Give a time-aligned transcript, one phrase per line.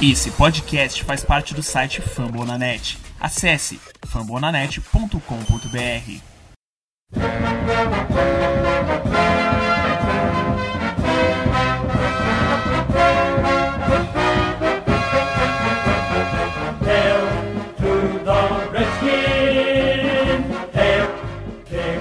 [0.00, 2.96] Esse podcast faz parte do site Fambonanet.
[3.18, 5.18] Acesse fambonanet.com.br.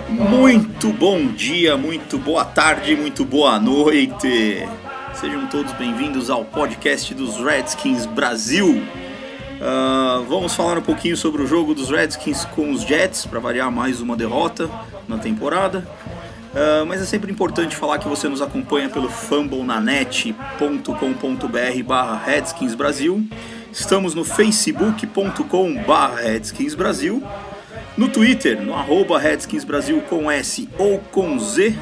[0.08, 4.68] Muito bom dia, muito boa tarde, muito boa noite.
[5.20, 8.78] Sejam todos bem-vindos ao podcast dos Redskins Brasil.
[8.78, 13.72] Uh, vamos falar um pouquinho sobre o jogo dos Redskins com os Jets, para variar
[13.72, 14.70] mais uma derrota
[15.08, 15.80] na temporada.
[16.54, 23.28] Uh, mas é sempre importante falar que você nos acompanha pelo fumblenanet.com.br barra Redskins Brasil.
[23.74, 27.24] Estamos no facebook.com barra Redskins Brasil.
[27.98, 31.76] No Twitter, no arroba Redskins Brasil com S ou com Z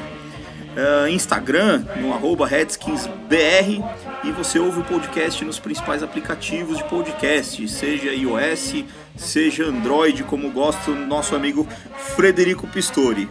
[0.76, 3.82] uh, Instagram, no arroba RedskinsBR,
[4.22, 8.84] e você ouve o podcast nos principais aplicativos de podcast, seja iOS,
[9.16, 11.66] seja Android, como gosta o nosso amigo
[12.14, 13.28] Frederico Pistori.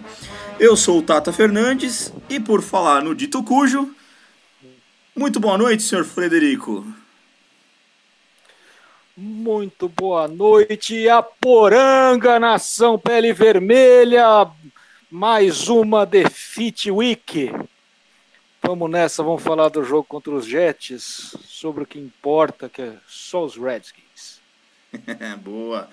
[0.60, 3.94] Eu sou o Tata Fernandes, e por falar no dito cujo,
[5.16, 6.86] muito boa noite, senhor Frederico.
[9.18, 14.46] Muito boa noite, a Poranga, nação pele vermelha,
[15.10, 17.52] mais uma Defeat Week.
[18.62, 22.94] Vamos nessa, vamos falar do jogo contra os Jets, sobre o que importa, que é
[23.08, 24.42] só os Redskins.
[25.40, 25.90] Boa.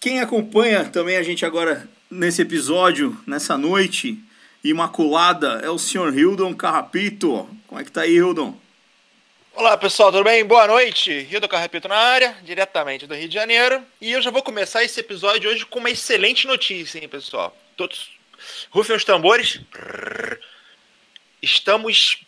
[0.00, 4.18] Quem acompanha também a gente agora nesse episódio, nessa noite
[4.64, 7.48] imaculada, é o senhor Hildon Carrapito.
[7.66, 8.54] Como é que tá aí, Hildon?
[9.54, 10.44] Olá pessoal, tudo bem?
[10.44, 11.20] Boa noite.
[11.22, 13.82] Rio Carrapito na área, diretamente do Rio de Janeiro.
[14.00, 17.56] E eu já vou começar esse episódio hoje com uma excelente notícia, hein, pessoal?
[17.78, 18.10] Todos
[18.70, 19.60] rufem os tambores.
[21.40, 22.26] Estamos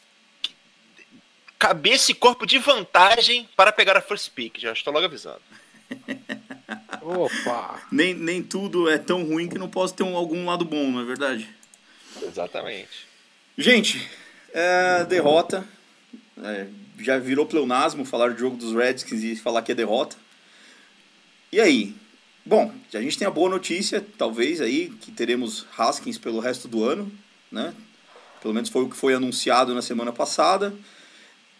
[1.58, 4.58] cabeça e corpo de vantagem para pegar a first pick.
[4.58, 5.42] Já estou logo avisando.
[7.02, 7.82] Opa!
[7.90, 11.00] Nem, nem tudo é tão ruim que não possa ter um, algum lado bom, não
[11.00, 11.48] é verdade?
[12.22, 13.08] Exatamente.
[13.58, 14.08] Gente,
[14.54, 15.66] é, derrota.
[16.44, 16.68] É,
[17.00, 20.16] já virou pleonasmo falar do jogo dos Redskins e falar que é derrota.
[21.50, 21.96] E aí?
[22.44, 26.84] Bom, a gente tem a boa notícia, talvez aí, que teremos Haskins pelo resto do
[26.84, 27.10] ano,
[27.52, 27.74] né?
[28.40, 30.74] Pelo menos foi o que foi anunciado na semana passada.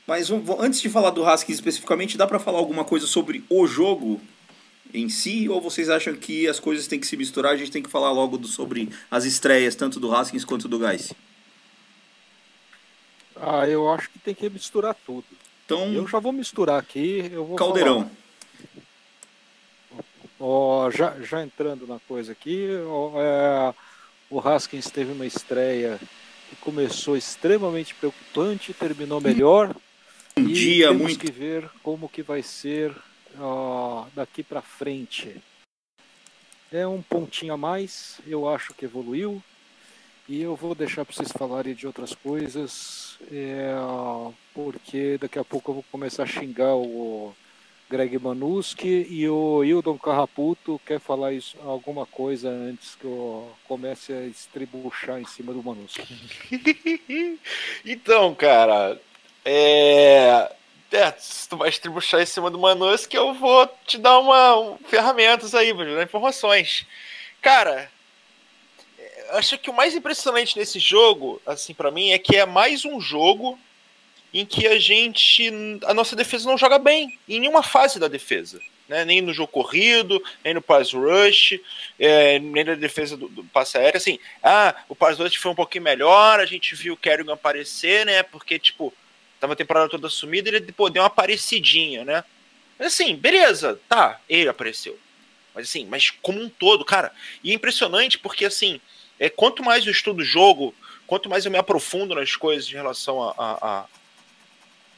[0.07, 4.21] Mas antes de falar do Haskins especificamente, dá para falar alguma coisa sobre o jogo
[4.93, 5.49] em si?
[5.49, 7.53] Ou vocês acham que as coisas têm que se misturar?
[7.53, 10.79] A gente tem que falar logo do, sobre as estreias, tanto do Haskins quanto do
[10.79, 11.13] Geis?
[13.37, 15.25] Ah, eu acho que tem que misturar tudo.
[15.65, 17.31] Então, eu já vou misturar aqui.
[17.33, 18.11] Eu vou Caldeirão.
[20.43, 23.75] Oh, já, já entrando na coisa aqui, oh, é,
[24.31, 26.01] o Haskins teve uma estreia
[26.49, 29.77] que começou extremamente preocupante, terminou melhor.
[30.39, 31.21] Um e dia temos muito.
[31.21, 32.97] que ver como que vai ser
[33.39, 35.37] oh, daqui para frente.
[36.73, 39.43] É um pontinho a mais, eu acho que evoluiu.
[40.27, 43.75] E eu vou deixar para vocês falarem de outras coisas, é,
[44.55, 47.35] porque daqui a pouco eu vou começar a xingar o
[47.91, 54.13] Greg Manuski e o Hildon Carraputo quer falar isso, alguma coisa antes que eu comece
[54.13, 56.07] a estribuchar em cima do Manuski.
[57.85, 58.97] então, cara,
[59.45, 60.53] é...
[60.93, 61.13] é...
[61.19, 65.53] se tu vai estribuchar em cima do Manuski, eu vou te dar uma um, ferramentas
[65.53, 66.87] aí, vou te dar informações.
[67.43, 67.91] Cara,
[69.31, 73.01] acho que o mais impressionante nesse jogo, assim, para mim, é que é mais um
[73.01, 73.59] jogo
[74.33, 75.51] em que a gente.
[75.85, 78.61] A nossa defesa não joga bem, em nenhuma fase da defesa.
[78.89, 79.05] Né?
[79.05, 81.61] Nem no jogo corrido, nem no pass rush,
[81.99, 83.97] é, nem na defesa do, do passe aéreo.
[83.97, 88.05] Assim, ah, o pass rush foi um pouquinho melhor, a gente viu o Kerrigan aparecer,
[88.05, 88.23] né?
[88.25, 88.93] Porque, tipo,
[89.39, 92.25] tava a temporada toda sumida ele pô, deu uma aparecidinha, né?
[92.79, 94.99] Mas assim, beleza, tá, ele apareceu.
[95.55, 97.13] Mas assim, mas como um todo, cara,
[97.45, 98.81] e é impressionante porque assim,
[99.19, 100.75] é, quanto mais eu estudo o jogo,
[101.07, 103.87] quanto mais eu me aprofundo nas coisas em relação a, a, a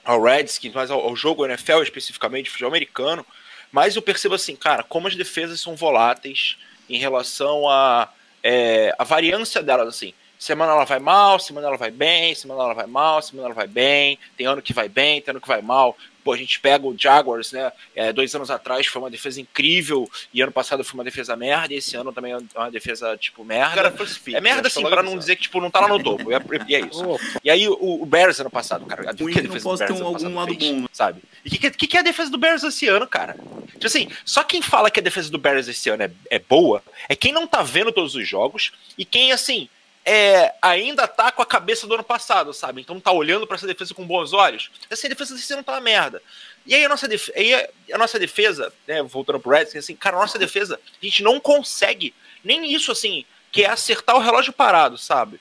[0.04, 3.24] ao Redskins, mais ao, ao, jogo NFL especificamente, futebol americano,
[3.70, 6.56] mais eu percebo assim, cara, como as defesas são voláteis
[6.88, 8.12] em relação a,
[8.42, 10.12] é, a variância delas, assim.
[10.42, 13.68] Semana ela vai mal, semana ela vai bem, semana ela vai mal, semana ela vai
[13.68, 15.96] bem, tem ano que vai bem, tem ano que vai mal.
[16.24, 17.70] Pô, a gente pega o Jaguars, né?
[17.94, 21.72] É, dois anos atrás foi uma defesa incrível e ano passado foi uma defesa merda,
[21.72, 23.76] e esse ano também é uma defesa, tipo, merda.
[23.76, 23.94] Cara,
[24.32, 26.32] é merda, assim, pra não dizer que, tipo, não tá lá no topo.
[26.32, 26.38] E é,
[26.76, 27.20] é isso.
[27.44, 29.12] E aí o, o, Bears ano passado, cara.
[29.12, 30.80] A, que a defesa não do Bears ter um, algum lado fez, bom.
[30.80, 30.88] Né?
[30.92, 31.22] Sabe?
[31.44, 33.36] E o que, que, que, é a defesa do Bears esse ano, cara?
[33.74, 36.82] Tipo assim, só quem fala que a defesa do Bears esse ano é, é boa
[37.08, 39.68] é quem não tá vendo todos os jogos e quem, assim,
[40.04, 42.80] é, ainda tá com a cabeça do ano passado, sabe?
[42.80, 44.70] Então tá olhando para essa defesa com bons olhos.
[44.90, 46.22] Essa defesa assim, não tá uma merda.
[46.66, 47.54] E aí a nossa, def aí
[47.92, 51.38] a nossa defesa, né, voltando pro Redskins, assim, cara, a nossa defesa, a gente não
[51.38, 55.40] consegue nem isso, assim, que é acertar o relógio parado, sabe?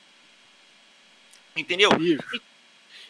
[1.55, 1.89] Entendeu?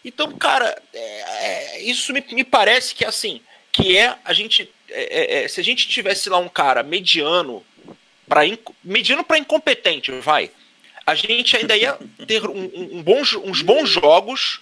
[0.04, 5.40] Então, cara, é, é, isso me, me parece que, assim, que é a gente, é,
[5.40, 7.64] é, é se a gente tivesse lá um cara mediano,
[8.28, 8.42] para
[8.84, 10.50] mediano para incompetente, vai,
[11.06, 14.60] a gente ainda ia ter um, um, bom, uns bons jogos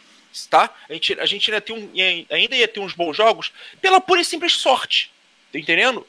[0.49, 0.69] tá?
[0.87, 1.89] A gente, a gente ainda, um,
[2.29, 3.51] ainda ia ter uns bons jogos
[3.81, 5.11] pela pura e simples sorte.
[5.51, 6.05] Tá entendendo?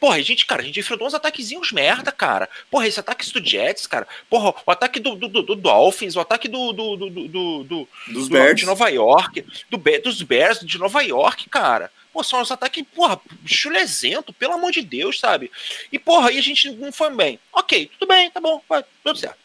[0.00, 2.48] Porra, a gente, cara, a gente enfrentou uns ataquezinhos merda, cara.
[2.70, 4.08] Porra, esse ataque do Jets, cara.
[4.28, 6.72] Porra, o ataque do, do, do, do Dolphins, o ataque do.
[6.72, 8.58] do, do, do, do dos Bears.
[8.58, 9.44] de Nova York.
[9.68, 11.90] Do, dos Bears de Nova York, cara.
[12.10, 15.50] Pô, são uns ataques, porra, chulezento, pelo amor de Deus, sabe?
[15.90, 17.38] E, porra, aí a gente não foi bem.
[17.52, 19.41] Ok, tudo bem, tá bom, vai, tudo certo.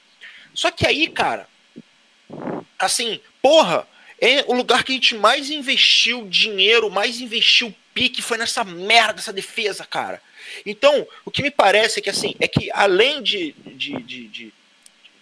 [0.58, 1.48] Só que aí, cara,
[2.80, 3.88] assim, porra,
[4.20, 9.14] é o lugar que a gente mais investiu dinheiro, mais investiu pique, foi nessa merda
[9.14, 10.20] dessa defesa, cara.
[10.66, 13.52] Então, o que me parece é que assim, é que além de.
[13.52, 14.54] de, de, de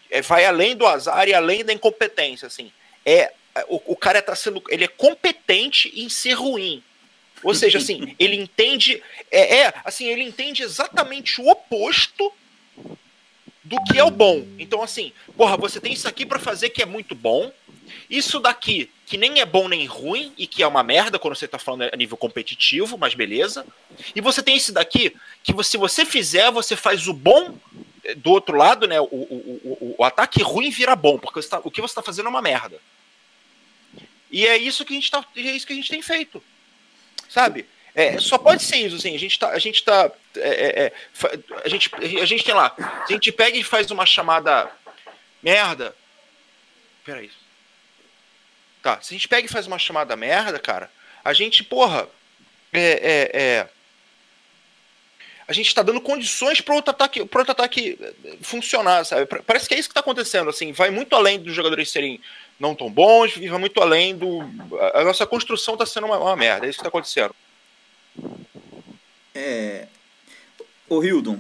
[0.10, 2.72] é, vai além do azar e além da incompetência, assim.
[3.06, 3.34] É,
[3.68, 4.64] o, o cara tá sendo.
[4.70, 6.82] Ele é competente em ser ruim.
[7.44, 9.04] Ou seja, assim, ele entende.
[9.30, 12.32] É, é, assim, ele entende exatamente o oposto
[13.66, 14.46] do que é o bom.
[14.58, 17.52] Então, assim, porra, você tem isso aqui para fazer que é muito bom.
[18.10, 21.48] Isso daqui, que nem é bom nem ruim, e que é uma merda quando você
[21.48, 23.66] tá falando a nível competitivo, mas beleza.
[24.16, 27.58] E você tem esse daqui, que se você fizer, você faz o bom
[28.04, 29.00] eh, do outro lado, né?
[29.02, 32.28] O, o, o, o ataque ruim vira bom, porque tá, o que você tá fazendo
[32.28, 32.80] é uma merda.
[34.32, 36.44] E é isso que a gente, tá, é isso que a gente tem feito.
[37.30, 37.66] Sabe?
[37.96, 39.16] É, só pode ser isso, assim.
[39.16, 39.50] A gente tá.
[39.50, 40.12] A gente tá.
[40.38, 40.94] É, é, é
[41.64, 42.76] a, gente, a gente tem lá.
[43.06, 44.72] Se a gente pega e faz uma chamada
[45.42, 45.96] merda.
[47.04, 47.32] Peraí.
[48.82, 49.00] Tá.
[49.02, 50.92] Se a gente pega e faz uma chamada merda, cara,
[51.24, 52.08] a gente, porra.
[52.74, 53.32] É.
[53.34, 53.70] é, é
[55.48, 58.00] a gente está dando condições para outro ataque, para outro ataque
[58.42, 59.28] funcionar, sabe?
[59.46, 62.20] Parece que é isso que está acontecendo, assim, vai muito além dos jogadores serem
[62.60, 64.42] não tão bons, vai muito além do
[64.94, 67.36] a nossa construção está sendo uma, uma merda, é isso que está acontecendo.
[69.36, 69.88] É.
[70.88, 71.40] Ô Hildon,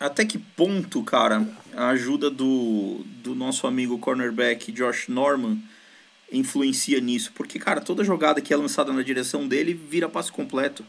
[0.00, 5.58] até que ponto, cara, a ajuda do, do nosso amigo cornerback Josh Norman
[6.30, 7.32] influencia nisso?
[7.34, 10.84] Porque, cara, toda jogada que é lançada na direção dele vira passe completo.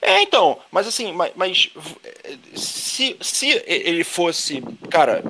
[0.00, 1.70] É, então, mas assim, mas, mas
[2.54, 5.22] se, se ele fosse, cara,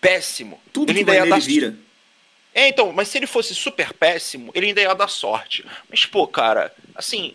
[0.00, 1.76] péssimo, Tudo ele que vai nele vira.
[2.52, 5.64] É, então, mas se ele fosse super péssimo, ele ainda ia dar sorte.
[5.88, 7.34] Mas, pô, cara, assim,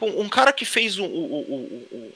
[0.00, 2.14] um cara que fez o, o, o,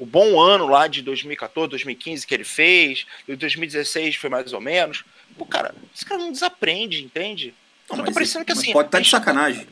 [0.00, 4.60] o, bom ano lá de 2014, 2015 que ele fez, e 2016 foi mais ou
[4.60, 5.04] menos,
[5.38, 7.54] pô, cara, esse cara não desaprende, entende?
[7.88, 8.72] Não, eu tô parecendo que assim.
[8.72, 9.66] Pode estar tá de sacanagem.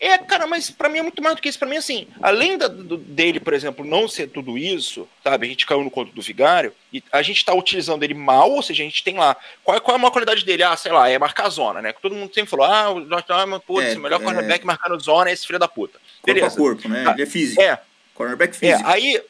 [0.00, 1.58] É, cara, mas para mim é muito mais do que isso.
[1.58, 5.46] Para mim, assim, além da, do, dele, por exemplo, não ser tudo isso, sabe?
[5.46, 8.62] A gente caiu no conto do Vigário e a gente tá utilizando ele mal, ou
[8.62, 9.36] seja, a gente tem lá.
[9.62, 10.62] Qual, qual é a maior qualidade dele?
[10.62, 11.92] Ah, sei lá, é marcar zona, né?
[12.00, 14.24] Todo mundo sempre falou, ah, o Josh Norman, putz, é, o melhor é...
[14.24, 15.98] cornerback marcando zona é esse filho da puta.
[16.24, 16.56] Beleza.
[16.56, 17.12] Corpo a corpo, né?
[17.12, 17.60] Ele é físico.
[17.60, 17.80] É.
[18.14, 18.88] Cornerback é, físico.
[18.88, 19.22] É, aí.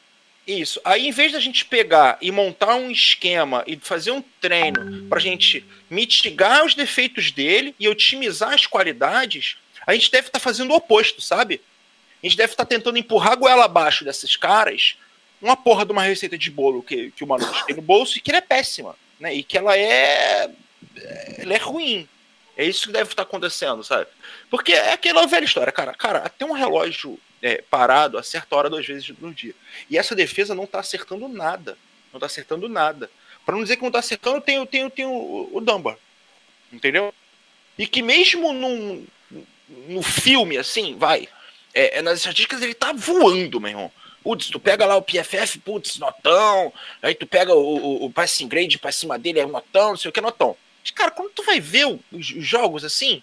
[0.47, 0.79] Isso.
[0.85, 5.19] Aí, em vez da gente pegar e montar um esquema e fazer um treino pra
[5.19, 10.71] gente mitigar os defeitos dele e otimizar as qualidades, a gente deve estar tá fazendo
[10.71, 11.61] o oposto, sabe?
[12.23, 14.97] A gente deve estar tá tentando empurrar a goela abaixo desses caras
[15.41, 18.21] uma porra de uma receita de bolo que, que o Manu tem no bolso e
[18.21, 19.33] que ela é péssima, né?
[19.33, 20.49] E que ela é.
[21.37, 22.07] Ela é ruim.
[22.57, 24.07] É isso que deve estar tá acontecendo, sabe?
[24.49, 25.93] Porque é aquela velha história, cara.
[25.93, 29.53] Cara, até um relógio é, parado acerta a hora duas vezes no dia.
[29.89, 31.77] E essa defesa não tá acertando nada.
[32.13, 33.09] Não tá acertando nada.
[33.45, 35.97] Para não dizer que não tá acertando, tem, tem, tem o, o Dunbar.
[36.71, 37.13] Entendeu?
[37.77, 39.05] E que mesmo num,
[39.67, 41.27] no filme, assim, vai.
[41.73, 43.91] É, é, nas estatísticas ele tá voando, meu irmão.
[44.23, 46.73] Putz, tu pega lá o PFF, putz, notão.
[47.01, 50.09] Aí tu pega o, o, o passing grade pra cima dele, é notão, não sei
[50.09, 50.55] o que, notão.
[50.81, 53.21] Mas, cara, quando tu vai ver os, os jogos assim,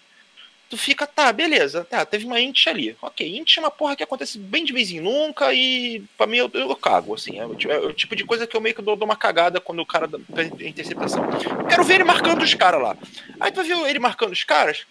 [0.73, 2.97] tu fica, tá, beleza, tá, teve uma int ali.
[3.03, 6.39] Ok, int é uma porra que acontece bem de vez em nunca e pra mim
[6.39, 7.39] eu, eu cago, assim.
[7.39, 9.61] É o, é o, tipo de coisa que eu meio que dou, dou uma cagada
[9.61, 11.25] quando o cara faz interceptação.
[11.69, 12.97] Quero ver ele marcando os caras lá.
[13.39, 14.87] Aí tu vai ver ele marcando os caras,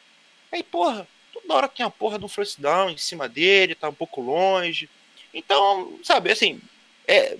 [0.51, 1.07] aí, porra,
[1.51, 4.89] toda hora tem a porra do first down em cima dele, tá um pouco longe.
[5.33, 6.59] Então, sabe, assim,
[7.07, 7.37] é,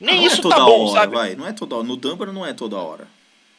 [0.00, 1.14] nem não é isso é tá bom, hora, sabe?
[1.14, 1.86] Vai, não é toda hora.
[1.86, 3.06] No Dumper não é toda hora.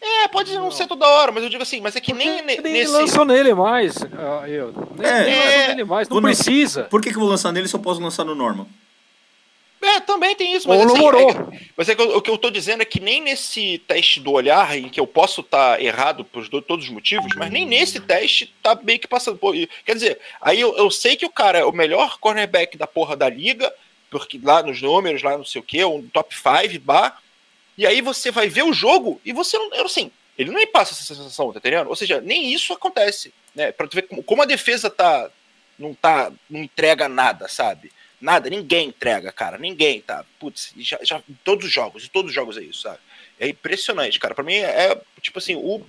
[0.01, 2.41] É, pode não, não, ser toda hora, mas eu digo assim, mas é que nem,
[2.41, 2.91] nem nesse...
[2.91, 4.73] lançou nele mais, uh, eu.
[4.97, 6.83] Nem, é, nem lançou nele mais, não precisa.
[6.85, 8.65] Por que, que eu vou lançar nele se eu posso lançar no Norman?
[9.81, 12.81] É, também tem isso, mas, assim, é, mas é que o que eu tô dizendo
[12.81, 16.48] é que nem nesse teste do olhar, em que eu posso estar tá errado por
[16.62, 19.38] todos os motivos, mas nem nesse teste tá meio que passando.
[19.38, 19.55] Por,
[19.86, 23.15] quer dizer, aí eu, eu sei que o cara é o melhor cornerback da porra
[23.15, 23.74] da liga,
[24.09, 27.21] porque lá nos números, lá não sei o que, um top 5, bar.
[27.77, 29.86] E aí você vai ver o jogo e você não.
[29.86, 31.88] Assim, ele não passa essa sensação, tá entendendo?
[31.88, 33.33] Ou seja, nem isso acontece.
[33.55, 33.71] Né?
[33.71, 35.29] Pra tu ver como, como a defesa tá.
[35.77, 36.31] Não tá.
[36.50, 37.91] Não entrega nada, sabe?
[38.21, 39.57] Nada, ninguém entrega, cara.
[39.57, 40.25] Ninguém, tá?
[40.39, 42.99] Putz, já, já todos os jogos, em todos os jogos é isso, sabe?
[43.39, 44.35] É impressionante, cara.
[44.35, 45.85] Para mim é, tipo assim, o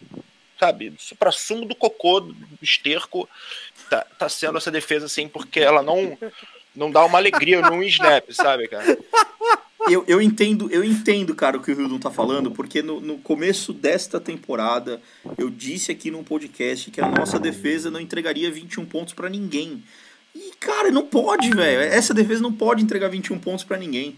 [0.58, 3.26] sabe, supra sumo do cocô, do esterco,
[3.88, 6.18] tá, tá sendo essa defesa assim, porque ela não
[6.76, 8.96] não dá uma alegria num snap, sabe, cara?
[9.88, 13.18] Eu, eu entendo, eu entendo, cara, o que o Hildon tá falando, porque no, no
[13.18, 15.00] começo desta temporada
[15.38, 19.82] eu disse aqui num podcast que a nossa defesa não entregaria 21 pontos para ninguém.
[20.34, 21.80] E, cara, não pode, velho.
[21.80, 24.16] Essa defesa não pode entregar 21 pontos para ninguém.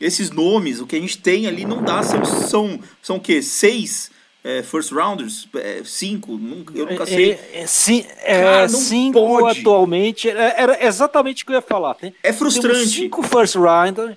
[0.00, 2.02] Esses nomes, o que a gente tem ali não dá.
[2.02, 3.42] São, são, são o quê?
[3.42, 4.10] Seis
[4.46, 5.48] é, first rounders?
[5.56, 6.36] É, cinco?
[6.36, 7.32] Nunca, eu nunca é, sei.
[7.32, 9.60] É, é, sim, é, Cara, cinco pode.
[9.60, 10.30] atualmente.
[10.30, 11.94] É, era exatamente o que eu ia falar.
[11.94, 12.86] Tem, é frustrante.
[12.86, 14.16] cinco first, rounders,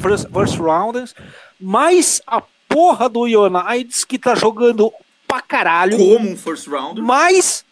[0.00, 1.14] first, first rounders,
[1.60, 4.92] mais a porra do United que tá jogando
[5.26, 5.98] pra caralho.
[5.98, 7.02] Como um first rounder.
[7.02, 7.64] Mais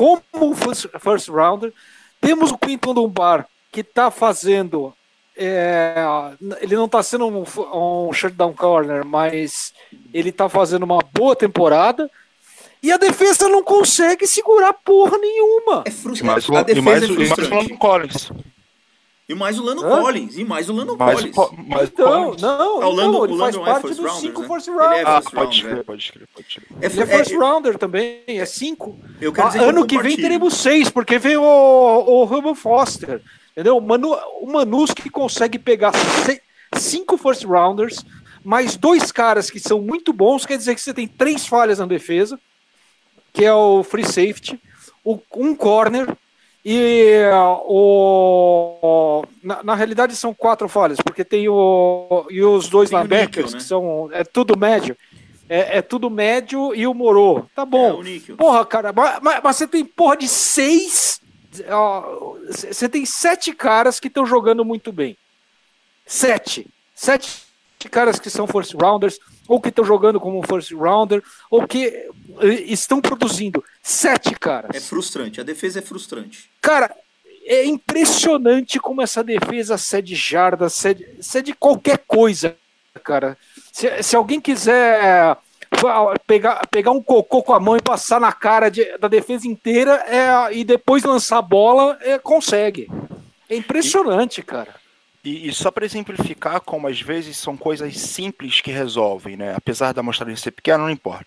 [0.00, 1.74] como um first, first rounder.
[2.22, 4.94] Temos o Quinton Dunbar, que está fazendo.
[5.36, 5.94] É,
[6.62, 7.44] ele não está sendo um,
[8.08, 9.74] um shutdown corner, mas
[10.12, 12.10] ele está fazendo uma boa temporada.
[12.82, 15.82] E a defesa não consegue segurar porra nenhuma.
[15.84, 16.56] É frustrante.
[16.56, 17.50] A defesa e mais, é frustrante.
[17.50, 18.32] E mais o Collins.
[19.30, 20.02] E mais o Lano Hã?
[20.02, 20.36] Collins.
[20.36, 21.36] E mais o Lano mais Collins.
[21.36, 22.42] O, mais então, Collins.
[22.42, 24.48] não, ah, o Lando, não, ele faz parte é dos cinco né?
[24.48, 24.90] first rounders.
[24.90, 26.66] Ele é ah, pode crer, pode crer, crer.
[26.80, 28.98] É, ele é first é, rounder também, é cinco.
[29.20, 33.22] Eu quero dizer ah, ano que, vem teremos seis, porque vem o, o Foster.
[33.52, 33.76] Entendeu?
[33.76, 35.92] O, Manu, o Manus que consegue pegar
[36.24, 36.40] seis,
[36.74, 38.04] cinco first rounders,
[38.44, 41.86] mais dois caras que são muito bons, quer dizer que você tem três falhas na
[41.86, 42.36] defesa,
[43.32, 44.60] que é o free safety,
[45.04, 46.16] o, um corner
[46.64, 47.22] e
[47.66, 53.58] o, na, na, realidade são quatro falhas, porque tem o e os dois linebackers, né?
[53.58, 54.96] que são é tudo médio.
[55.48, 57.48] É, é, tudo médio e o Moro.
[57.56, 58.02] Tá bom.
[58.04, 61.20] É, porra, cara, mas, mas, você tem porra de seis.
[62.48, 65.16] Você tem sete caras que estão jogando muito bem.
[66.06, 66.68] Sete.
[66.94, 67.49] Sete
[67.88, 69.18] caras que são first rounders
[69.50, 71.20] ou que estão jogando como um first rounder,
[71.50, 74.70] ou que eh, estão produzindo sete caras.
[74.72, 76.48] É frustrante, a defesa é frustrante.
[76.62, 76.94] Cara,
[77.44, 82.56] é impressionante como essa defesa cede jarda, cede, cede qualquer coisa,
[83.02, 83.36] cara.
[83.72, 85.36] Se, se alguém quiser
[86.28, 89.94] pegar, pegar um cocô com a mão e passar na cara de, da defesa inteira
[90.06, 92.88] é, e depois lançar a bola, é, consegue.
[93.48, 94.79] É impressionante, cara.
[95.24, 99.54] E, e só para exemplificar como às vezes são coisas simples que resolvem, né?
[99.54, 101.26] Apesar da amostragem ser pequena, não importa.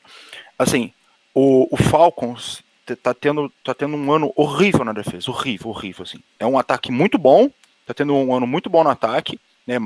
[0.57, 0.91] Assim,
[1.33, 2.63] o, o Falcons
[3.01, 6.19] tá tendo, tá tendo um ano horrível na defesa, horrível, horrível, assim.
[6.39, 7.49] É um ataque muito bom,
[7.85, 9.77] tá tendo um ano muito bom no ataque, né?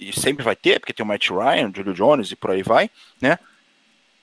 [0.00, 2.62] E sempre vai ter, porque tem o Matt Ryan, o Julio Jones e por aí
[2.62, 3.38] vai, né?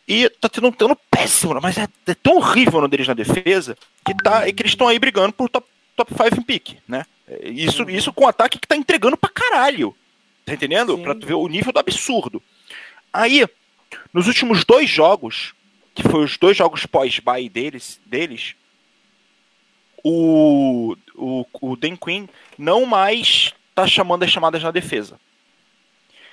[0.07, 3.77] E tá tendo um ano péssimo, mas é, é tão horrível no deles na defesa
[4.03, 7.05] que, tá, é que eles estão aí brigando por top, top 5 em pique, né?
[7.43, 9.95] Isso, isso com um ataque que tá entregando pra caralho.
[10.45, 10.95] Tá entendendo?
[10.95, 11.03] Sim.
[11.03, 12.41] Pra tu ver o nível do absurdo.
[13.13, 13.45] Aí,
[14.13, 15.53] nos últimos dois jogos,
[15.93, 18.55] que foi os dois jogos pós-bye deles, deles
[20.03, 25.19] o, o, o Dan Quinn não mais tá chamando as chamadas na defesa.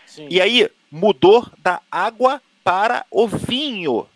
[0.07, 0.29] Sim.
[0.31, 4.07] E aí, mudou da água para o vinho.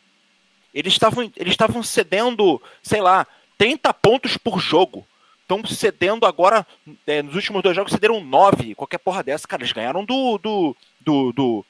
[0.72, 3.26] Eles estavam eles estavam cedendo, sei lá,
[3.58, 5.06] 30 pontos por jogo
[5.50, 6.64] estão cedendo agora,
[7.06, 10.76] é, nos últimos dois jogos cederam nove, qualquer porra dessa, cara, eles ganharam do, do,
[11.00, 11.64] do, do,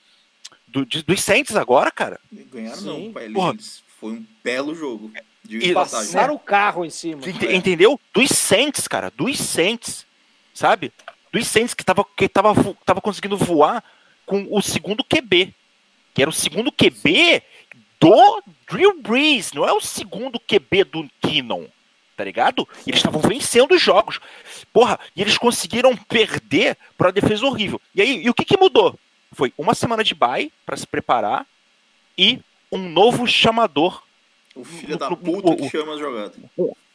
[0.69, 2.21] do dos Saints agora, cara.
[2.31, 3.05] Ganharam Sim.
[3.05, 5.11] não, pai, eles, foi um belo jogo.
[5.49, 7.27] E passaram o carro em cima.
[7.27, 7.99] Ent, entendeu?
[8.13, 10.07] Dos Saints, cara, dos Saints,
[10.53, 10.93] sabe?
[11.33, 13.83] Dos Saints que tava, que tava, tava conseguindo voar
[14.27, 15.55] com o segundo QB,
[16.15, 17.43] que era o segundo QB
[17.99, 21.67] do Drew Brees, não é o segundo QB do Keenan
[22.21, 22.69] tá ligado?
[22.87, 24.21] E eles estavam vencendo os jogos.
[24.75, 27.81] Porra, e eles conseguiram perder para uma defesa horrível.
[27.95, 28.99] E aí, e o que, que mudou?
[29.33, 31.47] Foi uma semana de bye para se preparar
[32.19, 32.39] e
[32.71, 34.03] um novo chamador.
[34.55, 36.37] O filho no, da puta que chama as jogadas.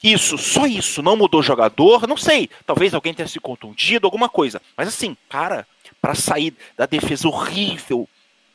[0.04, 1.02] Isso, só isso.
[1.02, 2.48] Não mudou o jogador, não sei.
[2.64, 4.62] Talvez alguém tenha se contundido, alguma coisa.
[4.78, 5.66] Mas assim, cara,
[6.00, 8.08] para sair da defesa horrível,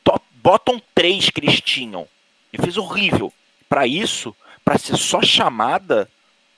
[0.05, 2.07] top, bottom 3 que eles tinham,
[2.49, 3.33] defesa horrível,
[3.67, 6.09] para isso, para ser só chamada,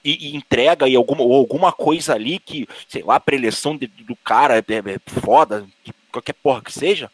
[0.04, 4.16] e, e, entrega e alguma, ou alguma coisa ali que, sei lá, preleção de, do
[4.16, 7.10] cara é, é, foda, que, qualquer porra que seja.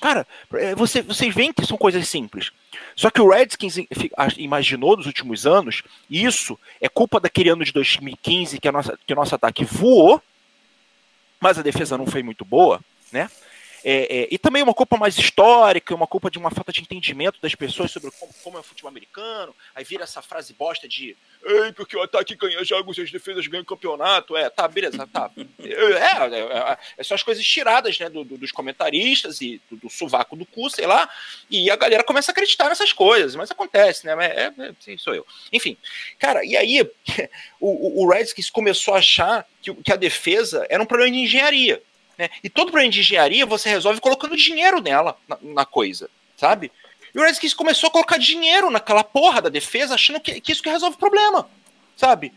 [0.00, 2.50] Cara, é, você, vocês veem que são coisas simples.
[2.96, 3.76] Só que o Redskins
[4.38, 8.98] imaginou nos últimos anos, e isso é culpa daquele ano de 2015 que, a nossa,
[9.06, 10.22] que o nosso ataque voou,
[11.38, 12.80] mas a defesa não foi muito boa,
[13.12, 13.30] né?
[13.84, 17.40] É, é, e também uma culpa mais histórica, uma culpa de uma falta de entendimento
[17.40, 19.54] das pessoas sobre como, como é o futebol americano.
[19.74, 23.46] Aí vira essa frase bosta de Ei, porque o ataque ganha jogos e as defesas
[23.46, 24.36] ganham campeonato.
[24.36, 25.30] É, tá, beleza, tá.
[25.58, 29.76] É, é, é, é são as coisas tiradas né, do, do, dos comentaristas e do,
[29.76, 31.08] do sovaco do cu, sei lá.
[31.50, 34.14] E a galera começa a acreditar nessas coisas, mas acontece, né?
[34.20, 35.26] É, é, sou eu.
[35.50, 35.78] Enfim,
[36.18, 36.82] cara, e aí
[37.58, 41.82] o, o Redskins começou a achar que, que a defesa era um problema de engenharia.
[42.20, 42.28] Né?
[42.44, 46.70] E todo problema de engenharia você resolve colocando dinheiro nela, na, na coisa, sabe?
[47.14, 50.62] E o Redskins começou a colocar dinheiro naquela porra da defesa, achando que, que isso
[50.62, 51.48] que resolve o problema,
[51.96, 52.30] sabe?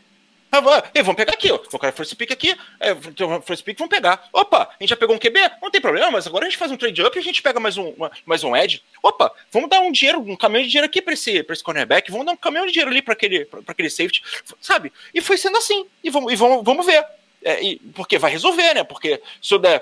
[0.50, 0.62] Ah,
[0.94, 1.58] Ei, vamos pegar aqui, ó.
[1.58, 2.56] Colocar first pick aqui.
[2.80, 2.96] É,
[3.42, 4.30] first pick, vamos pegar.
[4.32, 5.38] Opa, a gente já pegou um QB?
[5.62, 7.60] Não tem problema, mas agora a gente faz um trade up e a gente pega
[7.60, 8.84] mais um, uma, mais um edge.
[9.02, 12.10] Opa, vamos dar um dinheiro, um caminhão de dinheiro aqui para esse, pra esse cornerback.
[12.10, 14.22] Vamos dar um caminhão de dinheiro ali para aquele, pra, aquele safety,
[14.62, 14.94] sabe?
[15.14, 15.88] E foi sendo assim.
[16.04, 17.04] E vamos, e vamos, vamos ver.
[17.44, 18.84] É, e, porque vai resolver, né?
[18.84, 19.82] Porque se eu der.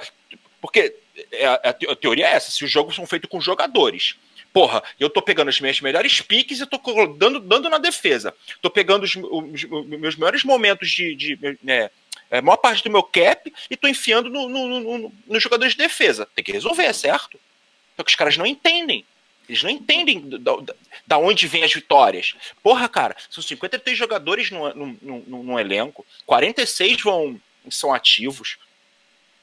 [0.59, 0.95] Porque
[1.31, 1.53] é, a,
[1.89, 4.15] a teoria é essa: se os jogos são feitos com jogadores.
[4.53, 6.77] Porra, eu tô pegando as minhas melhores piques e tô
[7.17, 8.35] dando, dando na defesa.
[8.61, 11.15] Tô pegando os, os, os meus melhores momentos de.
[11.15, 11.89] de né,
[12.29, 15.79] a maior parte do meu cap e tô enfiando no, no, no, nos jogadores de
[15.79, 16.27] defesa.
[16.33, 17.39] Tem que resolver, certo?
[17.95, 19.05] Só que os caras não entendem.
[19.47, 20.53] Eles não entendem da,
[21.05, 22.35] da onde vem as vitórias.
[22.63, 27.39] Porra, cara, são 53 jogadores no, no, no, no elenco, 46 vão
[27.69, 28.57] são ativos,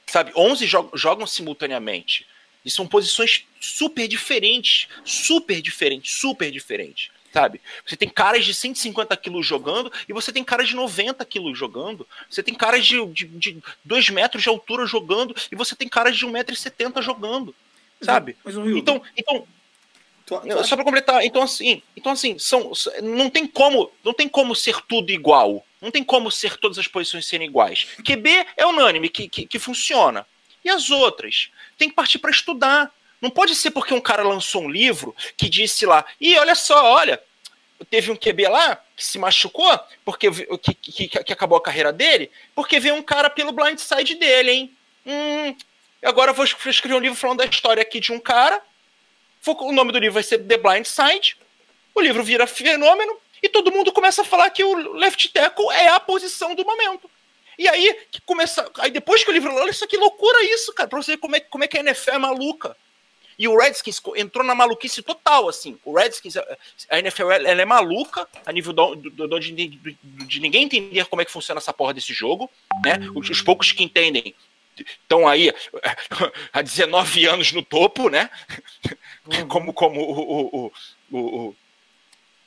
[0.06, 0.32] sabe?
[0.34, 2.26] 11 jogam, jogam simultaneamente.
[2.64, 7.60] E são posições super diferentes, super diferentes, super diferentes, sabe?
[7.86, 12.06] Você tem caras de 150 quilos jogando e você tem caras de 90 quilos jogando.
[12.28, 16.16] Você tem caras de, de, de 2 metros de altura jogando e você tem caras
[16.16, 17.54] de 1,70m jogando,
[18.02, 18.36] sabe?
[18.44, 19.46] Mas, mas, então, então
[20.64, 24.80] só para completar, então assim, então assim, são, não tem como, não tem como ser
[24.82, 25.64] tudo igual.
[25.80, 27.86] Não tem como ser todas as posições serem iguais.
[28.04, 30.26] QB é unânime, que, que, que funciona.
[30.64, 31.50] E as outras?
[31.76, 32.92] Tem que partir para estudar.
[33.20, 36.84] Não pode ser porque um cara lançou um livro que disse lá, e olha só,
[36.84, 37.20] olha,
[37.90, 42.30] teve um QB lá que se machucou, porque que, que, que acabou a carreira dele,
[42.54, 44.76] porque veio um cara pelo blind side dele, hein?
[45.06, 45.56] Hum,
[46.02, 48.60] agora eu vou escrever um livro falando da história aqui de um cara.
[49.46, 51.36] O nome do livro vai ser The Blind Side.
[51.94, 55.88] O livro vira fenômeno e todo mundo começa a falar que o left tackle é
[55.88, 57.10] a posição do momento.
[57.58, 58.70] E aí que começa.
[58.78, 59.52] Aí depois que o livro.
[59.54, 61.80] Olha isso que loucura isso, cara, pra você ver como é, como é que a
[61.80, 62.76] NFL é maluca.
[63.38, 65.78] E o Redskins entrou na maluquice total, assim.
[65.84, 70.64] O Redskins, a NFL, ela é maluca a nível do, do, do, de, de, ninguém
[70.64, 72.50] entender como é que funciona essa porra desse jogo,
[72.84, 72.98] né?
[73.14, 74.34] Os, os poucos que entendem
[74.86, 75.52] estão aí
[76.52, 78.30] há 19 anos no topo, né?
[79.26, 79.48] Uhum.
[79.48, 80.72] Como, como o, o,
[81.12, 81.56] o,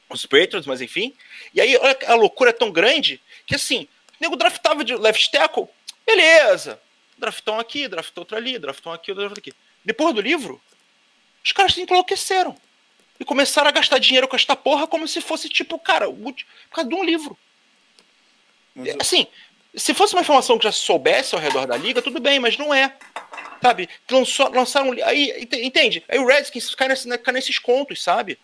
[0.09, 1.13] os Patriots, mas enfim.
[1.53, 1.75] E aí
[2.07, 5.67] a loucura é tão grande que assim, o nego draftava de left tackle,
[6.05, 6.81] beleza.
[7.17, 9.53] Draftou um aqui, draftou outro ali, draftou um aqui, outro aqui.
[9.85, 10.61] Depois do livro,
[11.43, 12.57] os caras se enlouqueceram.
[13.19, 16.35] E começaram a gastar dinheiro com esta porra como se fosse tipo, cara, por
[16.71, 17.37] causa de um livro.
[18.75, 18.97] Eu...
[18.99, 19.27] Assim,
[19.75, 22.73] se fosse uma informação que já soubesse ao redor da liga, tudo bem, mas não
[22.73, 22.93] é.
[23.61, 23.87] Sabe?
[24.09, 24.91] Lançou, lançaram.
[25.03, 26.03] Aí, entende?
[26.09, 28.37] Aí o Redskins cai, nesse, cai nesses contos, sabe?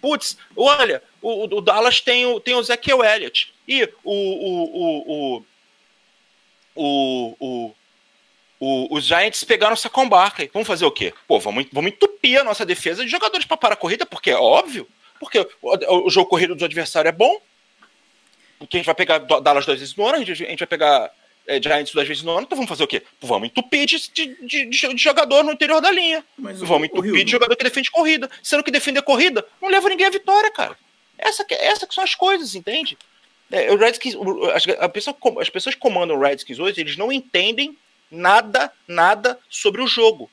[0.00, 3.54] Putz, olha, o, o, Dallas tem o, tem o Elliott.
[3.66, 5.44] E o, o, o,
[6.74, 7.74] o, o,
[8.60, 10.50] o, os Giants pegaram o Saquon Barkley.
[10.52, 11.14] Vamos fazer o quê?
[11.26, 14.36] Pô, vamos, vamos entupir a nossa defesa de jogadores para parar a corrida, porque é
[14.36, 14.86] óbvio.
[15.18, 17.40] Porque o, o jogo corrido do adversário é bom.
[18.58, 20.68] Porque a gente vai pegar Dallas duas vezes no ano, a gente, a gente vai
[20.68, 21.10] pegar
[21.46, 23.02] é, Giants duas vezes no ano, então vamos fazer o quê?
[23.20, 26.24] Vamos entupir de, de, de, de jogador no interior da linha.
[26.38, 28.30] Mas vamos entupir Rio, de jogador que defende corrida.
[28.42, 30.76] Sendo que defender corrida não leva ninguém à vitória, cara.
[31.18, 32.96] Essa, essa que são as coisas, entende?
[33.50, 34.16] É, o Redskins,
[34.54, 37.76] as, a pessoa, as pessoas que comandam o Redskins hoje, eles não entendem
[38.10, 40.30] nada, nada sobre o jogo.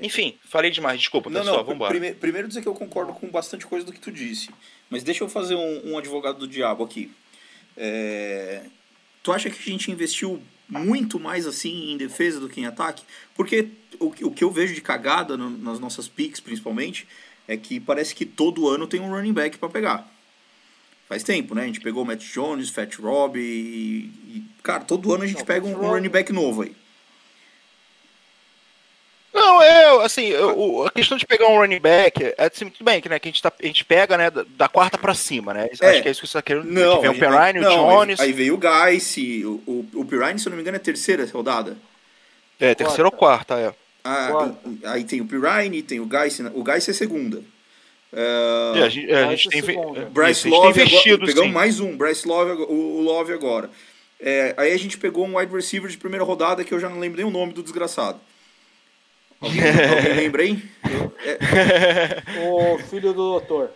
[0.00, 3.28] Enfim, falei demais, desculpa, não, pessoal, não, vamos primeiro, primeiro dizer que eu concordo com
[3.28, 4.50] bastante coisa do que tu disse.
[4.90, 7.12] Mas deixa eu fazer um, um advogado do diabo aqui.
[7.76, 8.64] É,
[9.24, 13.02] Tu acha que a gente investiu muito mais assim em defesa do que em ataque?
[13.34, 17.08] Porque o, o que eu vejo de cagada no, nas nossas picks, principalmente,
[17.48, 20.12] é que parece que todo ano tem um running back para pegar.
[21.08, 21.62] Faz tempo, né?
[21.62, 25.42] A gente pegou o Matt Jones, Fat Rob e, e cara, todo ano a gente
[25.42, 26.76] pega um, um running back novo aí.
[29.34, 33.00] Não, é, assim, eu, a questão de pegar um running back é assim, tudo bem,
[33.00, 35.52] que, né, que a, gente tá, a gente pega, né, da, da quarta pra cima,
[35.52, 35.68] né?
[35.80, 35.90] É.
[35.90, 37.90] Acho que é isso que você tá querendo dizer, Não, que vem o o não,
[37.90, 40.76] aí- Jones, Aí, veio o Guice, o, o, o Pirine, se eu não me engano,
[40.76, 41.76] é a terceira rodada.
[42.60, 43.74] é, terceira ou quarta, é.
[44.04, 44.58] Ah, Quarta.
[44.84, 47.42] aí tem o Pirine, tem o Guice, o Guice é segunda.
[48.12, 49.62] É, a gente, é, a gente tem,
[50.10, 51.54] Bryce isso, a gente Love, tem investido, agora, pegamos sim.
[51.54, 53.68] mais um, Bryce Love, o, o Love agora.
[54.20, 57.00] É, aí a gente pegou um wide receiver de primeira rodada que eu já não
[57.00, 58.20] lembro nem o nome do desgraçado.
[59.44, 59.62] Alguém,
[59.96, 60.62] alguém lembra, hein?
[60.90, 63.70] Eu- é, O filho do doutor.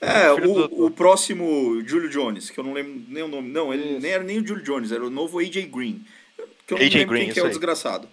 [0.00, 0.84] É, o, doutor.
[0.84, 3.50] o próximo Julio Jones, que eu não lembro nem o nome.
[3.50, 4.00] Não, ele Isso.
[4.00, 6.04] nem era nem o Julio Jones, era o novo AJ Green.
[6.66, 8.08] Que eu não AJ lembro Green, quem que é o desgraçado.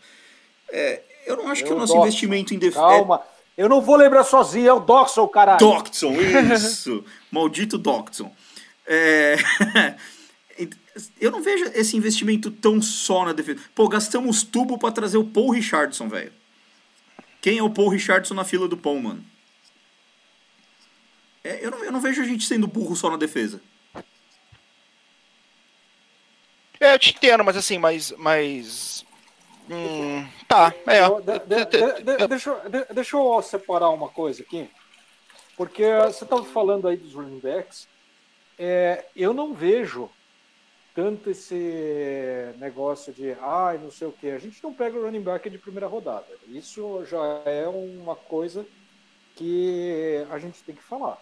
[0.72, 2.08] É, eu não acho que É o nosso Dawson.
[2.08, 2.80] investimento em defesa.
[2.80, 3.22] Calma.
[3.58, 5.60] Eu não vou lembrar sozinho, é o Doxon, caralho.
[5.60, 6.14] Doctson,
[6.56, 7.04] isso!
[7.32, 8.34] Maldito Doctson.
[8.88, 9.36] É,
[11.20, 13.60] Eu não vejo esse investimento tão só na defesa.
[13.74, 16.32] Pô, gastamos tubo pra trazer o Paul Richardson, velho.
[17.44, 19.22] Quem é o Paul Richardson na fila do pão, mano?
[21.44, 23.60] É, eu, não, eu não vejo a gente sendo burro só na defesa.
[26.80, 28.14] É, eu te entendo, mas assim, mas.
[28.18, 29.06] mas
[29.70, 31.02] hum, tá, é.
[31.02, 32.56] Eu- de- de- de- de- deixa,
[32.94, 34.70] deixa eu separar uma coisa aqui.
[35.58, 37.90] Porque você estava falando aí dos running backs.
[38.58, 40.10] É, eu não vejo
[40.94, 44.30] tanto esse negócio de ai, não sei o que.
[44.30, 46.28] A gente não pega o running back de primeira rodada.
[46.48, 48.66] Isso já é uma coisa
[49.36, 51.18] que a gente tem que falar.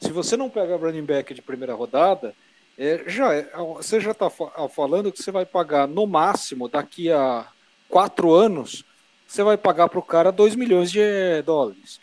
[0.00, 2.34] Se você não pega running back de primeira rodada,
[2.76, 7.46] é, já é- você já está falando que você vai pagar no máximo daqui a
[7.88, 8.84] quatro anos,
[9.26, 12.00] você vai pagar para o cara 2 milhões de dólares.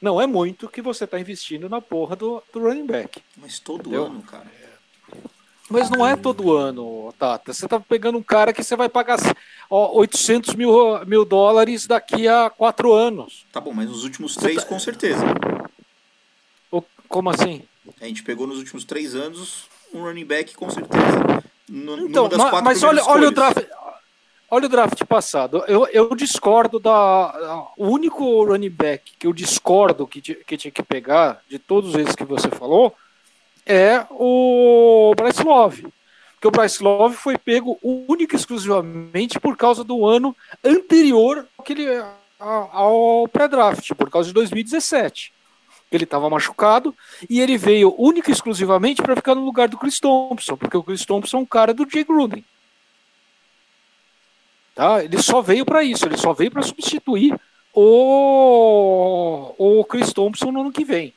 [0.00, 3.20] Não é muito que você está investindo na porra do, do running back.
[3.36, 4.06] Mas todo Entendeu?
[4.06, 4.46] ano, cara.
[5.70, 7.52] Mas não é todo ano, Tata.
[7.52, 9.18] Você está pegando um cara que você vai pagar
[9.70, 10.72] ó, 800 mil,
[11.06, 13.46] mil dólares daqui a quatro anos.
[13.52, 15.24] Tá bom, mas nos últimos três, com certeza.
[16.70, 17.62] Ou- Como assim?
[18.00, 21.42] A gente pegou nos últimos três anos um running back, com certeza.
[21.68, 23.58] No, Então, numa das ma- quatro mas olha, olha o draft.
[24.52, 25.62] Olha o draft passado.
[25.68, 27.64] Eu, eu discordo da.
[27.76, 32.16] O único running back que eu discordo que, que tinha que pegar, de todos esses
[32.16, 32.92] que você falou,
[33.70, 35.86] é o Bryce Love.
[36.32, 41.86] Porque o Bryce Love foi pego único e exclusivamente por causa do ano anterior àquele,
[42.38, 45.32] ao pré-draft, por causa de 2017.
[45.92, 46.94] Ele estava machucado
[47.28, 50.82] e ele veio único e exclusivamente para ficar no lugar do Chris Thompson, porque o
[50.82, 52.44] Chris Thompson é um cara do Jay Gruden.
[54.74, 55.04] Tá?
[55.04, 57.38] Ele só veio para isso, ele só veio para substituir
[57.74, 61.12] o, o Chris Thompson no ano que vem.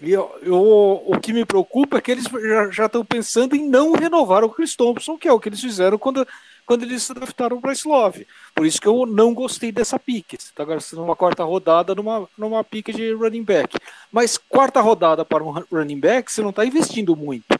[0.00, 2.24] E eu, eu- o que me preocupa é que eles
[2.70, 5.98] já- estão pensando em não renovar o Chris Thompson, que é o que eles fizeram
[5.98, 6.26] quando,
[6.64, 8.26] quando eles draftaram o Bryce Love.
[8.54, 10.36] Por isso que eu não gostei dessa pique.
[10.38, 13.76] Você está gastando uma quarta rodada numa, numa pique de running back.
[14.12, 17.58] Mas quarta rodada para um running back, você não está investindo muito.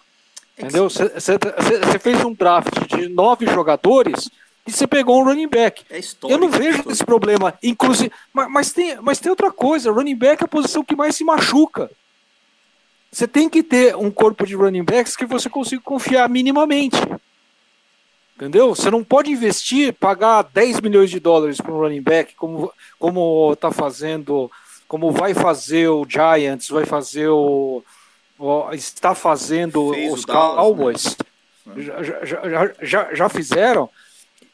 [0.56, 0.88] Entendeu?
[0.90, 4.28] Você, você fez um draft de nove jogadores
[4.66, 5.84] e você pegou um running back.
[5.90, 6.00] É.
[6.28, 6.90] Eu não vejo isso.
[6.90, 7.54] esse problema.
[7.62, 11.16] Inclusive, mas, mas tem, mas tem outra coisa: running back é a posição que mais
[11.16, 11.90] se machuca.
[13.10, 16.96] Você tem que ter um corpo de running backs que você consiga confiar minimamente.
[18.36, 18.74] Entendeu?
[18.74, 23.56] Você não pode investir, pagar 10 milhões de dólares para um running back, como, como
[23.56, 24.50] tá fazendo,
[24.86, 27.82] como vai fazer o Giants, vai fazer o.
[28.38, 30.56] o- está fazendo Fez os Dallas, né?
[30.56, 31.16] Cowboys.
[31.78, 33.90] Já, já, já, já, já fizeram.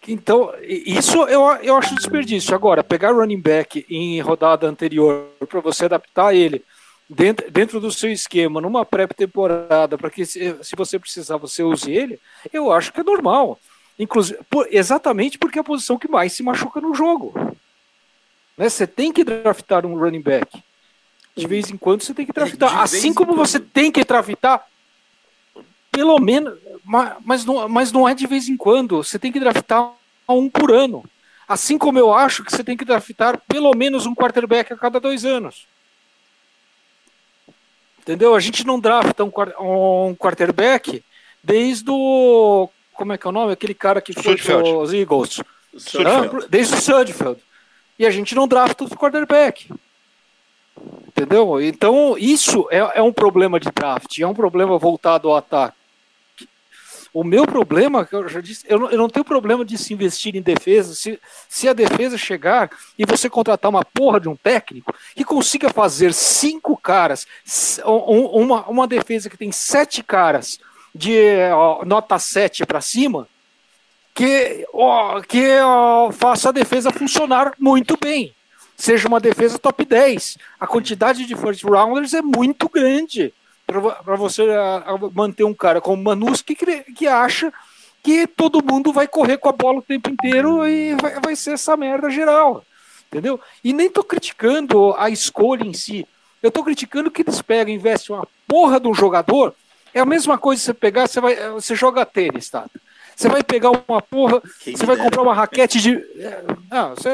[0.08, 2.54] Então, isso eu, eu acho desperdício.
[2.54, 6.64] Agora, pegar running back em rodada anterior para você adaptar ele
[7.08, 11.90] dentro, dentro do seu esquema, numa pré-temporada, para que se, se você precisar você use
[11.92, 12.18] ele,
[12.52, 13.58] eu acho que é normal.
[13.98, 17.32] Inclusive, por- exatamente porque é a posição que mais se machuca no jogo.
[18.56, 18.68] Né?
[18.68, 20.62] Você tem que draftar um running back.
[21.36, 22.78] De vez em quando você tem que draftar.
[22.78, 24.66] Assim como você tem que draftar
[25.90, 28.96] pelo menos, ma- mas não, mas não é de vez em quando.
[29.02, 29.92] Você tem que draftar
[30.28, 31.04] um por ano.
[31.46, 34.98] Assim como eu acho que você tem que draftar pelo menos um quarterback a cada
[34.98, 35.66] dois anos.
[38.04, 38.34] Entendeu?
[38.34, 41.02] A gente não drafta um, um quarterback
[41.42, 42.68] desde o.
[42.92, 43.52] Como é que é o nome?
[43.52, 45.40] Aquele cara que foi os Eagles.
[45.74, 46.46] Sudfeld.
[46.50, 47.40] Desde o Sudfeld.
[47.98, 49.72] E a gente não drafta o quarterback.
[51.08, 51.62] Entendeu?
[51.62, 55.76] Então, isso é, é um problema de draft, é um problema voltado ao ataque.
[57.14, 60.34] O meu problema, eu já disse, eu não, eu não tenho problema de se investir
[60.34, 60.96] em defesa.
[60.96, 65.70] Se, se a defesa chegar e você contratar uma porra de um técnico que consiga
[65.70, 67.24] fazer cinco caras,
[67.86, 70.58] um- uma, uma defesa que tem sete caras
[70.92, 71.16] de
[71.52, 73.28] ó, nota 7 para cima,
[74.12, 78.34] que, ó, que ó, faça a defesa funcionar muito bem.
[78.76, 80.36] Seja uma defesa top 10.
[80.58, 83.32] A quantidade de first rounders é muito grande
[83.66, 87.52] para você a, a manter um cara como Manuski que, que acha
[88.02, 91.52] que todo mundo vai correr com a bola o tempo inteiro e vai, vai ser
[91.52, 92.62] essa merda geral.
[93.06, 93.40] Entendeu?
[93.62, 96.06] E nem tô criticando a escolha em si.
[96.42, 99.54] Eu tô criticando que eles pegam investem uma porra de um jogador.
[99.94, 102.66] É a mesma coisa que você pegar, você, vai, você joga tênis, tá?
[103.16, 106.04] Você vai pegar uma porra, quem você vai comprar uma raquete de.
[106.70, 107.08] Não, você,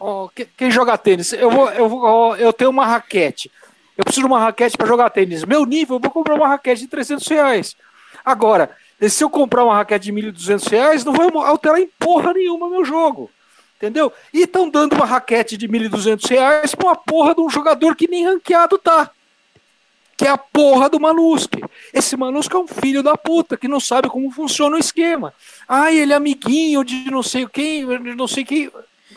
[0.00, 1.32] ó, quem joga tênis?
[1.32, 3.50] Eu, vou, eu, vou, eu tenho uma raquete.
[3.98, 5.44] Eu preciso de uma raquete para jogar tênis.
[5.44, 7.76] Meu nível, eu vou comprar uma raquete de 300 reais.
[8.24, 8.70] Agora,
[9.08, 12.84] se eu comprar uma raquete de 1.200 reais, não vai alterar em porra nenhuma meu
[12.84, 13.28] jogo.
[13.76, 14.12] Entendeu?
[14.32, 18.06] E estão dando uma raquete de 1.200 reais pra uma porra de um jogador que
[18.06, 19.10] nem ranqueado tá.
[20.16, 21.60] Que é a porra do Manuski.
[21.92, 25.34] Esse Manuski é um filho da puta que não sabe como funciona o esquema.
[25.68, 28.70] Ai, ele é amiguinho de não sei quem, de não sei quem.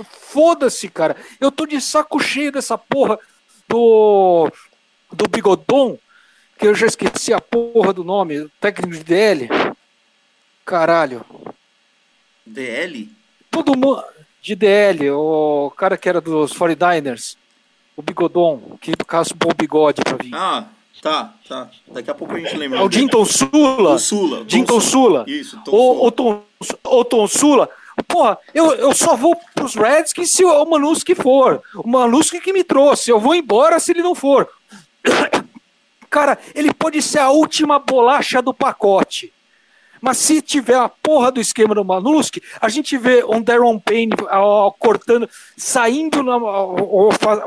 [0.10, 1.16] Foda-se, cara.
[1.40, 3.20] Eu tô de saco cheio dessa porra
[3.68, 4.52] do,
[5.12, 5.98] do Bigodon,
[6.58, 9.50] que eu já esqueci a porra do nome, técnico de DL.
[10.66, 11.26] Caralho.
[12.46, 13.10] DL?
[13.50, 14.04] Todo mundo
[14.42, 17.36] de DL, o cara que era dos 49ers,
[17.96, 20.34] o Bigodon, que caspou o bigode pra vir.
[20.34, 20.66] Ah,
[21.02, 21.70] tá, tá.
[21.88, 22.80] Daqui a pouco a gente lembra.
[22.80, 23.96] É o Dinton Sula.
[23.96, 24.46] O Sula.
[24.46, 25.26] Dinton Sula.
[25.28, 26.44] Isso, Tom o, o, Tom,
[26.86, 27.70] o Tom Sula.
[28.08, 31.62] Porra, eu, eu só vou pros Redskins se o Manuski for.
[31.76, 33.12] O Manuski que me trouxe.
[33.12, 34.50] Eu vou embora se ele não for.
[36.10, 39.32] Cara, ele pode ser a última bolacha do pacote.
[40.02, 44.14] Mas se tiver a porra do esquema do Manuski, a gente vê um Darren Payne
[44.32, 46.40] ó, cortando, saindo, na,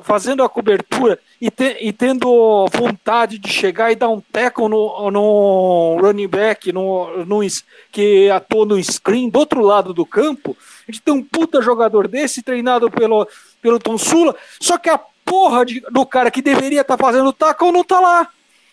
[0.03, 5.11] fazendo a cobertura e, te, e, tendo vontade de chegar e dar um tackle no,
[5.11, 7.41] no running back no, no,
[7.91, 10.57] que atua no screen do outro lado do campo.
[10.87, 13.27] A gente tem um puta jogador desse treinado pelo,
[13.61, 15.01] pelo Tom Sula, só que a
[15.35, 18.29] porra de, do cara que deveria estar tá fazendo tackle não tá lá.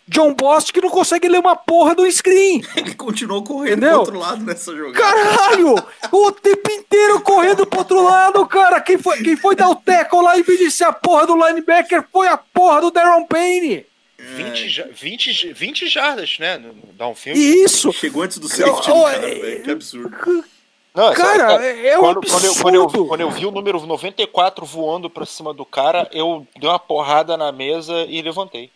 [0.08, 2.64] John Bost que não consegue ler uma porra do screen.
[2.76, 4.04] Ele continuou correndo Entendeu?
[4.04, 5.00] pro outro lado nessa jogada.
[5.00, 5.76] Caralho!
[6.12, 8.80] o tempo inteiro correndo pro outro lado, cara.
[8.80, 11.36] Quem foi, quem foi dar o tackle lá em vez de ser a porra do
[11.36, 13.86] linebacker foi a porra do Darren Payne.
[14.20, 16.58] 20, 20, 20 jardas, né?
[16.60, 17.40] No downfield.
[17.40, 17.92] Isso!
[17.92, 19.64] Chegou antes do safety do cara, velho.
[19.64, 20.46] Que absurdo.
[20.94, 23.80] Não, cara, é, é um quando, quando, eu, quando, eu, quando, eu, vi o número
[23.86, 28.70] 94 voando pra cima do cara, eu dei uma porrada na mesa e levantei.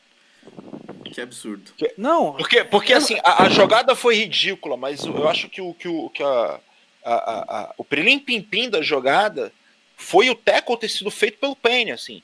[1.14, 1.72] Que absurdo.
[1.98, 2.34] Não.
[2.34, 6.10] Porque, porque assim, a, a, jogada foi ridícula, mas eu acho que o que, o,
[6.10, 6.60] que a,
[7.04, 9.52] a, a, o prilim pimpim da jogada
[9.98, 12.24] foi o tackle ter sido feito pelo Penny, assim.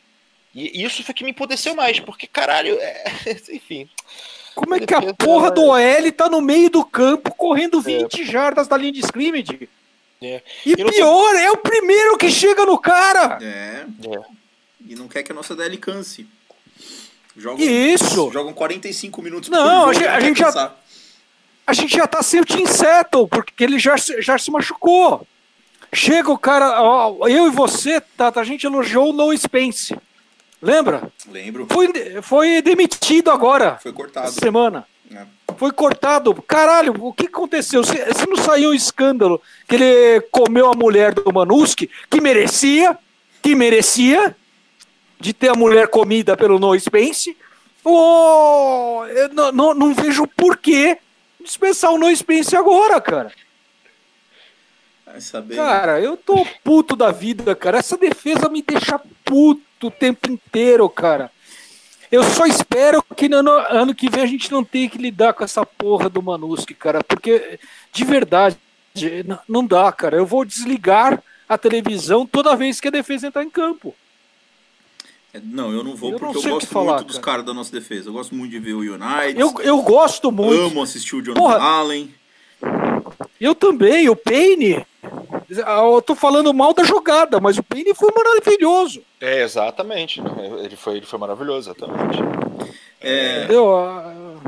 [0.53, 3.03] E isso foi que me empodeceu mais, porque caralho, é...
[3.51, 3.89] enfim.
[4.55, 8.25] Como é que a porra do OL tá no meio do campo correndo 20 é.
[8.25, 9.69] jardas da linha de scrimmage?
[10.21, 10.41] É.
[10.65, 13.39] E, e pior, é o primeiro que chega no cara!
[13.41, 13.85] É.
[13.85, 14.21] é.
[14.87, 16.27] E não quer que a nossa DL canse.
[17.35, 18.29] Jogam, Isso!
[18.31, 20.75] Jogam 45 minutos Não, a gente, a gente já.
[21.65, 25.25] A gente já tá sem o Team Settle, porque ele já, já se machucou.
[25.93, 29.95] Chega o cara, ó, eu e você, tá, a gente elogiou o No Spence.
[30.61, 31.11] Lembra?
[31.29, 31.67] Lembro.
[31.69, 31.87] Foi,
[32.21, 33.79] foi demitido agora.
[33.81, 34.31] Foi cortado.
[34.31, 34.85] Semana.
[35.11, 35.25] É.
[35.57, 36.33] Foi cortado.
[36.41, 37.83] Caralho, o que aconteceu?
[37.83, 42.97] Se, se não saiu um escândalo que ele comeu a mulher do Manuski, que merecia,
[43.41, 44.35] que merecia,
[45.19, 47.37] de ter a mulher comida pelo No Spence.
[47.83, 50.97] Oh, eu não, não, não vejo porquê
[51.39, 53.31] dispensar o No Spence agora, cara.
[55.19, 57.79] Saber, cara, eu tô puto da vida, cara.
[57.79, 61.29] Essa defesa me deixa puto o tempo inteiro, cara.
[62.11, 65.33] Eu só espero que no ano, ano que vem a gente não tenha que lidar
[65.33, 67.01] com essa porra do Manuski, cara.
[67.03, 67.57] Porque,
[67.93, 68.57] de verdade,
[69.47, 70.17] não dá, cara.
[70.17, 73.95] Eu vou desligar a televisão toda vez que a defesa entrar em campo.
[75.41, 77.71] Não, eu não vou eu porque não eu gosto falar, muito dos caras da nossa
[77.71, 78.09] defesa.
[78.09, 79.39] Eu gosto muito de ver o United.
[79.39, 80.63] Eu, eu gosto muito.
[80.63, 82.13] Amo assistir o Jonathan Porra, Allen.
[83.39, 84.85] Eu também, o Payne.
[85.49, 89.01] Eu tô falando mal da jogada, mas o Payne foi maravilhoso.
[89.21, 90.19] É, exatamente.
[90.63, 92.17] Ele foi, ele foi maravilhoso, exatamente.
[92.99, 93.43] É...
[93.43, 94.41] Entendeu?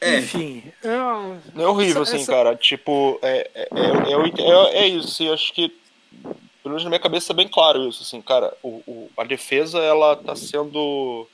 [0.00, 0.18] É.
[0.18, 0.62] Enfim.
[0.84, 2.32] É, é horrível, essa, assim, essa...
[2.32, 2.54] cara.
[2.56, 5.08] Tipo, é, é, é, é, é isso.
[5.08, 5.74] Assim, acho que
[6.62, 9.78] pelo menos na minha cabeça é bem claro isso, assim, cara, o, o a defesa,
[9.78, 11.26] ela tá sendo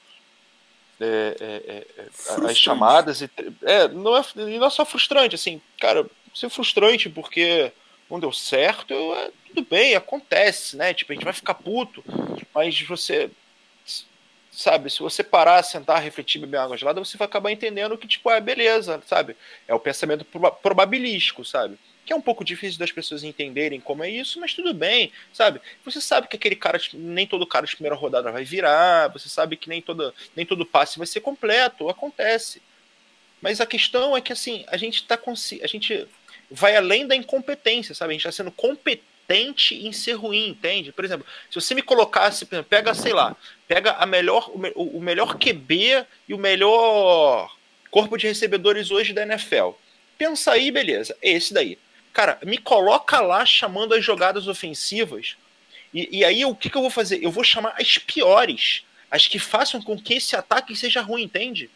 [1.00, 3.30] é, é, é, é as chamadas e,
[3.62, 7.72] é, não é, não é só frustrante, assim, cara, ser frustrante porque
[8.10, 12.04] não deu certo, é, tudo bem, acontece, né, tipo, a gente vai ficar puto,
[12.54, 13.30] mas você
[14.50, 18.30] sabe, se você parar, sentar, refletir, beber água gelada, você vai acabar entendendo que, tipo,
[18.30, 19.36] é beleza, sabe?
[19.68, 20.24] É o pensamento
[20.62, 21.78] probabilístico, sabe?
[22.06, 25.60] que é um pouco difícil das pessoas entenderem como é isso, mas tudo bem, sabe?
[25.84, 29.56] Você sabe que aquele cara, nem todo cara de primeira rodada vai virar, você sabe
[29.56, 32.62] que nem, toda, nem todo passe vai ser completo, acontece.
[33.42, 35.18] Mas a questão é que assim, a gente tá
[35.62, 36.08] a gente
[36.50, 38.10] vai além da incompetência, sabe?
[38.10, 40.92] A gente está sendo competente em ser ruim, entende?
[40.92, 45.36] Por exemplo, se você me colocasse, pega, sei lá, pega a melhor, o, o melhor
[45.36, 47.54] QB e o melhor
[47.90, 49.70] corpo de recebedores hoje da NFL.
[50.18, 51.78] Pensa aí, beleza, esse daí.
[52.12, 55.36] Cara, me coloca lá chamando as jogadas ofensivas.
[55.92, 57.22] E, e aí o que, que eu vou fazer?
[57.22, 58.84] Eu vou chamar as piores.
[59.10, 61.70] As que façam com que esse ataque seja ruim, entende?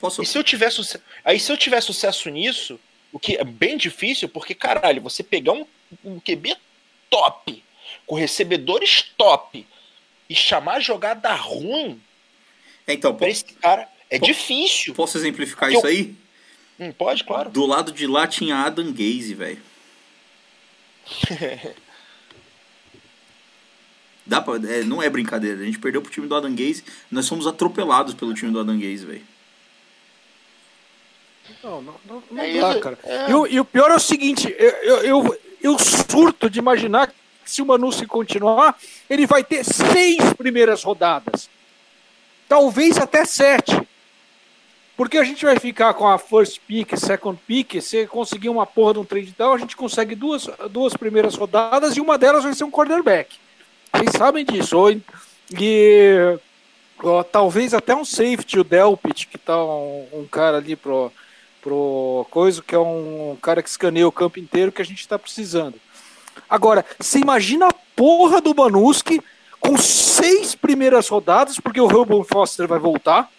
[0.00, 0.22] Posso...
[0.22, 1.04] E se eu tiver sucesso.
[1.24, 2.78] Aí se eu tiver sucesso nisso,
[3.12, 5.66] o que é bem difícil, porque, caralho, você pegar um,
[6.04, 6.56] um QB
[7.10, 7.62] top,
[8.06, 9.66] com recebedores top,
[10.28, 12.00] e chamar jogada ruim.
[12.88, 14.94] Então, pra esse cara é difícil.
[14.94, 16.14] Posso exemplificar isso aí?
[16.80, 17.50] Hum, pode, claro.
[17.50, 19.60] Do lado de lá tinha Adam Gaze, velho.
[24.24, 25.60] Dá pra, é, não é brincadeira.
[25.60, 26.82] A gente perdeu pro time do Adam Gaze.
[27.10, 29.31] Nós fomos atropelados pelo time do Adam Gaze, velho.
[31.62, 32.98] Não, não, não, não é dá, cara.
[33.04, 33.30] É...
[33.30, 37.08] E, o, e, o pior é o seguinte: eu, eu, eu, eu surto de imaginar
[37.08, 38.76] que se o Manu se continuar,
[39.08, 41.48] ele vai ter seis primeiras rodadas.
[42.48, 43.80] Talvez até sete.
[44.96, 48.92] Porque a gente vai ficar com a first pick, second pick, se conseguir uma porra
[48.94, 52.52] de um trade down, a gente consegue duas, duas primeiras rodadas e uma delas vai
[52.52, 53.36] ser um quarterback.
[53.92, 54.78] Vocês sabem disso.
[54.78, 54.90] Ou,
[55.58, 56.38] e
[57.02, 61.10] ó, talvez até um safety, o Delpit, que tá um, um, cara ali pro,
[61.62, 65.18] pro coisa, que é um, cara que escaneia o campo inteiro que a gente está
[65.18, 65.80] precisando.
[66.50, 69.22] Agora, você imagina a porra do Banuski
[69.60, 73.30] com seis primeiras rodadas, porque o Ruben Foster vai voltar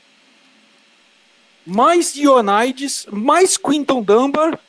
[1.65, 4.59] mais Dionides, mais Quinton Dunbar,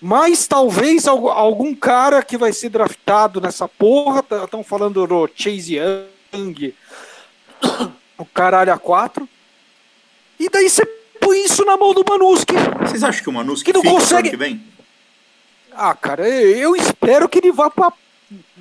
[0.00, 4.24] mais talvez algum cara que vai ser draftado nessa porra.
[4.44, 6.74] Estão falando do Chase Young,
[8.16, 9.28] o caralho a quatro.
[10.38, 10.99] E daí você
[11.30, 12.54] põe isso na mão do Manuski.
[12.80, 14.30] Vocês acham que o Manuski que não consegue...
[14.30, 14.60] que vem?
[15.72, 17.92] Ah, cara, eu espero que ele vá pra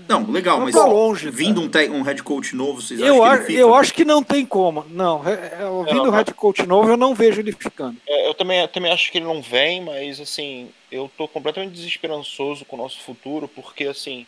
[0.08, 3.48] não, legal, mas longe, vindo um, um head coach novo, vocês eu acham que ele
[3.48, 3.60] fica?
[3.60, 4.84] Eu acho que não tem como.
[4.90, 7.96] Não, é, é, vindo um head coach novo, eu não vejo ele ficando.
[8.08, 11.74] É, eu também, eu também acho que ele não vem, mas assim, eu tô completamente
[11.74, 14.26] desesperançoso com o nosso futuro, porque assim,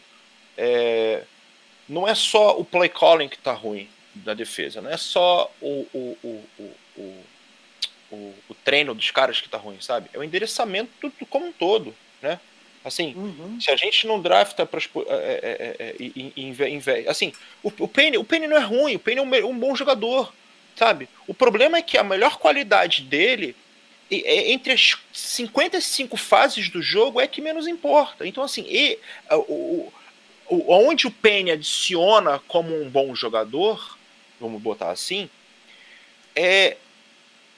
[0.56, 1.24] é,
[1.90, 5.88] não é só o play calling que tá ruim da defesa, não é só o,
[5.92, 6.44] o, o,
[6.98, 7.24] o,
[8.12, 10.10] o, o treino dos caras que tá ruim, sabe?
[10.14, 12.40] É o endereçamento do, como um todo, né?
[12.84, 13.60] Assim, uhum.
[13.62, 18.48] se a gente não drafta para é, é, é, assim, o, o Penny, o Penny
[18.48, 20.34] não é ruim, o Penny é um, um, bom jogador,
[20.76, 21.08] sabe?
[21.28, 23.56] O problema é que a melhor qualidade dele
[24.10, 28.26] é, entre as 55 fases do jogo é que menos importa.
[28.26, 28.98] Então, assim, e,
[29.32, 29.92] o,
[30.50, 33.98] o, onde o Penny adiciona como um bom jogador,
[34.40, 35.30] vamos botar assim,
[36.36, 36.78] é,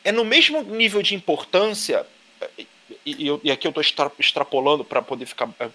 [0.04, 2.06] é no mesmo nível de importância
[3.06, 5.70] e, e, aqui eu estou extra, extrapolando para poder ficar é,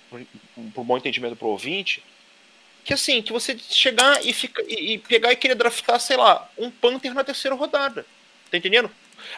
[0.75, 2.03] por bom entendimento para o ouvinte,
[2.85, 6.51] que assim, que você chegar e, fica, e, e, pegar e querer draftar, sei lá,
[6.57, 8.07] um Panther na terceira rodada.
[8.51, 8.91] Tá entendendo?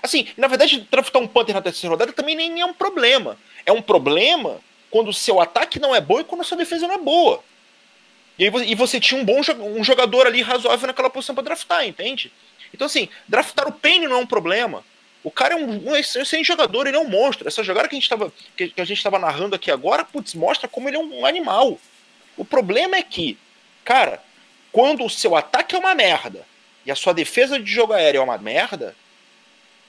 [0.03, 3.37] Assim, na verdade, draftar um Panther na terceira rodada também nem é um problema.
[3.67, 6.87] É um problema quando o seu ataque não é bom e quando a sua defesa
[6.87, 7.43] não é boa.
[8.39, 9.41] E, aí, e você tinha um bom
[9.77, 12.33] um jogador ali razoável naquela posição para draftar, entende?
[12.73, 14.85] Então, assim, draftar o Payne não é um problema.
[15.23, 17.47] O cara é um, um excelente jogador, ele é um monstro.
[17.47, 21.27] Essa jogada que a gente estava narrando aqui agora, putz, mostra como ele é um
[21.27, 21.79] animal.
[22.37, 23.37] O problema é que,
[23.85, 24.23] cara,
[24.73, 26.47] quando o seu ataque é uma merda
[26.87, 28.97] e a sua defesa de jogo aéreo é uma merda,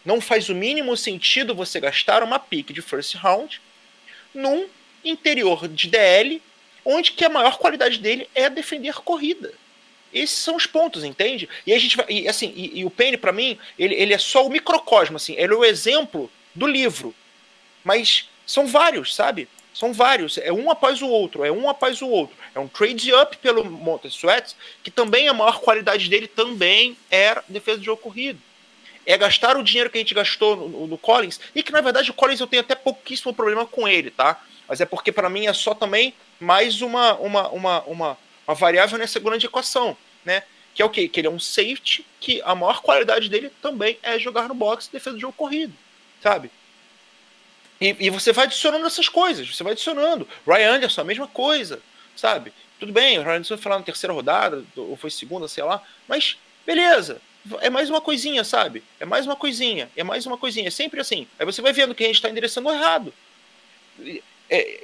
[0.03, 3.61] não faz o mínimo sentido você gastar uma pick de first round
[4.33, 4.67] num
[5.03, 6.41] interior de DL,
[6.83, 9.53] onde que a maior qualidade dele é defender corrida.
[10.13, 11.47] Esses são os pontos, entende?
[11.65, 14.17] E a gente vai, e, assim, e, e o Penny para mim, ele, ele é
[14.17, 17.15] só o microcosmo, assim, ele é o exemplo do livro.
[17.83, 19.47] Mas são vários, sabe?
[19.73, 22.35] São vários, é um após o outro, é um após o outro.
[22.53, 27.43] É um trade up pelo Montes Sweat, que também a maior qualidade dele também era
[27.47, 28.39] defesa de jogo corrido.
[29.05, 32.11] É gastar o dinheiro que a gente gastou no, no Collins, e que na verdade
[32.11, 34.41] o Collins eu tenho até pouquíssimo problema com ele, tá?
[34.67, 38.97] Mas é porque para mim é só também mais uma, uma, uma, uma uma variável
[38.97, 40.43] nessa grande equação, né?
[40.73, 41.07] Que é o quê?
[41.07, 44.87] Que ele é um safety que a maior qualidade dele também é jogar no box
[44.87, 45.73] e defesa do jogo corrido,
[46.21, 46.49] sabe?
[47.79, 50.27] E, e, você vai adicionando essas coisas, você vai adicionando.
[50.47, 51.81] Ryan Anderson, a mesma coisa,
[52.15, 52.53] sabe?
[52.79, 55.81] Tudo bem, o Ryan Anderson foi lá na terceira rodada, ou foi segunda, sei lá,
[56.07, 57.19] mas beleza.
[57.59, 58.83] É mais uma coisinha, sabe?
[58.99, 60.67] É mais uma coisinha, é mais uma coisinha.
[60.67, 61.27] É sempre assim.
[61.39, 63.11] Aí você vai vendo que a gente está endereçando errado.
[64.47, 64.83] é,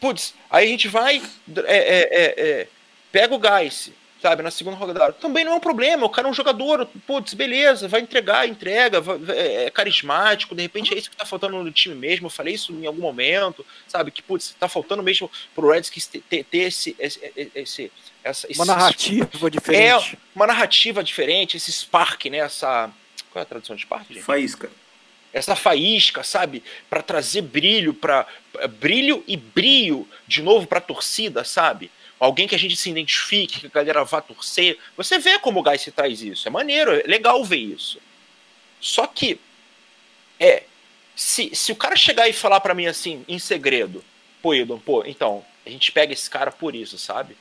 [0.00, 1.22] putz, aí a gente vai,
[1.64, 2.68] é, é, é, é
[3.12, 5.12] pega o Geis, sabe, na segunda rodada.
[5.12, 9.00] Também não é um problema, o cara é um jogador, putz, beleza, vai entregar, entrega,
[9.00, 12.26] vai, é, é, carismático, de repente é isso que tá faltando no time mesmo.
[12.26, 16.22] Eu falei isso em algum momento, sabe, que putz, tá faltando mesmo pro Redskins ter,
[16.22, 17.20] ter, ter esse, esse,
[17.54, 17.92] esse,
[18.24, 20.14] essa, uma narrativa esse, diferente.
[20.14, 22.90] É, uma narrativa diferente, esse spark, né, essa...
[23.30, 24.22] Qual é a tradução de spark, gente?
[24.22, 24.70] Faísca
[25.32, 28.26] essa faísca, sabe, para trazer brilho, para
[28.78, 31.90] brilho e brilho de novo para a torcida, sabe?
[32.22, 34.78] Alguém que a gente se identifique, que a galera vá torcer.
[34.96, 36.46] Você vê como o Guy se traz isso.
[36.46, 37.98] É maneiro, é legal ver isso.
[38.80, 39.40] Só que
[40.38, 40.62] é
[41.16, 44.04] se, se o cara chegar e falar para mim assim, em segredo,
[44.40, 47.36] pô, Edon, pô, então, a gente pega esse cara por isso, sabe?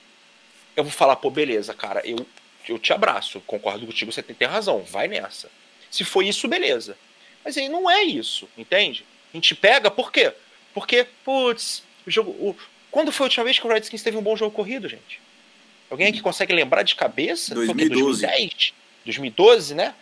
[0.75, 2.25] Eu vou falar, pô, beleza, cara, eu,
[2.67, 5.47] eu te abraço, concordo contigo, você tem, tem razão, vai nessa.
[5.91, 6.97] Se foi isso, beleza.
[7.45, 9.05] Mas aí não é isso, entende?
[9.31, 10.33] A gente pega, por quê?
[10.73, 12.31] Porque, putz, o jogo.
[12.31, 12.55] O...
[12.91, 15.21] Quando foi a última vez que o Redskins teve um bom jogo corrido, gente?
[15.89, 17.55] Alguém aqui consegue lembrar de cabeça?
[17.55, 18.21] 2012.
[18.21, 18.73] 2010?
[19.05, 19.95] 2012, né?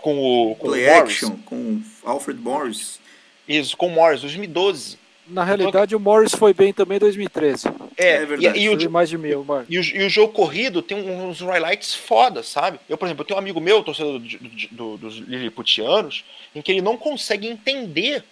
[0.00, 0.56] Com o.
[0.56, 2.98] Com Play o Action, com Alfred Morris.
[3.46, 4.98] Isso, com o Morris, 2012.
[5.26, 7.68] Na realidade, o Morris foi bem também em 2013.
[7.96, 8.58] É, é verdade.
[8.58, 11.94] E, e o, mais de mil, e o, e o, jogo corrido tem uns highlights
[11.94, 12.80] foda, sabe?
[12.88, 16.24] Eu, por exemplo, eu tenho um amigo meu, torcedor do, do, do, dos Lilliputianos,
[16.54, 18.24] em que ele não consegue entender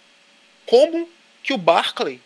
[0.65, 1.07] como
[1.41, 2.19] que o Barclay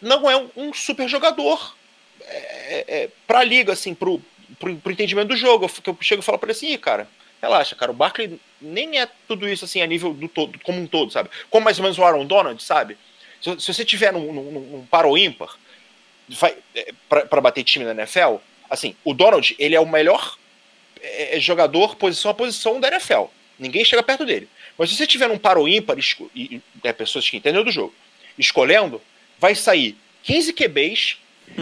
[0.00, 1.74] não é um, super jogador
[2.22, 4.20] é, é, é pra liga, assim, pro,
[4.58, 5.66] pro entendimento do jogo.
[5.66, 7.08] Eu, eu chego e falo pra ele assim, cara,
[7.40, 10.86] relaxa, cara, o Barkley nem é tudo isso assim a nível do todo, como um
[10.86, 11.30] todo, sabe?
[11.48, 12.96] Como mais ou menos o Aaron Donald, sabe?
[13.40, 15.56] Se, se você tiver num, num, num paro ímpar
[16.74, 18.36] é, para bater time na NFL,
[18.68, 20.36] assim, o Donald, ele é o melhor
[21.00, 23.24] é, jogador posição a posição da NFL.
[23.58, 24.48] Ninguém chega perto dele.
[24.78, 25.96] Mas se você tiver num paro ímpar,
[26.34, 27.94] e é, pessoas que entendem do jogo,
[28.38, 29.00] escolhendo,
[29.40, 31.16] vai sair 15 QBs,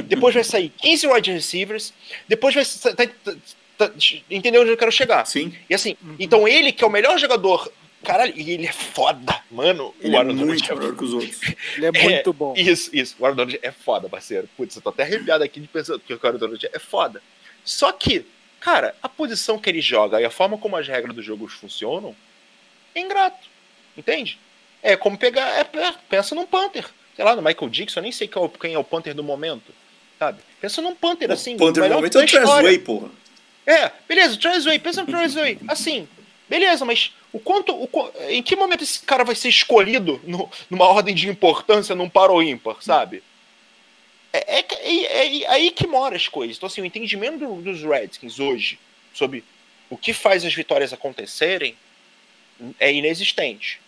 [0.05, 1.95] depois vai sair 15 wide receivers,
[2.27, 3.37] depois vai tá, tá,
[3.79, 3.93] tá,
[4.31, 5.25] entendeu onde eu quero chegar.
[5.25, 5.55] Sim.
[5.71, 6.17] E assim, uhum.
[6.19, 7.73] então ele que é o melhor jogador
[8.03, 9.95] Caralho, e ele é foda, mano.
[10.01, 11.41] Ele o é muito melhor que os outros.
[11.77, 12.55] Ele é muito é, bom.
[12.57, 13.17] Isso, isso.
[13.19, 14.49] O Aaron Donald é foda, parceiro.
[14.57, 17.21] Putz, eu tô até arrepiado aqui de pensar que o Aaron Donald é foda.
[17.65, 18.25] Só que,
[18.61, 22.15] cara, a posição que ele joga e a forma como as regras dos jogos funcionam
[22.95, 23.49] é ingrato.
[23.97, 24.39] Entende?
[24.81, 25.49] É como pegar.
[25.59, 26.87] É, é, pensa num Panther.
[27.19, 28.41] Sei lá, no Michael Dixon, eu nem sei quem
[28.73, 29.75] é o, é Panther do momento.
[30.21, 30.41] Sabe?
[30.61, 31.57] Pensa num Panther, assim.
[31.57, 33.11] O Panther do momento é o Trasway, porra.
[33.67, 34.79] É, beleza, Trasway.
[34.79, 35.59] Pensa no Trasway.
[35.67, 36.07] Assim,
[36.49, 37.89] beleza, mas o quanto, o,
[38.29, 42.31] em que momento esse cara vai ser escolhido no, numa ordem de importância num par
[42.31, 43.21] ou ímpar, sabe?
[44.33, 46.57] É, é, é, é, aí que mora as coisas.
[46.57, 48.79] Então, assim, o entendimento do, dos Redskins hoje
[49.13, 49.43] sobre
[49.91, 51.75] o que faz as vitórias acontecerem
[52.79, 53.81] é inexistente.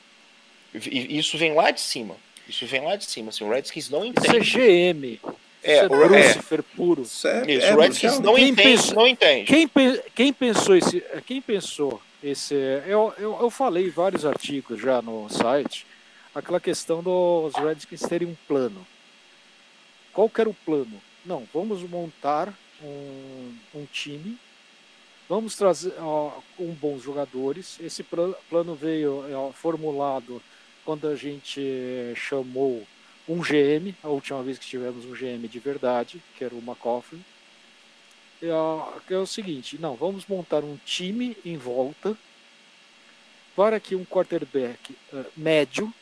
[0.74, 2.16] E isso vem lá de cima.
[2.50, 3.30] Isso vem lá de cima.
[3.30, 4.38] Assim, o Redskins não entende.
[4.38, 5.20] Isso é GM.
[5.62, 7.02] É, é Lucifer puro.
[7.02, 9.44] Isso, é, o Redskins não entende, pensou, não entende.
[9.44, 9.70] Quem,
[10.14, 12.54] quem pensou esse, quem pensou esse,
[12.86, 15.86] eu, eu, eu falei vários artigos já no site,
[16.34, 18.86] aquela questão dos Redskins terem um plano.
[20.12, 21.00] Qual que era o plano?
[21.24, 24.38] Não, vamos montar um, um time,
[25.28, 27.78] vamos trazer ó, com bons jogadores.
[27.80, 30.42] Esse plano veio ó, formulado
[30.90, 31.62] quando a gente
[32.16, 32.84] chamou
[33.28, 37.20] um GM, a última vez que tivemos um GM de verdade, que era o McCoffrey
[38.42, 38.48] é,
[39.14, 42.18] é o seguinte, não, vamos montar um time em volta
[43.54, 45.94] para que um quarterback uh, médio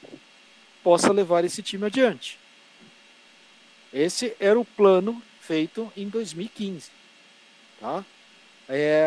[0.82, 2.39] possa levar esse time adiante.
[3.93, 6.91] Esse era o plano feito em 2015.
[7.78, 8.03] Tá?
[8.66, 9.07] É,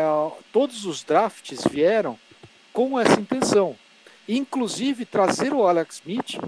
[0.52, 2.16] todos os drafts vieram
[2.72, 3.76] com essa intenção.
[4.28, 6.38] Inclusive trazer o Alex Smith,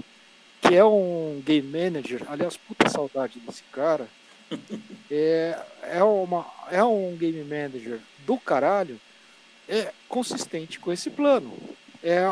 [0.61, 4.09] que é um game manager, aliás, puta saudade desse cara
[5.11, 8.99] é, é, uma, é um game manager do caralho,
[9.69, 11.53] é consistente com esse plano.
[12.03, 12.31] É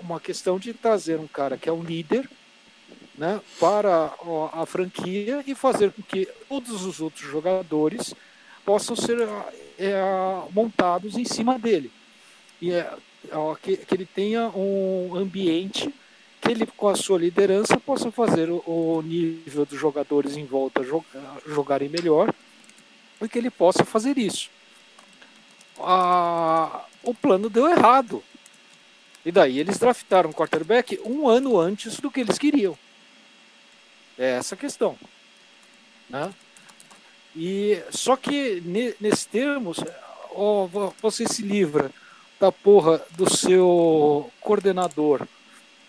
[0.00, 2.28] uma questão de trazer um cara que é um líder
[3.16, 4.12] né, para
[4.52, 8.12] a franquia e fazer com que todos os outros jogadores
[8.64, 9.28] possam ser
[9.78, 10.00] é,
[10.50, 11.90] montados em cima dele.
[12.60, 12.92] E é,
[13.62, 15.92] que, que ele tenha um ambiente
[16.40, 20.84] que ele, com a sua liderança, possa fazer o, o nível dos jogadores em volta
[20.84, 22.32] jogar, jogarem melhor
[23.20, 24.50] e que ele possa fazer isso.
[25.78, 28.22] Ah, o plano deu errado.
[29.24, 32.76] E daí eles draftaram o quarterback um ano antes do que eles queriam.
[34.18, 34.98] É essa a questão.
[36.10, 36.32] Né?
[37.34, 38.62] E, só que
[39.00, 39.78] nesses termos,
[40.30, 40.68] ó,
[41.00, 41.90] você se livra
[42.44, 45.26] da porra do seu coordenador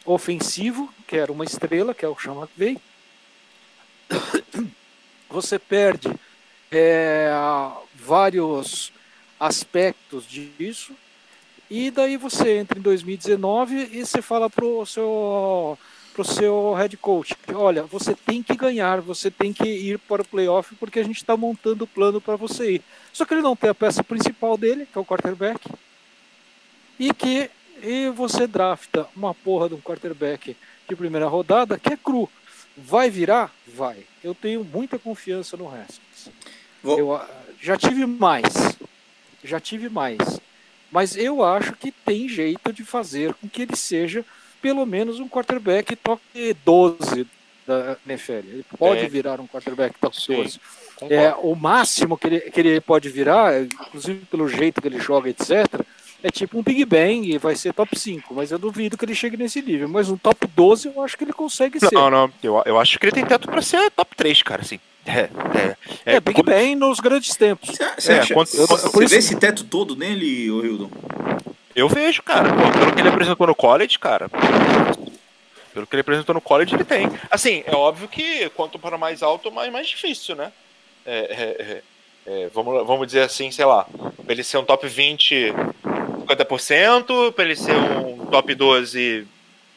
[0.06, 2.78] ofensivo, que era uma estrela, que é o Sean McVay,
[5.30, 6.10] você perde
[6.72, 7.30] é,
[7.94, 8.94] vários
[9.38, 10.94] aspectos disso,
[11.70, 15.78] e daí você entra em 2019 e você fala pro seu
[16.14, 20.26] pro seu head coach, olha, você tem que ganhar, você tem que ir para o
[20.26, 22.82] playoff porque a gente está montando o plano para você ir.
[23.12, 25.60] Só que ele não tem a peça principal dele, que é o quarterback,
[27.00, 27.50] e que
[27.84, 30.56] e você drafta uma porra de um quarterback
[30.88, 32.30] de primeira rodada que é cru.
[32.76, 33.54] Vai virar?
[33.68, 34.06] Vai.
[34.24, 36.30] Eu tenho muita confiança no Haskins.
[36.82, 36.98] Vou...
[36.98, 37.28] Eu ah,
[37.62, 38.78] já tive mais.
[39.44, 40.18] Já tive mais.
[40.92, 44.26] Mas eu acho que tem jeito de fazer com que ele seja
[44.62, 46.22] pelo menos um quarterback top
[46.66, 47.28] 12
[47.68, 48.32] da NFL.
[48.32, 49.08] Ele pode é.
[49.08, 50.60] virar um quarterback top Sim, 12.
[51.10, 55.30] É, o máximo que ele, que ele pode virar, inclusive pelo jeito que ele joga,
[55.30, 55.86] etc.,
[56.26, 59.14] é tipo um Big Bang e vai ser top 5, mas eu duvido que ele
[59.14, 59.88] chegue nesse nível.
[59.88, 61.96] Mas um top 12 eu acho que ele consegue não, ser.
[61.96, 64.80] Não, não, eu, eu acho que ele tem teto para ser top 3, cara, assim.
[65.06, 66.48] É, é, é, é Big quando...
[66.48, 67.70] Bang nos grandes tempos.
[67.70, 70.90] Você, é, quando, eu, você vê esse teto todo nele, ô Hildon?
[71.76, 72.50] Eu vejo, cara.
[72.52, 74.28] Pô, pelo que ele apresentou no college, cara.
[75.76, 77.08] Pelo que ele apresentou no college, ele tem.
[77.30, 80.52] Assim, é óbvio que quanto para mais alto, mais, mais difícil, né?
[81.06, 81.82] É, é, é,
[82.26, 85.54] é vamos, vamos dizer assim, sei lá, pra ele ser um top 20,
[86.26, 89.28] 50%, para ele ser um top 12,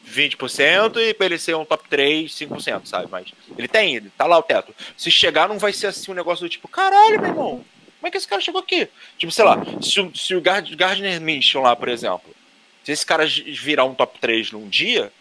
[0.07, 3.07] 20%, e para ele ser um top 3, 5%, sabe?
[3.09, 3.27] Mas
[3.57, 4.73] ele tem, ele tá lá o teto.
[4.97, 7.65] Se chegar, não vai ser assim um negócio do tipo, caralho, meu irmão,
[7.99, 8.87] como é que esse cara chegou aqui?
[9.17, 12.33] Tipo, sei lá, se, o, se o Gardner Minshew lá, por exemplo,
[12.83, 15.11] se esse cara virar um top 3 num dia,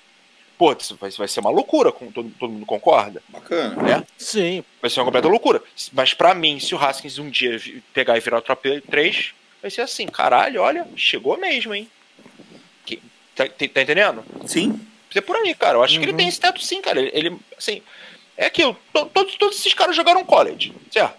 [0.56, 3.20] pô, isso vai, vai ser uma loucura, com, todo, todo mundo concorda?
[3.28, 3.82] Bacana.
[3.82, 4.06] Né?
[4.16, 4.64] Sim.
[4.80, 5.62] Vai ser uma completa loucura.
[5.92, 7.60] Mas para mim, se o Haskins um dia
[7.92, 11.88] pegar e virar o top 3, vai ser assim, caralho, olha, chegou mesmo, hein?
[12.84, 13.00] Que,
[13.34, 14.24] tá, tá, entendendo?
[14.46, 14.80] Sim.
[15.12, 15.78] Ser por aí, cara.
[15.78, 16.00] Eu acho uhum.
[16.00, 16.18] que ele uhum.
[16.18, 17.00] tem esse teto sim, cara.
[17.00, 17.82] Ele, ele assim,
[18.36, 18.76] é aquilo.
[18.92, 21.16] Todos, todos esses caras jogaram college, certo?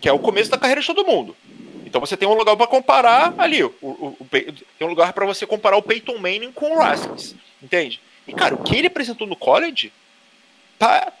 [0.00, 1.36] Que é o começo da carreira de todo mundo.
[1.84, 3.62] Então você tem um lugar para comparar ali.
[3.64, 7.34] O, o, o, tem um lugar para você comparar o Peyton Manning com o Haskins.
[7.62, 8.00] Entende?
[8.26, 9.92] E, cara, o que ele apresentou no college
[10.78, 11.12] tá,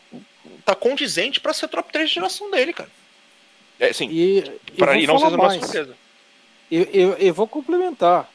[0.64, 2.90] tá condizente para ser top 3 de geração dele, cara.
[3.80, 4.42] É, assim, e,
[4.76, 5.96] para ir não ser uma surpresa.
[6.70, 8.30] Eu, eu, eu vou complementar.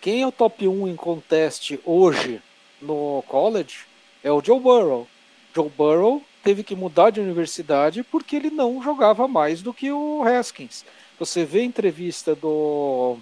[0.00, 2.42] Quem é o top 1 em contest hoje
[2.80, 3.86] no college
[4.22, 5.06] é o Joe Burrow.
[5.54, 10.22] Joe Burrow teve que mudar de universidade porque ele não jogava mais do que o
[10.24, 10.84] Haskins.
[11.18, 13.16] Você vê a entrevista do.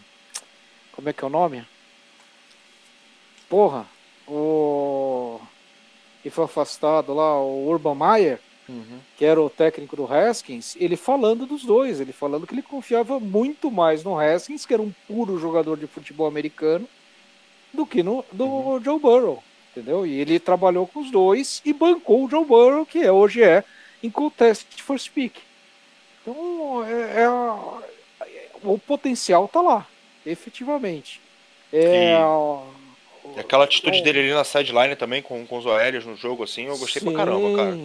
[0.92, 1.66] Como é que é o nome?
[3.46, 3.86] Porra,
[4.26, 5.38] o.
[6.22, 8.98] que foi afastado lá, o Urban Meyer uhum.
[9.16, 13.18] que era o técnico do Haskins, ele falando dos dois, ele falando que ele confiava
[13.18, 16.88] muito mais no Haskins, que era um puro jogador de futebol americano,
[17.72, 18.82] do que no do uhum.
[18.82, 20.06] Joe Burrow, entendeu?
[20.06, 23.64] E ele trabalhou com os dois e bancou o Joe Burrow, que é, hoje é
[24.02, 25.40] em contest for speak.
[26.22, 27.28] Então, é, é,
[28.62, 29.86] o potencial tá lá,
[30.24, 31.20] efetivamente.
[31.72, 32.18] É,
[33.36, 36.66] e aquela atitude dele ali na sideline também, com, com os OLs no jogo, assim,
[36.66, 37.06] eu gostei Sim.
[37.06, 37.78] pra caramba, cara.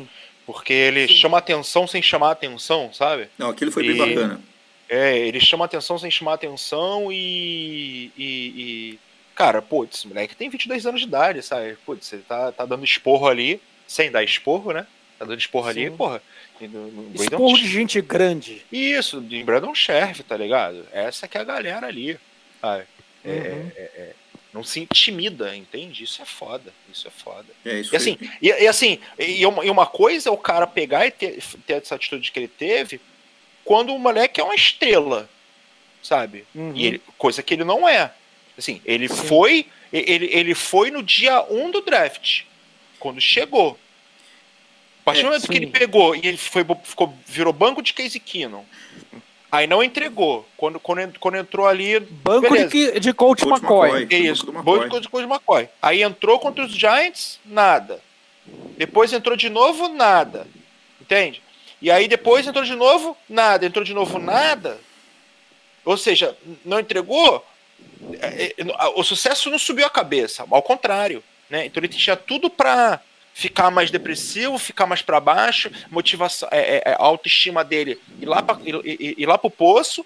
[0.46, 1.16] Porque ele Sim.
[1.16, 3.30] chama atenção sem chamar atenção, sabe?
[3.38, 4.42] Não, aquilo foi e, bem bacana.
[4.88, 8.12] É, ele chama atenção sem chamar atenção e.
[8.18, 8.54] e,
[8.98, 9.00] e
[9.34, 11.76] cara, putz, esse moleque tem 22 anos de idade, sabe?
[11.86, 14.86] Putz, ele tá, tá dando esporro ali, sem dar esporro, né?
[15.18, 15.86] Tá dando esporro Sim.
[15.88, 16.22] ali, porra.
[17.16, 18.66] Esporro de gente grande.
[18.72, 20.86] Isso, de Brandon Sheriff, tá ligado?
[20.94, 22.18] Essa que é a galera ali,
[22.62, 22.84] sabe?
[23.24, 23.72] É, uhum.
[23.76, 24.16] é, é,
[24.56, 26.06] não se intimida, entende?
[26.06, 26.74] Isso é foda.
[26.90, 27.46] Isso é foda.
[27.66, 30.66] É, isso e, assim, e, e, assim, e uma, e uma, coisa é o cara
[30.66, 33.02] pegar e ter, ter, essa atitude que ele teve
[33.66, 35.30] quando o moleque é uma estrela,
[36.02, 36.46] sabe?
[36.56, 36.72] Uhum.
[36.74, 38.14] E ele, coisa que ele não é.
[38.58, 39.16] Assim, ele Sim.
[39.28, 39.66] foi.
[39.92, 42.44] Ele, ele foi no dia 1 do draft.
[42.98, 43.78] Quando chegou.
[45.02, 47.94] A partir do é, momento que ele pegou e ele foi, ficou, virou banco de
[47.94, 48.64] Casey Keenum
[49.56, 50.46] Aí não entregou.
[50.58, 51.98] Quando, quando, quando entrou ali.
[52.00, 54.02] Banco de, de coach, coach McCoy.
[54.02, 54.28] McCoy.
[54.28, 55.70] Isso, banco de coach McCoy.
[55.82, 58.02] Aí entrou contra os Giants, nada.
[58.78, 60.46] Depois entrou de novo, nada.
[61.00, 61.42] Entende?
[61.82, 63.66] E aí depois entrou de novo, nada.
[63.66, 64.78] Entrou de novo, nada.
[65.86, 66.36] Ou seja,
[66.66, 67.46] não entregou.
[68.20, 71.24] É, é, o sucesso não subiu a cabeça, ao contrário.
[71.50, 71.66] Né?
[71.66, 73.00] Então ele tinha tudo para
[73.36, 78.26] ficar mais depressivo, ficar mais para baixo, motivação, é, é, é, a autoestima dele ir
[78.26, 80.06] lá, pra, ir, ir, lá pro poço.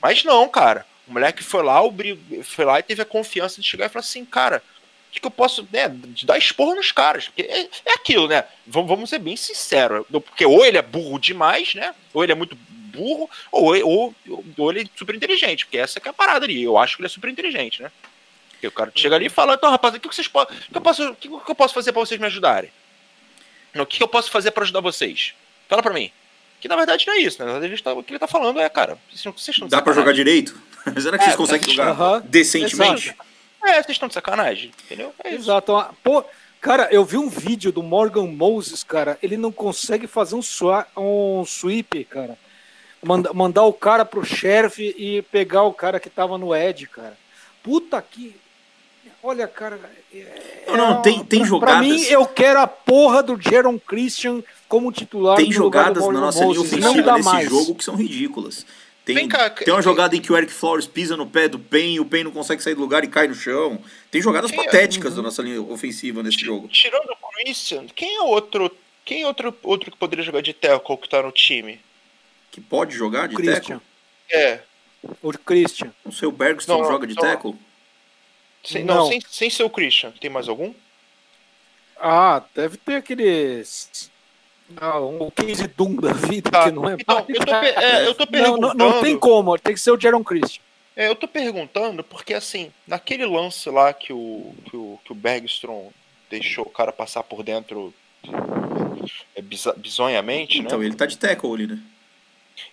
[0.00, 0.86] Mas não, cara.
[1.06, 1.94] O moleque foi lá, o,
[2.42, 4.62] foi lá e teve a confiança de chegar e falar assim, cara,
[5.08, 7.28] o que, que eu posso, né, de dar esporro nos caras?
[7.28, 8.42] Porque é, é aquilo, né?
[8.66, 10.06] Vamos, vamos ser bem sinceros.
[10.10, 11.94] Porque ou ele é burro demais, né?
[12.14, 14.14] Ou ele é muito burro, ou, ou,
[14.56, 16.62] ou ele é super inteligente, porque essa é a parada ali.
[16.62, 17.92] Eu acho que ele é super inteligente, né?
[18.62, 20.56] Porque o cara chega ali e fala, então, rapaz, o que vocês podem.
[20.56, 22.70] O que eu posso, o que eu posso fazer para vocês me ajudarem?
[23.74, 25.34] O que eu posso fazer para ajudar vocês?
[25.68, 26.12] Fala para mim.
[26.60, 27.52] Que na verdade não é isso, né?
[27.52, 29.92] Na verdade, tá, o que ele tá falando é, cara, vocês não, vocês Dá para
[29.92, 30.56] jogar direito?
[30.96, 32.20] Será que é, vocês conseguem jogar uh -huh.
[32.20, 33.08] decentemente?
[33.08, 33.24] Exato.
[33.64, 35.12] É, vocês estão de sacanagem, entendeu?
[35.24, 35.72] É Exato.
[36.04, 36.24] Pô,
[36.60, 40.40] cara, eu vi um vídeo do Morgan Moses, cara, ele não consegue fazer um,
[40.96, 42.38] um sweep, cara.
[43.04, 47.18] Manda, mandar o cara pro sheriff e pegar o cara que tava no Ed, cara.
[47.60, 48.36] Puta que.
[49.22, 49.78] Olha, cara.
[50.12, 50.64] É...
[50.66, 51.74] Não, não, tem, tem pra, jogadas.
[51.76, 55.36] Pra mim, eu quero a porra do Jaron Christian como titular.
[55.36, 57.48] Tem jogadas na nossa linha ofensiva nesse mais.
[57.48, 58.66] jogo que são ridículas.
[59.04, 61.94] Tem, cá, tem uma jogada em que o Eric Flores pisa no pé do Pen
[61.94, 63.82] e o Pen não consegue sair do lugar e cai no chão.
[64.12, 65.16] Tem jogadas quem patéticas é?
[65.16, 66.68] da nossa linha ofensiva nesse jogo.
[66.68, 68.70] Tirando o Christian, quem é outro,
[69.04, 71.80] quem é outro, outro que poderia jogar de tackle que tá no time?
[72.52, 73.80] Que pode jogar de Christian.
[73.80, 73.80] tackle?
[74.30, 74.60] É.
[75.20, 75.92] O Christian.
[76.04, 77.22] Não sei, o Bergstrom joga de não.
[77.22, 77.56] tackle?
[78.62, 79.08] Sem, não, não.
[79.08, 80.12] Sem, sem ser o Christian.
[80.12, 80.72] Tem mais algum?
[81.98, 84.10] Ah, deve ter aqueles
[84.76, 86.64] ah, um Casey Doom da vida, tá.
[86.64, 88.60] que não é então, eu tô, é, eu tô perguntando.
[88.60, 90.62] Não, não, não, tem como, tem que ser o Jaron Christian.
[90.94, 95.14] É, eu tô perguntando porque, assim, naquele lance lá que o, que o, que o
[95.14, 95.90] Bergstrom
[96.30, 97.94] deixou o cara passar por dentro
[99.34, 99.42] é,
[99.76, 100.86] bizonhamente, então, né?
[100.86, 101.78] ele tá de tackle ali, né?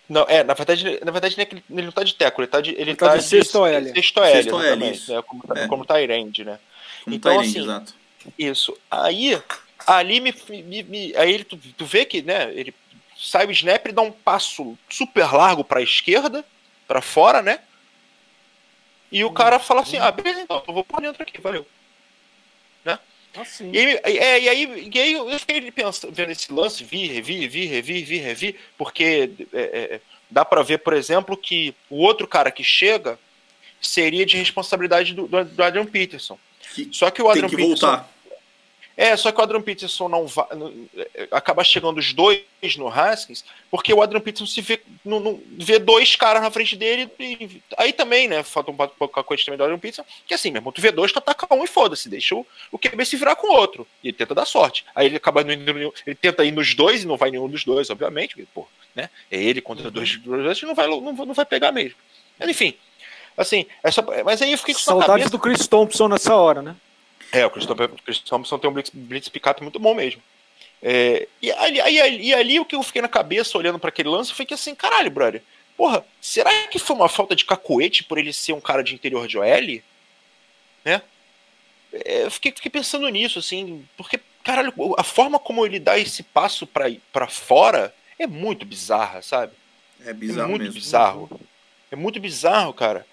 [0.07, 2.81] Não, é, na verdade, na verdade ele não tá de tackle, ele tá de, ele,
[2.81, 3.93] ele tá, tá de sexto L.
[3.93, 5.13] Sexto L, sexto L isso.
[5.13, 5.21] Né?
[5.21, 5.67] Como, é.
[5.67, 6.59] como Tyrande, né?
[7.03, 7.93] Como então, Tyrande, assim, exato.
[8.37, 8.77] Isso.
[8.89, 9.39] Aí,
[9.85, 12.73] ali me, me, me aí ele, tu, tu, vê que, né, ele
[13.17, 16.43] sai o snap e dá um passo super largo para a esquerda,
[16.87, 17.59] para fora, né?
[19.11, 21.65] E o cara fala assim: "Ah, beleza, então, eu vou por dentro aqui, valeu".
[23.35, 23.71] Assim.
[23.71, 27.39] E, aí, é, e, aí, e aí eu fiquei pensando, vendo esse lance, vi, revi,
[27.39, 32.27] revi, revi, revi, revi, porque é, é, dá para ver, por exemplo, que o outro
[32.27, 33.19] cara que chega
[33.81, 36.37] seria de responsabilidade do, do, do Adrian Peterson.
[36.73, 38.11] Que Só que o Adrian tem que Peterson, voltar.
[38.99, 40.45] É, só que o Adrian Peterson não vai.
[41.31, 42.43] acaba chegando os dois
[42.77, 46.75] no Haskins, porque o Adrian Peterson se vê, não, não, vê dois caras na frente
[46.75, 47.09] dele.
[47.17, 48.43] E, aí também, né?
[48.43, 50.91] Falta um pouco a coisa também do Adrian Peterson, que assim, meu irmão, tu vê
[50.91, 53.87] dois, tu ataca um e foda-se, deixa o, o QB se virar com o outro.
[54.03, 54.83] E ele tenta dar sorte.
[54.93, 57.89] Aí ele acaba indo, ele tenta ir nos dois e não vai nenhum dos dois,
[57.89, 59.09] obviamente, porque, pô, né?
[59.31, 61.95] É ele contra dois, dois não vai, não, não vai pegar mesmo.
[62.37, 62.73] Mas enfim.
[63.37, 65.29] Assim, essa, mas aí eu fiquei com Saudade cabeça...
[65.29, 66.75] do Chris Thompson nessa hora, né?
[67.31, 70.21] É, o Chris Thompson tem um blitz, blitz pickup muito bom mesmo.
[70.81, 74.09] É, e, ali, aí, e ali o que eu fiquei na cabeça olhando para aquele
[74.09, 75.43] lance foi que assim, caralho, brother,
[75.75, 79.27] porra, será que foi uma falta de cacoete por ele ser um cara de interior
[79.27, 79.81] de OL?
[80.85, 81.01] Né?
[81.91, 86.23] É, eu fiquei, fiquei, pensando nisso, assim, porque, caralho, a forma como ele dá esse
[86.23, 89.53] passo para fora é muito bizarra, sabe?
[90.05, 90.79] É bizarro é muito mesmo.
[90.79, 91.41] bizarro.
[91.91, 93.05] É muito bizarro, cara.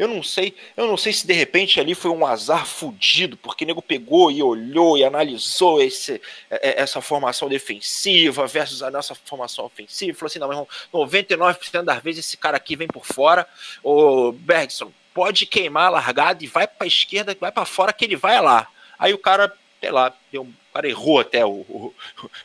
[0.00, 3.64] Eu não sei, eu não sei se de repente ali foi um azar fudido, porque
[3.64, 6.14] o nego pegou e olhou e analisou esse,
[6.50, 10.16] é, é, essa formação defensiva versus a nossa formação ofensiva.
[10.16, 13.46] Falou assim: não, meu irmão, 99% das vezes esse cara aqui vem por fora.
[13.82, 18.06] O Bergson pode queimar a largada e vai para a esquerda, vai para fora que
[18.06, 18.68] ele vai lá.
[18.98, 21.94] Aí o cara, sei lá, deu, o cara errou até, o, o,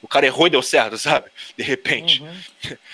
[0.01, 1.31] o cara errou e deu certo, sabe?
[1.57, 2.21] De repente.
[2.21, 2.77] Uhum.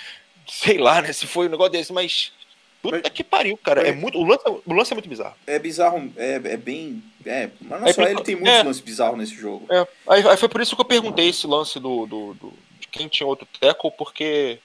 [0.46, 1.14] Sei lá, né?
[1.14, 2.34] Se foi um negócio desse, mas
[2.82, 3.84] Puta mas, que pariu, cara.
[3.84, 5.36] É, é muito, o, lance, o lance é muito bizarro.
[5.46, 7.04] É bizarro, é, é bem.
[7.26, 9.68] É, mas não só ele tem muitos é, lances bizarros nesse jogo.
[9.70, 12.88] É, aí, aí, foi por isso que eu perguntei esse lance do, do, do de
[12.88, 14.58] quem tinha outro tackle, porque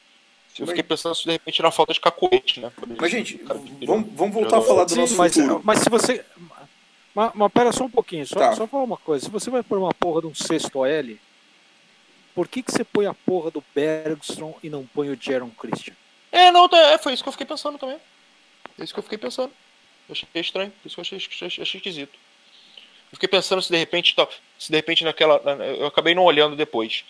[0.59, 2.73] eu fiquei pensando se de repente era falta de cacoete, né?
[2.99, 3.39] Mas, gente,
[3.87, 5.61] vamos, vamos voltar a falar do Sim, nosso mas, futuro.
[5.63, 6.25] Mas se você.
[7.15, 8.53] Mas, mas pera só um pouquinho, só, tá.
[8.55, 9.27] só falar uma coisa.
[9.27, 11.17] Se você vai pôr uma porra de um sexto OL,
[12.35, 15.95] por que, que você põe a porra do Bergstrom e não põe o Jaron Christian?
[16.37, 17.97] É, não, tá, é, foi isso que eu fiquei pensando também.
[18.79, 19.51] É isso que eu fiquei pensando.
[20.07, 22.13] Eu achei estranho, por isso que eu achei, achei, achei esquisito.
[23.11, 24.15] Eu fiquei pensando se de repente,
[24.59, 25.41] se de repente naquela.
[25.79, 27.05] Eu acabei não olhando depois.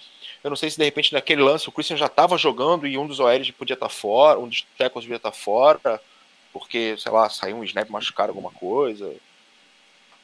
[0.44, 3.04] Eu não sei se de repente naquele lance o Christian já estava jogando e um
[3.06, 6.00] dos OLs podia estar tá fora, um dos tackles podia estar tá fora,
[6.52, 9.12] porque, sei lá, saiu um snap machucado, alguma coisa.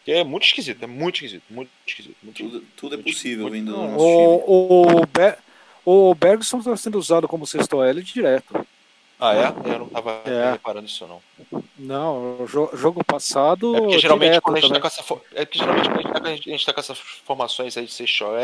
[0.07, 2.17] É muito esquisito, é muito esquisito, muito esquisito.
[2.23, 5.01] Muito tudo, esquisito, tudo é possível muito, ainda no nosso o, time.
[5.01, 5.39] O, Ber
[5.85, 8.65] o Bergson está sendo usado como sexto OL direto.
[9.25, 9.73] Ah, é?
[9.73, 10.51] Eu não tava é.
[10.51, 11.23] reparando isso, não.
[11.79, 13.77] Não, o jogo passado.
[13.77, 15.05] É porque geralmente quando a gente tá com essa,
[15.37, 18.35] é que geralmente quando a gente tá com essas formações aí de CXOL,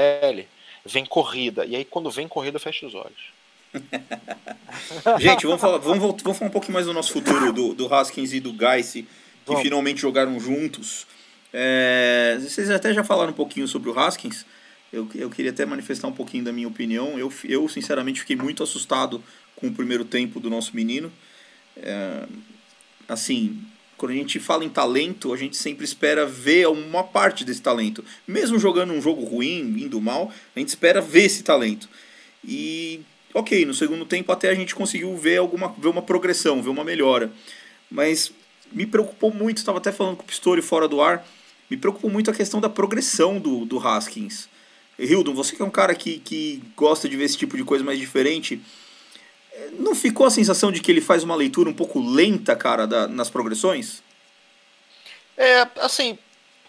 [0.87, 1.67] vem corrida.
[1.67, 3.39] E aí quando vem corrida, fecha os olhos.
[5.19, 8.33] gente, vamos falar, vamos, vamos falar um pouquinho mais do nosso futuro, do, do Haskins
[8.33, 8.93] e do Geiss,
[9.45, 11.09] que finalmente jogaram juntos.
[11.53, 14.47] É, vocês até já falaram um pouquinho sobre o Haskins.
[14.93, 17.19] Eu, eu queria até manifestar um pouquinho da minha opinião.
[17.19, 19.21] Eu, eu sinceramente, fiquei muito assustado
[19.59, 21.13] com o primeiro tempo do nosso menino.
[21.77, 22.27] É,
[23.09, 23.61] assim,
[23.97, 28.05] quando a gente fala em talento, a gente sempre espera ver uma parte desse talento.
[28.27, 31.89] Mesmo jogando um jogo ruim, indo mal, a gente espera ver esse talento.
[32.45, 33.01] E
[33.35, 36.85] ok, no segundo tempo até a gente conseguiu ver alguma ver uma progressão, ver uma
[36.85, 37.33] melhora.
[37.91, 38.33] Mas
[38.71, 41.27] me preocupou muito, estava até falando com o Pistori fora do ar,
[41.69, 44.49] me preocupou muito a questão da progressão do, do Haskins.
[44.99, 47.85] Hildon, você que é um cara que, que gosta de ver esse tipo de coisa
[47.85, 48.61] mais diferente,
[49.73, 53.07] não ficou a sensação de que ele faz uma leitura um pouco lenta, cara, da,
[53.07, 54.03] nas progressões?
[55.37, 56.19] É, assim,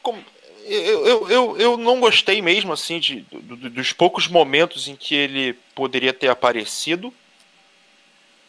[0.01, 0.23] como,
[0.65, 5.15] eu, eu, eu, eu não gostei mesmo, assim, de, do, dos poucos momentos em que
[5.15, 7.13] ele poderia ter aparecido.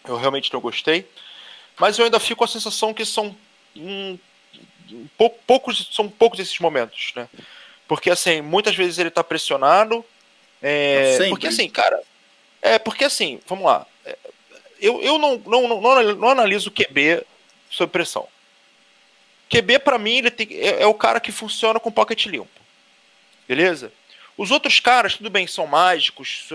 [0.07, 1.07] Eu realmente não gostei.
[1.79, 3.35] Mas eu ainda fico com a sensação que são
[3.75, 4.19] um,
[4.93, 5.07] um,
[5.47, 7.27] poucos, são poucos esses momentos, né?
[7.89, 10.05] Porque, assim, muitas vezes ele tá pressionado.
[10.61, 12.01] É, porque, assim, cara.
[12.61, 13.87] É, porque, assim, vamos lá.
[14.81, 17.25] É, eu, eu não, não, não, não analiso QB
[17.71, 18.27] sob pressão.
[19.49, 22.49] QB, para mim, ele tem, é, é, o cara que funciona com pocket limpo.
[23.49, 23.93] Beleza?
[24.37, 26.49] Os outros caras, tudo bem, são mágicos,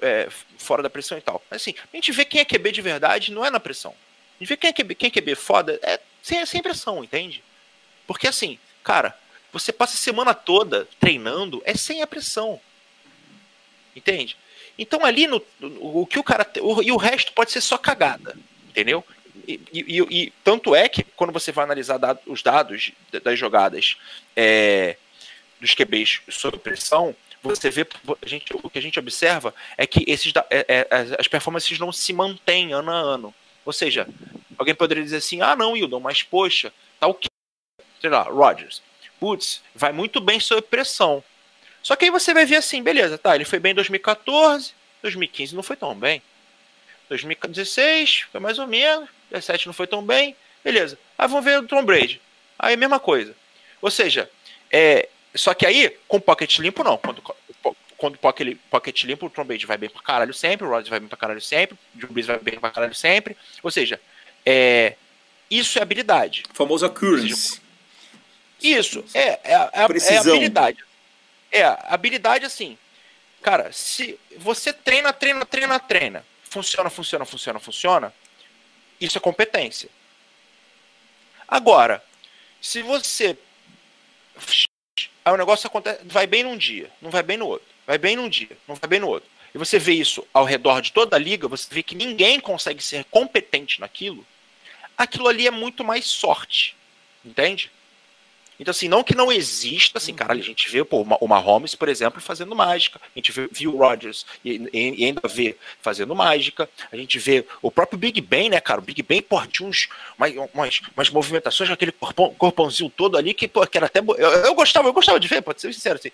[0.00, 1.42] é, fora da pressão e tal.
[1.50, 3.92] Mas assim, a gente vê quem é QB de verdade não é na pressão.
[3.92, 7.44] A gente vê quem é QB, quem é QB foda é sem, sem pressão, entende?
[8.06, 9.16] Porque assim, cara,
[9.52, 12.60] você passa a semana toda treinando é sem a pressão.
[13.94, 14.36] Entende?
[14.80, 15.42] Então ali no,
[15.78, 16.50] o, que o cara.
[16.62, 18.34] O, e o resto pode ser só cagada.
[18.70, 19.04] Entendeu?
[19.46, 23.96] E, e, e, tanto é que quando você vai analisar dado, os dados das jogadas
[24.34, 24.96] é,
[25.60, 27.86] dos QBs sob pressão, você vê,
[28.22, 31.92] a gente, o que a gente observa é que esses, é, é, as performances não
[31.92, 33.34] se mantêm ano a ano.
[33.64, 34.08] Ou seja,
[34.56, 37.28] alguém poderia dizer assim: ah, não, Hildon, mas poxa, tá o que?
[38.00, 38.82] Sei lá, Rodgers.
[39.18, 41.22] Putz, vai muito bem sob pressão.
[41.82, 44.72] Só que aí você vai ver assim: beleza, tá, ele foi bem em 2014,
[45.02, 46.22] 2015 não foi tão bem.
[47.08, 49.08] 2016 foi mais ou menos.
[49.30, 50.36] 17 não foi tão bem.
[50.62, 50.98] Beleza.
[51.18, 52.20] Aí vamos ver o Tom Brady.
[52.58, 53.34] Aí a mesma coisa.
[53.82, 54.30] Ou seja,
[54.70, 56.96] é, só que aí, com pocket limpo, não.
[56.98, 57.22] Quando,
[57.96, 61.00] quando pocket, pocket limpo, o Tom Brady vai bem pra caralho sempre, o Rodgers vai
[61.00, 63.36] bem pra caralho sempre, o Drew Brees vai bem pra caralho sempre.
[63.62, 64.00] Ou seja,
[64.44, 64.94] é,
[65.50, 66.44] isso é habilidade.
[66.50, 67.60] O famoso occurrence.
[68.62, 70.84] Isso, é, é, é, é habilidade.
[71.50, 72.78] É, habilidade assim.
[73.42, 78.14] Cara, se você treina, treina, treina, treina, funciona, funciona, funciona, funciona,
[79.00, 79.88] isso é competência.
[81.48, 82.04] Agora,
[82.60, 83.36] se você.
[85.24, 87.66] Aí o negócio acontece, vai bem num dia, não vai bem no outro.
[87.86, 89.28] Vai bem num dia, não vai bem no outro.
[89.54, 92.82] E você vê isso ao redor de toda a liga, você vê que ninguém consegue
[92.82, 94.24] ser competente naquilo.
[94.96, 96.76] Aquilo ali é muito mais sorte.
[97.24, 97.70] Entende?
[98.60, 101.88] Então, assim, não que não exista, assim, cara, a gente vê pô, o Mahomes, por
[101.88, 106.96] exemplo, fazendo mágica, a gente viu o Rodgers e, e, ainda vê fazendo mágica, a
[106.96, 109.88] gente vê o próprio Big Ben, né, cara, o Big Ben, pô, tinha uns,
[110.18, 114.14] umas, umas, umas movimentações, aquele corpão, corpãozinho todo ali, que, pô, que era até, eu,
[114.14, 116.10] eu, gostava, eu gostava de ver, pode ser sincero, assim,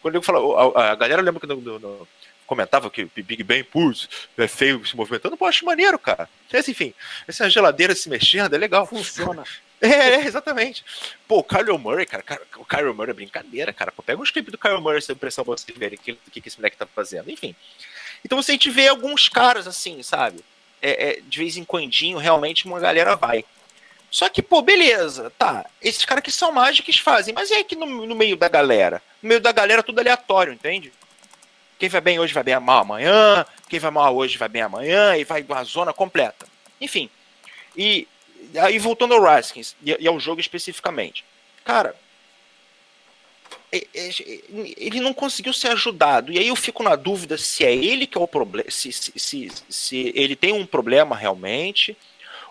[0.00, 2.08] quando eu falo, a, a galera lembra que no, no,
[2.46, 6.28] comentava que o Big Ben, putz, é feio se movimentando, pô, acho maneiro, cara.
[6.52, 6.94] Mas, enfim,
[7.26, 8.86] essa geladeira se mexendo é legal.
[8.86, 9.42] Funciona.
[9.80, 10.84] É, é, exatamente.
[11.26, 12.24] Pô, o Kyle Murray, cara,
[12.56, 13.92] o Kyle Murray é brincadeira, cara.
[13.92, 16.40] Pô, pega uns clipes do Kyle Murray sem pressão pra vocês verem o que, que,
[16.40, 17.30] que esse moleque tá fazendo.
[17.30, 17.54] Enfim.
[18.24, 20.44] Então você a gente vê alguns caras assim, sabe?
[20.82, 23.44] É, é, de vez em quando, realmente uma galera vai.
[24.10, 25.66] Só que, pô, beleza, tá.
[25.82, 29.02] Esses caras que são mágicos fazem, mas e aí que no, no, meio da galera?
[29.22, 30.92] No meio da galera tudo aleatório, entende?
[31.78, 35.16] Quem vai bem hoje vai bem mal amanhã, quem vai mal hoje vai bem amanhã,
[35.16, 36.46] e vai uma zona completa.
[36.80, 37.10] Enfim.
[37.76, 38.08] E
[38.56, 41.24] aí voltando ao Raskins e, ao jogo especificamente.
[41.64, 41.94] Cara,
[43.70, 46.32] ele não conseguiu ser ajudado.
[46.32, 49.12] E aí eu fico na dúvida se é ele que é o problema, se, se,
[49.16, 51.96] se, se, ele tem um problema realmente,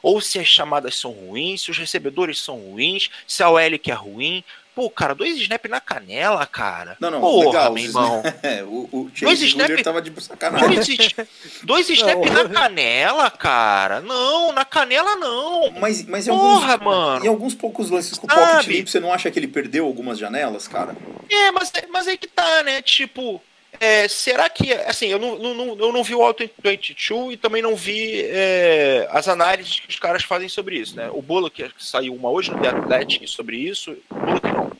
[0.03, 3.91] ou se as chamadas são ruins, se os recebedores são ruins, se a OL que
[3.91, 4.43] é ruim.
[4.77, 6.95] Pô, cara, dois snap na canela, cara.
[6.99, 8.21] Não, não, Porra, legal, meu irmão.
[8.43, 10.67] É, o, o dois snap, tava de sacanagem.
[10.67, 11.15] Dois,
[11.63, 14.01] dois snap na canela, cara.
[14.01, 15.71] Não, na canela não.
[15.79, 17.25] Mas, mas em, Porra, alguns, mano.
[17.25, 18.29] em alguns poucos lances com o?
[18.29, 20.95] Pocket Limp, você não acha que ele perdeu algumas janelas, cara?
[21.27, 22.79] É, mas, mas aí que tá, né?
[22.83, 23.41] Tipo,
[23.79, 24.71] é, será que.
[24.73, 29.07] Assim, eu não, não, eu não vi o Auto 22 e também não vi é,
[29.11, 31.09] as análises que os caras fazem sobre isso, né?
[31.11, 33.97] O Bullock saiu uma hoje no The Athletic sobre isso.
[34.09, 34.71] O Bullock não.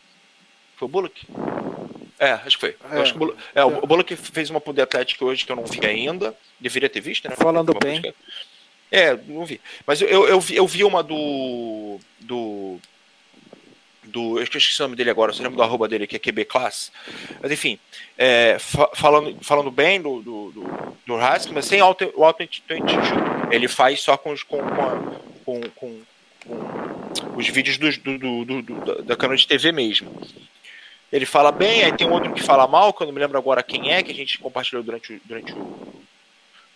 [0.75, 1.27] Foi o Bullock?
[2.19, 2.75] É, acho que foi.
[2.91, 5.51] É, acho que o, Bullock, é, o Bullock fez uma pro The Athletic hoje que
[5.51, 6.35] eu não vi ainda.
[6.59, 7.35] Deveria ter visto, né?
[7.35, 8.01] Falando bem.
[8.01, 8.15] busca.
[8.91, 9.59] É, não vi.
[9.85, 11.99] Mas eu, eu, eu, vi, eu vi uma do.
[12.19, 12.79] do
[14.08, 14.38] do.
[14.38, 16.91] Eu esqueci o nome dele agora, você lembra do arroba dele, que é QB Class.
[17.41, 17.78] Mas enfim,
[18.18, 22.39] é, fa- falando, falando bem do, do, do, do Haskell, mas sem Auto, o Auto
[22.39, 22.82] 22.
[23.51, 24.58] Ele faz só com, os- com,
[25.45, 26.01] com, com,
[26.45, 30.12] com, os vídeos dos- do, do, do, da câmera de TV mesmo.
[31.12, 33.64] Ele fala bem, aí tem outro que fala mal, que eu não me lembro agora
[33.64, 35.93] quem é, que a gente compartilhou durante, o- durante o,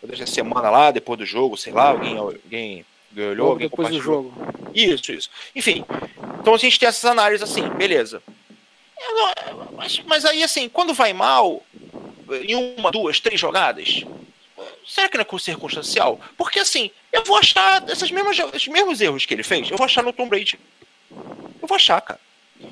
[0.02, 2.86] durante a semana lá, depois do jogo, sei lá, alguém, alguém
[3.18, 4.34] olhou, alguém depois do jogo.
[4.74, 5.30] Isso, isso.
[5.54, 5.84] Enfim,
[6.42, 8.22] então a gente tem essas análises assim, beleza.
[9.00, 11.64] Não- Mas, mas aí, assim, quando vai mal,
[12.44, 14.04] em uma, duas, três jogadas,
[14.88, 16.20] será que não é circunstancial?
[16.38, 20.14] Porque, assim, eu vou achar esses mesmos erros que ele fez, eu vou achar no
[20.14, 20.60] Tom Brady.
[21.62, 22.20] Eu vou achar, cara.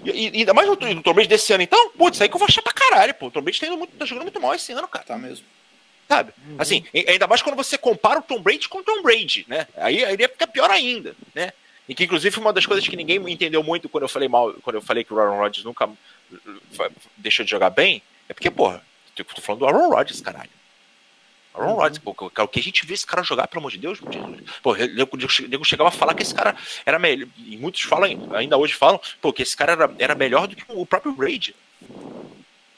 [0.05, 2.39] E, e ainda mais no, no Tom Brady desse ano, então, putz, aí que eu
[2.39, 3.27] vou achar pra caralho, pô.
[3.27, 5.03] O Tom Brady tá, muito, tá jogando muito mal esse ano, cara.
[5.05, 5.45] Tá mesmo.
[6.07, 6.31] Sabe?
[6.59, 9.67] Assim, e- ainda mais quando você compara o Tom Brady com o Tom Brady, né?
[9.77, 11.51] Aí, aí fica pior ainda, né?
[11.89, 14.53] E que, inclusive, foi uma das coisas que ninguém entendeu muito quando eu falei mal,
[14.61, 15.89] quando eu falei que o Aaron Rodgers nunca
[17.17, 18.83] deixou de jogar bem, é porque, porra,
[19.17, 20.51] eu tô falando do Aaron Rodgers, caralho.
[21.51, 23.99] Aaron Rodgers, pô, o que a gente vê esse cara jogar, pelo amor de Deus.
[24.61, 27.81] Pô, o nego- o nego chegava a falar que esse cara era melhor, e muitos
[27.81, 31.11] falam, ainda hoje falam, pô, que esse cara era, era melhor do que o próprio
[31.11, 31.55] Brady.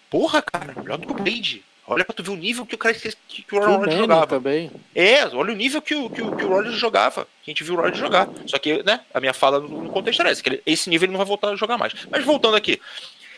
[0.10, 1.64] Porra, cara, melhor do que o Brady.
[1.94, 3.12] Olha pra tu ver o nível que o cara que,
[3.44, 4.28] que o Aaron Rodgers jogava.
[4.28, 4.72] também.
[4.96, 7.26] É, olha o nível que o, que o, que o Rodgers jogava.
[7.44, 8.30] Que a gente viu o Rodgers jogar.
[8.48, 11.06] Só que, né, a minha fala no, no contexto era essa, que ele- esse nível
[11.06, 11.94] ele não vai voltar a jogar mais.
[12.10, 12.80] Mas voltando aqui.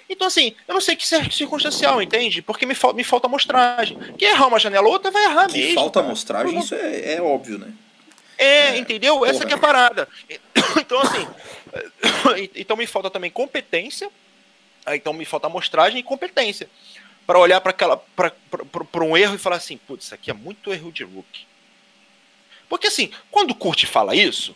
[0.09, 2.41] Então, assim, eu não sei que ser circunstancial, entende?
[2.41, 3.97] Porque me, fal- me falta amostragem.
[4.17, 5.75] Quem errar uma janela ou outra vai errar Que mesmo.
[5.75, 7.71] falta amostragem, isso é, é óbvio, né?
[8.37, 9.25] É, entendeu?
[9.25, 9.47] Essa porra.
[9.47, 10.07] que é a parada.
[10.79, 11.27] Então, assim,
[12.55, 14.09] então me falta também competência.
[14.87, 16.67] Então me falta amostragem e competência.
[17.25, 20.73] Pra olhar para aquela para um erro e falar assim, putz, isso aqui é muito
[20.73, 21.45] erro de rookie.
[22.67, 24.55] Porque assim, quando o Kurt fala isso,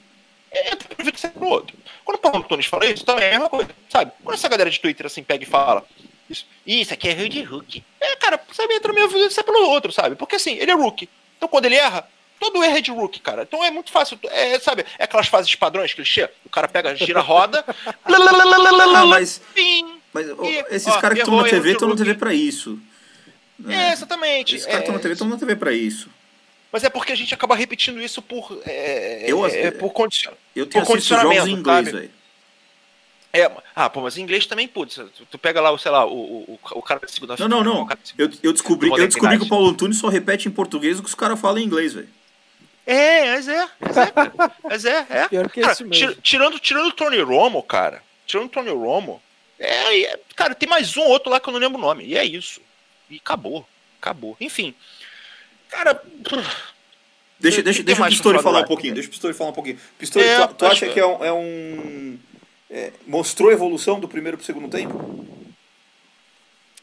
[0.52, 1.78] é previsto que ser pro outro.
[2.04, 4.12] Quando o Paulo Antunes fala isso, também é a mesma coisa, sabe?
[4.24, 5.86] Quando essa galera de Twitter assim pega e fala,
[6.30, 7.84] isso, "Ih, isso aqui é erro de rookie.
[8.00, 10.16] É, cara, sabe, entra meio vida isso é pelo outro, sabe?
[10.16, 11.10] Porque assim, ele é rookie.
[11.38, 12.08] Então quando ele erra,
[12.40, 13.44] todo erro é de rookie, cara.
[13.44, 14.20] Então é muito fácil.
[14.24, 16.30] É, sabe, é aquelas fases padrões, clichê.
[16.46, 17.64] O cara pega, gira a roda.
[18.98, 19.42] Ah, mas.
[20.18, 22.80] Mas ó, E, esses ó, caras que estão na TV estão na TV pra isso.
[23.68, 24.56] É, exatamente.
[24.56, 26.10] Esses caras estão É, na TV estão na TV pra isso.
[26.72, 28.62] Mas é porque a gente acaba repetindo isso por.
[28.66, 30.32] É, Eu, é, por condicion...
[30.56, 32.18] Eu tenho Por assistido jogos em condicionamento, inglês, velho.
[33.34, 35.00] É, ah, pô, mas em inglês também, putz,
[35.30, 37.88] tu, pega lá, o, sei lá, o, o, o cara da segunda Não, não, não.
[38.18, 39.50] Eu, eu descobri, eu descobri que o.
[39.50, 42.10] Paulo Antunes só repete em português o que os caras falam em inglês, velho.
[42.86, 44.14] É, mas é, mas é,
[44.64, 45.28] mas é, é.
[45.28, 45.94] Pior que Cara, esse mesmo.
[45.94, 49.22] tira- tirando, tirando o Tony Romo, cara, tirando o Tony Romo,
[49.60, 52.06] é, é, cara, tem mais um ou outro lá que eu não lembro o nome,
[52.06, 52.62] e é isso.
[53.10, 53.66] E acabou,
[54.02, 54.36] acabou.
[54.40, 54.74] Enfim,
[55.70, 56.02] cara,
[57.40, 58.66] Deixa, deixa, deixa o Pistori falar falar?
[58.66, 58.96] um pouquinho.
[58.96, 59.80] Deixa o Pistori falar um pouquinho.
[60.00, 61.24] Pistori, É, tu, tu acha que- que é um.
[61.24, 62.18] é um-
[62.70, 65.24] é, mostrou evolução do primeiro pro segundo tempo?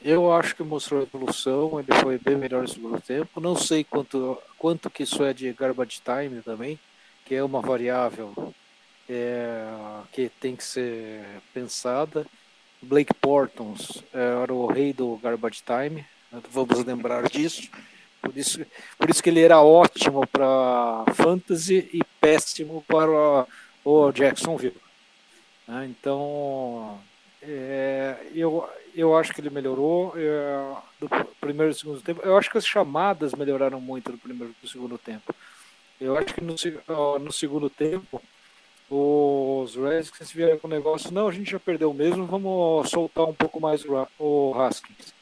[0.03, 3.41] Eu acho que mostrou evolução, ele foi bem melhor no segundo tempo.
[3.41, 6.79] Não sei quanto, quanto que isso é de garbage time também,
[7.25, 8.55] que é uma variável
[9.09, 9.67] é,
[10.13, 12.25] que tem que ser pensada.
[12.85, 16.05] Blake Portons era o rei do garbage time,
[16.51, 17.69] vamos lembrar disso.
[18.21, 18.65] Por isso,
[18.99, 23.47] por isso que ele era ótimo para fantasy e péssimo para
[23.85, 24.77] o Jacksonville.
[25.69, 25.87] né?
[25.87, 26.99] Então,
[27.43, 31.09] é, eu, eu acho que ele melhorou é, do
[31.39, 32.23] primeiro e segundo tempo.
[32.25, 35.35] Eu acho que as chamadas melhoraram muito do primeiro para o segundo tempo.
[36.01, 36.55] Eu acho que no,
[37.19, 38.23] no segundo tempo
[38.97, 43.35] os Redskins vieram com o negócio, não, a gente já perdeu mesmo, vamos soltar um
[43.35, 43.83] pouco mais
[44.19, 45.13] o Haskins.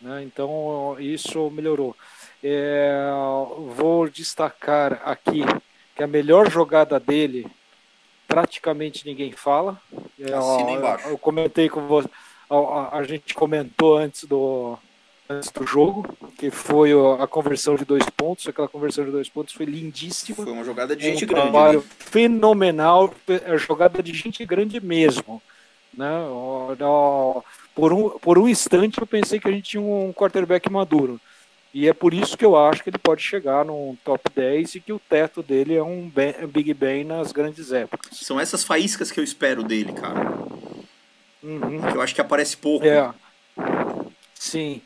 [0.00, 0.22] Né?
[0.24, 1.94] Então isso melhorou.
[2.42, 2.90] É,
[3.74, 5.42] vou destacar aqui
[5.94, 7.46] que a melhor jogada dele
[8.26, 9.80] praticamente ninguém fala.
[10.18, 10.32] É,
[11.04, 12.08] eu, eu comentei com você,
[12.48, 14.76] a, a- a gente comentou antes do
[15.32, 16.06] antes do jogo,
[16.38, 18.46] que foi a conversão de dois pontos.
[18.46, 20.36] Aquela conversão de dois pontos foi lindíssima.
[20.44, 21.50] Foi uma jogada de Um gente grande.
[21.50, 21.86] trabalho né?
[21.98, 25.42] fenomenal, é jogada de gente grande mesmo.
[25.96, 26.08] Né?
[27.74, 31.20] Por, um, por um instante eu pensei que a gente tinha um quarterback maduro.
[31.74, 34.80] E é por isso que eu acho que ele pode chegar num top 10 e
[34.80, 38.18] que o teto dele é um Ben- Big Ben nas grandes épocas.
[38.18, 40.36] São essas faíscas que eu espero dele, cara.
[41.42, 41.80] Uhum.
[41.90, 42.84] Que eu acho que aparece pouco.
[42.86, 43.10] É.
[44.34, 44.82] Sim.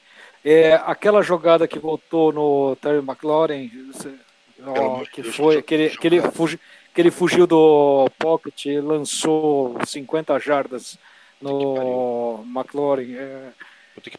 [0.48, 3.68] É, aquela jogada que voltou no Terry McLaurin,
[4.64, 6.60] ó, que Deus, foi que que ele, que, ele fugi-
[6.94, 10.96] que ele fugiu do pocket e lançou 50 jardas
[11.42, 13.16] no McLaurin.
[13.16, 13.52] É,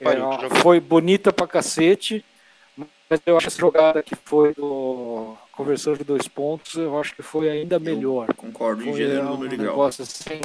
[0.01, 2.25] é, foi bonita pra cacete,
[2.75, 7.15] mas eu acho que essa jogada que foi do conversão de dois pontos, eu acho
[7.15, 8.33] que foi ainda melhor.
[8.33, 9.69] Concordo, em Foi gênero, um número e grau.
[9.69, 10.41] negócio assim,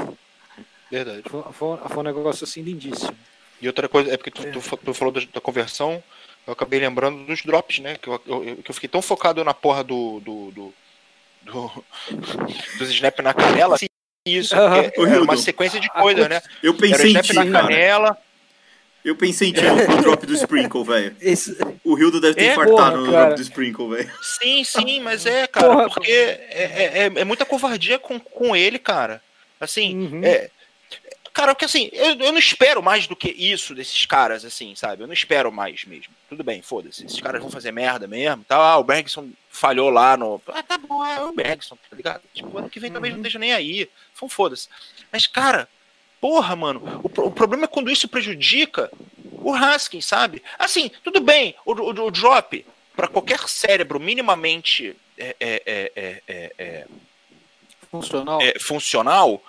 [0.89, 1.23] Verdade.
[1.29, 3.17] foi, foi- foi um negócio assim lindíssimo.
[3.63, 6.03] E outra coisa, é porque tu, tu fa- tu falou da, conversão,
[6.47, 7.97] eu acabei lembrando dos drops, né?
[7.97, 10.19] Que eu, eu- que eu fiquei tão focado na porra do.
[10.21, 10.75] do, do,
[11.43, 11.85] do-
[12.77, 13.77] dos snap na canela.
[13.77, 13.87] assim,
[14.27, 14.81] Isso, Aham.
[14.81, 16.43] é, era uma sequência de coisas, né?
[16.61, 17.69] Eu Era pensei em snap ti, na cara.
[17.69, 18.19] canela.
[19.05, 21.17] Eu pensei em tirar o drop do Sprinkle, velho.
[21.21, 21.57] Esse...
[21.85, 23.25] O Hildo deve ter É, infartado porra, no cara.
[23.27, 24.13] drop do Sprinkle, velho.
[24.23, 25.89] Sim, sim, mas é, cara, Porra.
[25.89, 29.21] porque é, é, é muita covardia com, com ele, cara.
[29.61, 30.21] Assim, Uhum.
[30.25, 30.51] é.
[31.33, 35.03] Cara, porque assim, eu, eu não espero mais do que isso desses caras, assim, sabe?
[35.03, 36.13] Eu não espero mais mesmo.
[36.29, 37.07] Tudo bem, foda-se.
[37.07, 38.45] Esses caras vão fazer merda mesmo.
[38.45, 40.41] Tá, ah, o Bergson falhou lá no.
[40.49, 42.23] Ah, tá bom, é o Bergson, tá ligado?
[42.35, 43.89] Tipo, ano que vem talvez não esteja nem aí.
[44.15, 44.69] Então, foda-se.
[45.11, 45.67] Mas, cara,
[46.21, 48.91] porra, mano, o, o problema é quando isso prejudica
[49.33, 50.43] o Haskins, sabe?
[50.59, 52.65] Assim, tudo bem, o, o- o drop
[52.95, 56.87] para qualquer cérebro minimamente é, é, é, é, é, é,
[57.91, 58.41] Funcional.
[58.41, 59.43] é, funcional,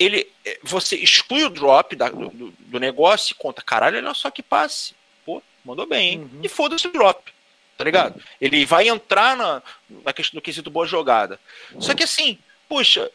[0.00, 4.30] ele, é, você exclui o drop da- do, do- negócio e conta, caralho, olha só
[4.30, 4.94] que passe.
[5.24, 6.18] Pô, mandou bem, hein?
[6.32, 6.40] Uhum.
[6.42, 7.30] E foda-se o drop.
[7.76, 8.20] Tá ligado?
[8.40, 9.62] Ele vai entrar na,
[10.04, 11.38] na questão do quesito boa jogada.
[11.78, 12.38] Só que assim,
[12.68, 13.10] puxa,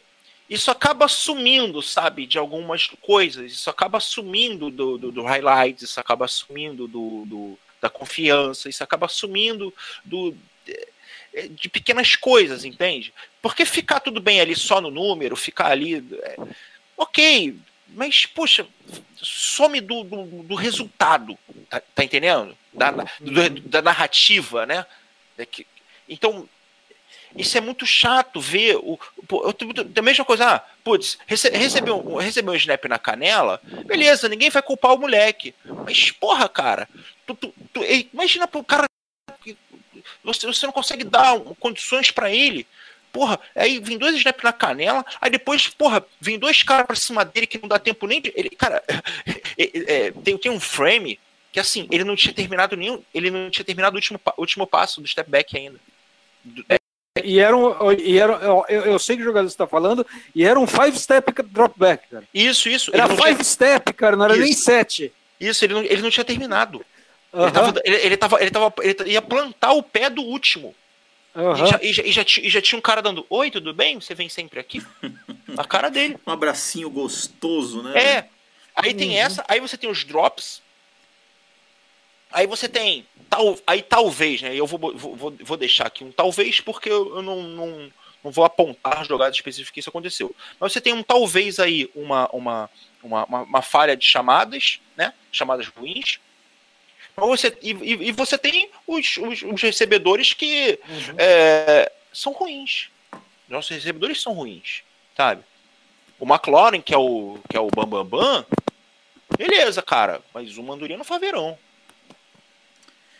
[0.50, 3.52] isso acaba sumindo, sabe, de algumas coisas.
[3.52, 8.82] Isso acaba sumindo do, do, do highlights, isso acaba sumindo do, do- da confiança, isso
[8.82, 9.72] acaba sumindo
[10.04, 10.34] do,
[10.64, 13.12] de, de pequenas coisas, entende?
[13.42, 15.96] Porque ficar tudo bem ali só no número, ficar ali.
[16.22, 16.36] é,
[16.96, 17.56] ok,
[17.88, 18.66] mas, poxa,
[19.16, 21.38] some do, do, do resultado,
[21.70, 22.56] tá, tá entendendo?
[22.72, 24.84] Da, do- da narrativa, né?
[25.38, 25.46] É
[26.08, 26.48] Então,
[27.36, 28.98] isso é muito chato ver o.
[29.28, 29.52] pô,
[29.86, 34.50] Da mesma coisa, ah, putz, rece, recebeu, um- recebeu um snap na canela, beleza, ninguém
[34.50, 35.54] vai culpar o moleque.
[35.84, 36.88] Mas, porra, cara,
[37.26, 38.86] tu, tu- tu- imagina pro cara.
[40.24, 42.66] Você, você não consegue dar condições pra ele.
[43.16, 47.24] Porra, aí vem dois snaps na canela, aí depois, porra, vem dois caras pra cima
[47.24, 48.30] dele que não dá tempo nem de.
[48.36, 48.82] Ele, cara,
[49.56, 51.18] é, é, tem, tem um frame
[51.50, 53.02] que assim, ele não tinha terminado nenhum.
[53.14, 55.80] Ele não tinha terminado o último, último passo do step back ainda.
[56.68, 56.76] É,
[57.24, 57.90] E era um.
[57.92, 61.74] E era, eu, eu sei que jogador está falando, e era um five step drop
[61.78, 62.24] back, cara.
[62.34, 62.90] isso, isso.
[62.92, 64.42] Era ele não tinha- five step, cara, não era Isso.
[64.44, 65.10] nem sete.
[65.40, 66.84] isso, ele não, ele não tinha terminado.
[67.32, 68.74] Ele, Aham, tava, ele, ele tava, ele tava.
[68.82, 70.74] Ele ia plantar o pé do último.
[71.36, 71.64] Aham.
[71.64, 74.00] E, já, e, já, e, já, e já tinha um cara dando: Oi, tudo bem?
[74.00, 74.82] Você vem sempre aqui?
[75.56, 76.16] A cara dele.
[76.26, 77.98] Um abracinho gostoso, né?
[77.98, 78.28] É.
[78.74, 79.16] Aí tem Uhum.
[79.16, 80.60] essa, aí você tem os drops.
[82.30, 83.06] Aí você tem.
[83.30, 84.54] Tal, aí talvez, né?
[84.54, 88.30] Eu vou, vou, vou- vou deixar aqui um talvez, porque eu eu não, não, não
[88.30, 90.34] vou apontar jogadas específicas que isso aconteceu.
[90.60, 92.70] Mas você tem um talvez aí, uma, uma,
[93.02, 95.12] uma, uma, uma falha de chamadas, né?
[95.32, 96.18] Chamadas ruins.
[97.16, 101.14] Você, e, e- você tem os, os, os recebedores que Uhum.
[101.16, 102.88] é, são ruins.
[103.48, 104.82] Nossos recebedores são ruins,
[105.16, 105.42] sabe?
[106.18, 108.46] O McLaurin, que é o, que é o Bambambam, Bam Bam,
[109.38, 111.58] beleza, cara, mas o Mandurinho não faz verão.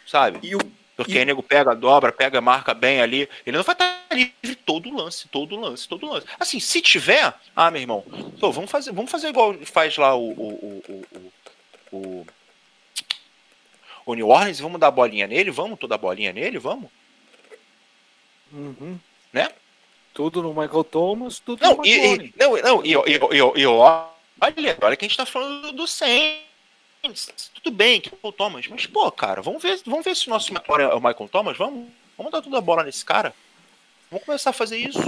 [0.07, 0.40] Sabe?
[0.47, 0.59] E o,
[0.97, 3.28] Porque E- nego pega, dobra, pega, marca bem ali.
[3.47, 6.26] Ele não vai estar livre todo lance, todo lance, todo lance.
[6.40, 8.03] Assim, se tiver, ah, meu irmão,
[8.40, 11.05] pô, vamos fazer, vamos fazer igual faz lá o, o, o,
[11.92, 12.26] o, o,
[14.07, 16.90] o, New Orleans, vamos dar a bolinha nele, vamos toda a bolinha nele, vamos?
[18.52, 18.98] Uhum.
[19.32, 19.50] Né?
[20.14, 22.32] Tudo no Michael Thomas, tudo Não, no e, McLaurin.
[22.34, 24.09] e, não, não, e, e, e, e olha,
[24.80, 27.50] olha que a gente tá falando do, Saints.
[27.54, 30.30] Tudo bem, que é o Thomas, mas pô, cara, vamos ver, vamos ver se o
[30.30, 33.34] nosso McLaurin é o Michael Thomas, vamos, vamos dar toda a bola nesse cara.
[34.11, 35.00] Vamos começar a fazer isso.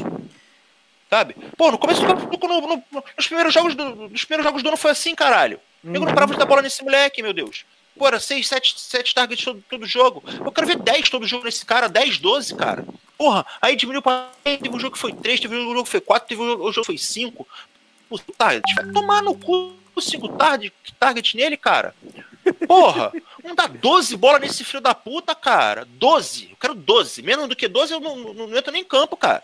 [1.09, 1.35] Sabe?
[1.57, 4.69] Pô, no começo do no, no, no, nos primeiros jogos do, nos primeiros jogos do
[4.69, 5.59] ano foi assim, caralho.
[5.83, 6.15] Eu não Uhum.
[6.15, 7.65] parava de dar bola nesse moleque, meu Deus.
[8.07, 10.23] Era 6, 7, 7 targets todo, todo jogo.
[10.45, 12.85] Eu quero ver 10 todo jogo nesse cara, 10, 12, cara.
[13.17, 14.31] Porra, aí diminuiu pra.
[14.45, 16.73] Teve um jogo que foi 3, teve um jogo que foi 4, teve um jogo
[16.73, 17.47] que foi 5.
[18.09, 21.95] Pô, target, vai tomar no cu 5 target, target nele, cara.
[22.67, 23.13] Porra,
[23.45, 25.85] não dá 12 bola nesse filho da puta, cara.
[25.85, 26.51] 12.
[26.51, 27.23] Eu quero 12.
[27.23, 29.43] Menos do que 12 eu não, não, não entro nem em campo, cara.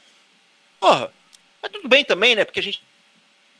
[0.81, 1.13] Porra.
[1.61, 2.45] Mas tudo bem também, né?
[2.45, 2.83] Porque a gente,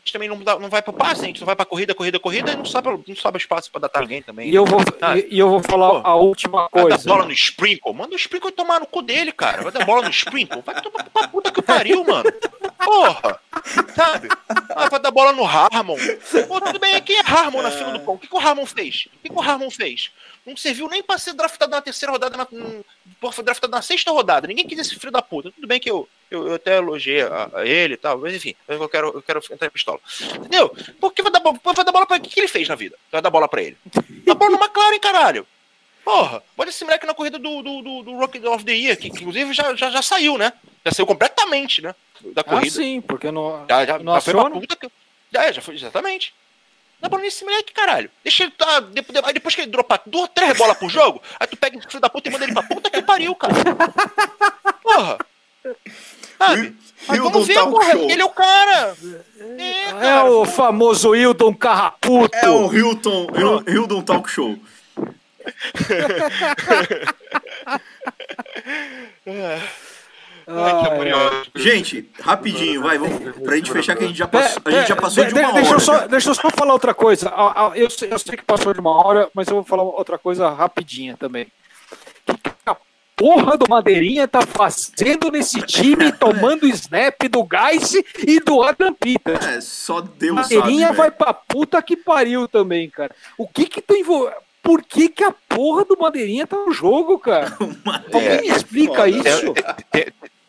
[0.05, 2.21] gente também não, dá, não vai pro passe, a gente não vai pra corrida, corrida,
[2.21, 4.51] corrida e não sobe, não sobe espaço pra dar alguém também.
[4.51, 5.17] E eu vou, Ah.
[5.19, 6.07] e, eu vou falar Pô.
[6.09, 7.09] a última Vai dar coisa.
[7.09, 7.95] bola no Sprinkle?
[7.95, 9.63] Manda o Sprinkle tomar no cu dele, cara.
[9.63, 10.61] Vai dar bola no Sprinkle?
[10.65, 12.31] Vai tomar pra puta que pariu, mano.
[12.85, 13.41] Porra!
[13.97, 14.29] Sabe?
[14.77, 15.97] Ah, vai dar bola no Harmon.
[16.49, 18.15] Pô, tudo bem, quem é Harmon na fila do pão?
[18.15, 19.07] O que, que o Harmon fez?
[19.07, 20.11] O que, que o Harmon fez?
[20.47, 22.83] Não serviu nem pra ser draftado na terceira rodada, na, hum,
[23.21, 24.47] porra, foi draftado na sexta rodada.
[24.47, 25.51] Ninguém quis esse filho da puta.
[25.51, 28.55] Tudo bem que eu, eu, eu até elogiei a, a ele e tal, mas enfim,
[28.69, 29.99] eu quero, eu quero entrar em pistola.
[30.37, 30.69] Entendeu?
[31.01, 32.27] Por que vai dar, vai dar bola pra ele?
[32.27, 32.97] O que, que ele fez na vida?
[33.11, 33.77] Vai dar bola pra ele?
[34.27, 35.47] Dá bola no McLaren, caralho.
[36.05, 39.09] Porra, bota esse moleque na corrida do, do, do, do Rocket of the Year, que,
[39.09, 40.53] que inclusive já, já, já saiu, né?
[40.85, 41.95] Já saiu completamente, né?
[42.35, 42.71] Da Ah, corrida.
[42.71, 44.61] sim, porque não, já, já, não já foi aciona.
[44.61, 44.91] puta que.
[45.33, 46.35] Já, já foi, exatamente.
[47.01, 48.11] Dá bola nesse moleque, caralho.
[48.23, 48.81] Deixa ele tá.
[48.81, 51.87] Depois, aí depois que ele dropar duas, três bolas por jogo, aí tu pega esse
[51.87, 53.53] filho da puta e manda ele pra puta que pariu, cara.
[54.83, 55.19] Porra.
[56.39, 56.75] Sabe?
[57.07, 57.93] Mas Hilton vamos ver, Talk porra.
[57.93, 58.11] Show.
[58.11, 58.97] Ele é o cara.
[59.59, 62.35] É, É o famoso Hildon Carraputo.
[62.37, 64.59] É o Hilton, Hil- Hildon Talk Show.
[65.77, 65.95] Que
[70.47, 71.43] Ai.
[71.55, 74.97] Gente, rapidinho, vai, vamos, pra gente fechar que a gente já passou, a gente já
[74.97, 75.77] passou de- uma deixa hora.
[75.77, 77.29] Eu só, deixa eu só falar outra coisa.
[77.31, 79.83] Ah, ah, Eu sei, eu sei que passou de uma hora, mas eu vou falar
[79.83, 81.47] outra coisa rapidinha também.
[82.29, 82.77] O que a
[83.17, 87.95] porra do Madeirinha tá fazendo nesse time, tomando snap do Geis
[88.27, 89.47] e do Adam Peters?
[89.47, 90.57] É, só Deus sabe.
[90.57, 90.99] Madeirinha velho.
[90.99, 93.15] vai pra puta que pariu também, cara.
[93.39, 94.37] O que que tem envolvido?
[94.63, 97.55] Por que que a porra do Madeirinha tá no jogo, cara?
[98.11, 99.09] Alguém me explica foda.
[99.11, 99.53] isso?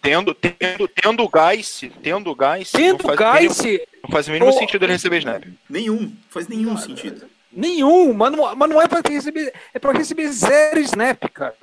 [0.05, 4.27] Tendo, tendo, tendo o Geis, tendo o Geis, Tendo não faz, o Geis, não faz
[4.27, 5.43] o mínimo sentido ele receber snap.
[5.67, 7.27] Nenhum, faz nenhum sentido.
[7.51, 11.55] nenhum, mas não, mas não é pra receber, é pra receber zero snap, cara.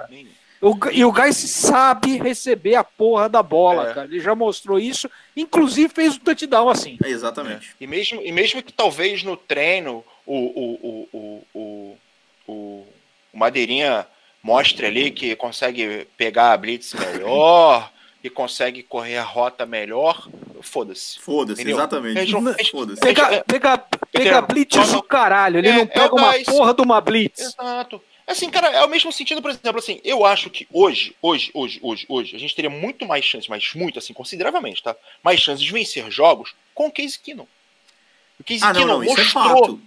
[0.60, 3.94] O, e o Geis sabe receber a porra da bola, É.
[3.94, 4.06] cara.
[4.06, 6.98] Ele já mostrou isso, inclusive fez o touchdown assim.
[7.04, 7.74] É, exatamente.
[7.80, 11.98] E mesmo, e mesmo que talvez no treino o, o, o, o, o,
[12.46, 12.86] o,
[13.32, 14.06] o Madeirinha
[14.42, 17.90] mostre ali que consegue pegar a blitz melhor,
[18.22, 20.28] e consegue correr a rota melhor,
[20.60, 21.18] foda-se.
[21.18, 22.20] Foda-se, exatamente.
[22.20, 23.00] Gente não- a gente- Foda-se.
[23.00, 23.78] Pega, é- pega,
[24.12, 26.46] pega blitz Só- do caralho, ele É, não é pega o uma Geis.
[26.46, 27.40] porra de uma blitz.
[27.40, 28.02] Exato.
[28.24, 31.80] Assim, cara, é o mesmo sentido, por exemplo, assim, eu acho que hoje, hoje, hoje,
[31.82, 34.94] hoje, hoje, a gente teria muito mais chances, mas muito, assim, consideravelmente, tá?
[35.22, 37.46] Mais chances de vencer jogos com o Case Keenum.
[38.38, 39.80] O Case Ah, não, Keenum não, isso é mostrou, fato.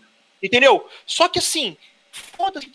[0.43, 0.85] entendeu?
[1.07, 1.77] Só que assim,
[2.11, 2.69] foda-se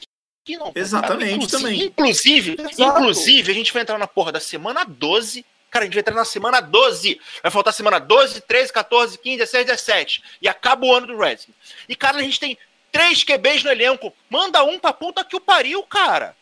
[0.44, 0.72] que não.
[0.74, 1.82] Exatamente, inclusive, também.
[1.84, 2.98] Inclusive, Exato.
[2.98, 5.44] inclusive, a gente vai entrar na porra da semana 12.
[5.70, 7.20] Cara, a gente vai entrar na semana 12.
[7.42, 10.22] Vai faltar semana 12, 13, 14, 15, 16, 17.
[10.42, 11.54] E acaba o ano do Redskins.
[11.88, 12.58] E, cara, a gente tem
[12.90, 14.12] três QBs no elenco.
[14.28, 16.34] Manda um pra puta que o pariu, cara.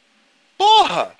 [0.57, 1.15] Porra!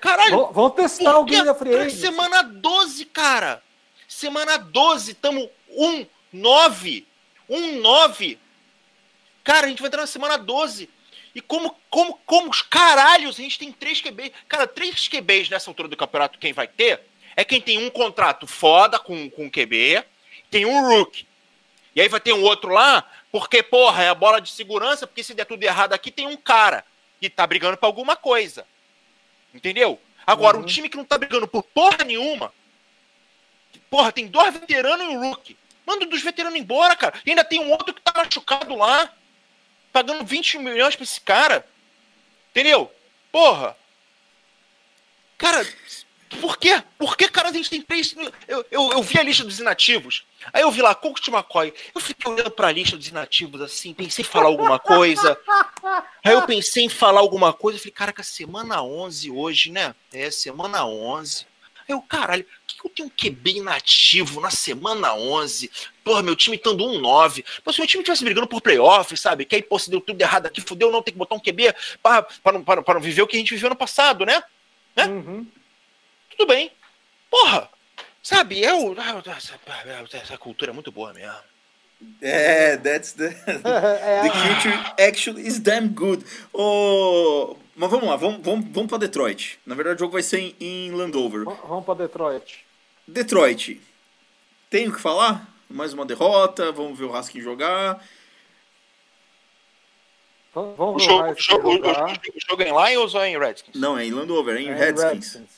[0.00, 1.96] Caralho, Vão, vão testar alguém da agency.
[2.00, 3.62] semana 12, cara?
[4.08, 7.06] Semana 12, tamo 1, 9.
[7.48, 8.38] 1, 9.
[9.44, 10.90] Cara, a gente vai entrar na semana 12.
[11.34, 14.32] E como, como, como os caralhos, a gente tem três QBs.
[14.48, 17.00] Cara, três QBs nessa altura do campeonato, quem vai ter
[17.34, 20.04] é quem tem um contrato foda com, com QB,
[20.50, 21.26] tem um Rook.
[21.94, 25.22] E aí vai ter um outro lá, porque, porra, é a bola de segurança, porque
[25.22, 26.84] se der tudo errado aqui, tem um cara
[27.20, 28.66] que tá brigando pra alguma coisa.
[29.54, 30.00] Entendeu?
[30.26, 32.52] Agora, um time que não tá brigando por porra nenhuma.
[33.90, 35.56] Porra, tem dois veteranos e um rookie.
[35.86, 37.14] Manda um dos veteranos embora, cara.
[37.26, 39.12] E ainda tem um outro que tá machucado lá.
[39.92, 41.66] Pagando 20 milhões pra esse cara.
[42.50, 42.90] Entendeu?
[43.30, 43.76] Porra.
[45.38, 45.66] Cara,
[46.40, 46.82] por quê?
[46.98, 48.14] Por que, cara, a gente tem três.
[48.48, 50.24] Eu, eu, eu vi a lista dos inativos.
[50.52, 51.74] Aí eu vi lá, Coach McCoy.
[51.94, 55.38] Eu fiquei olhando pra lista dos inativos assim, pensei em falar alguma coisa.
[56.24, 57.78] Aí eu pensei em falar alguma coisa.
[57.78, 59.94] Falei, caraca, semana 11 hoje, né?
[60.12, 61.46] É, semana 11.
[61.88, 62.46] Aí eu, caralho,
[62.82, 65.70] que eu tenho um QB inativo na semana 11?
[66.02, 67.44] Porra, meu time estando 1-9.
[67.62, 69.44] Pô, se meu time tivesse brigando por playoff, sabe?
[69.44, 71.74] Que aí, pô, se deu tudo errado aqui, fudeu, não tem que botar um QB
[72.02, 74.42] pra, pra, não, pra, pra não viver o que a gente viveu no passado, né?
[74.96, 75.06] né?
[75.06, 75.46] Uhum.
[76.30, 76.70] Tudo bem.
[77.30, 77.68] Porra,
[78.22, 78.60] sabe?
[78.60, 78.94] Eu,
[79.26, 79.58] essa,
[80.16, 81.36] essa cultura é muito boa mesmo.
[82.20, 86.24] É, that's the, É, the future actually is damn good.
[86.52, 89.58] Oh, mas vamos lá, vamos, vamos, vamos pra Detroit.
[89.64, 91.44] Na verdade, o jogo vai ser em, em Landover.
[91.44, 92.61] Vamos pra Detroit.
[93.06, 93.80] Detroit,
[94.70, 95.48] tem o que falar?
[95.68, 98.02] Mais uma derrota, vamos ver o Haskin jogar.
[100.54, 101.94] O Vamos ver jogo, o o jogo, o jogar.
[101.94, 103.74] jogo- o jogo é em Lions ou é em Redskins?
[103.80, 105.12] Não, é em Landover, é em É, Redskins.
[105.34, 105.50] Redskins.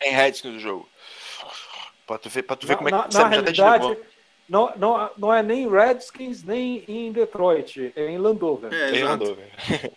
[0.00, 0.88] É em Redskins o jogo.
[2.06, 3.98] Pra tu ver, pra tu ver Na, como é que na- na realidade,
[4.46, 8.70] não, não, não é nem Redskins, nem em Detroit, é em Landover.
[8.72, 9.06] É, exato.
[9.06, 9.92] mandou, velho.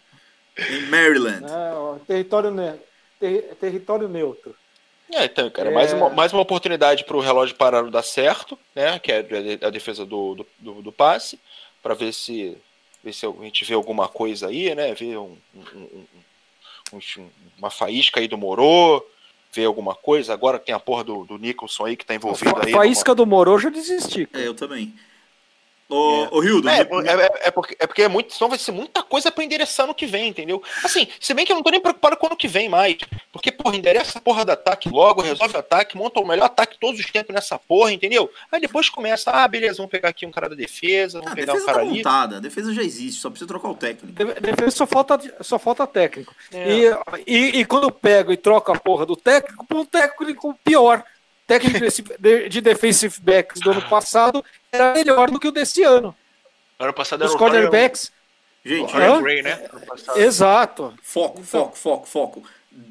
[0.69, 1.43] Em Maryland.
[1.45, 2.51] É, ó, território,
[3.19, 4.55] ter- território neutro.
[5.13, 5.73] É, então, cara, É.
[5.73, 8.99] mais, uma, mais uma oportunidade para o relógio parar não dar certo, né?
[8.99, 9.25] Que é
[9.61, 11.39] a defesa do, do, do, do passe,
[11.81, 12.57] para ver se,
[13.03, 14.93] ver se a gente vê alguma coisa aí, né?
[14.93, 16.05] Ver um, um- um-
[16.93, 19.01] um- um- uma faísca aí do Morô,
[19.53, 20.33] ver alguma coisa.
[20.33, 22.71] Agora tem a porra do, do Nicholson aí que tá envolvido Fa aí.
[22.71, 24.25] faísca do Moro, eu já desisti.
[24.25, 24.43] cara.
[24.43, 24.93] É, eu também.
[25.89, 29.01] Ô, ô Hildo, É, é, é porque, é porque é muito, senão vai ser muita
[29.01, 30.61] coisa pra endereçar no que vem, entendeu?
[30.83, 32.97] Assim, se bem que eu não tô nem preocupado com o ano que vem mais.
[33.31, 36.77] Porque, porra, endereça a porra do ataque logo, resolve o ataque, monta o melhor ataque
[36.79, 38.29] todos os tempos nessa porra, entendeu?
[38.51, 41.53] Aí depois começa, ah, beleza, vamos pegar aqui um cara da defesa, vamos a pegar
[41.53, 41.97] um cara tá ali.
[41.97, 44.07] montada, a defesa já existe, só precisa trocar o técnico.
[44.11, 46.35] De- Defesa só falta, só falta técnico.
[46.51, 46.69] É.
[46.69, 46.83] E,
[47.25, 51.03] e, e quando eu pego e troco a porra do técnico, põe um técnico pior.
[51.47, 51.79] Técnico
[52.19, 56.13] de, de defensive backs do ano passado era melhor do que o desse ano.
[56.77, 58.11] Ano passado Os era o Ryan- cornerbacks,
[58.65, 59.21] Gente, Ryan Hã?
[59.21, 59.67] Gray, né?
[59.71, 60.19] Ano passado.
[60.19, 60.93] exato.
[61.01, 62.43] foco, foco, foco, foco.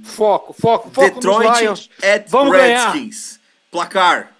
[0.02, 1.90] Foco, foco, foco nos Detroit Lions.
[2.02, 2.90] at Vamos ganhar.
[2.92, 3.38] Redskins.
[3.70, 4.32] Placar.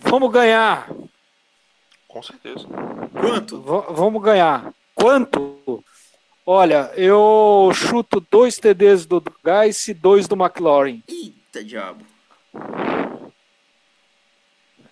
[0.00, 0.90] Vamos ganhar.
[2.06, 2.66] Com certeza.
[3.12, 3.60] Quanto?
[3.62, 4.72] V- vamos ganhar.
[4.94, 5.82] Quanto?
[6.44, 11.02] Olha, eu chuto dois TDs do Gás e dois do McLaurin.
[11.08, 12.04] Eita diabo.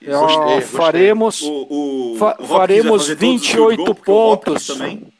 [0.01, 0.61] Eu- Gostei, gostei.
[0.63, 1.41] faremos.
[1.43, 1.67] O,
[2.13, 4.67] o, Fa- o faremos vai fazer todos os 28 field goal, porque o Hopkins pontos.
[4.67, 5.13] Também.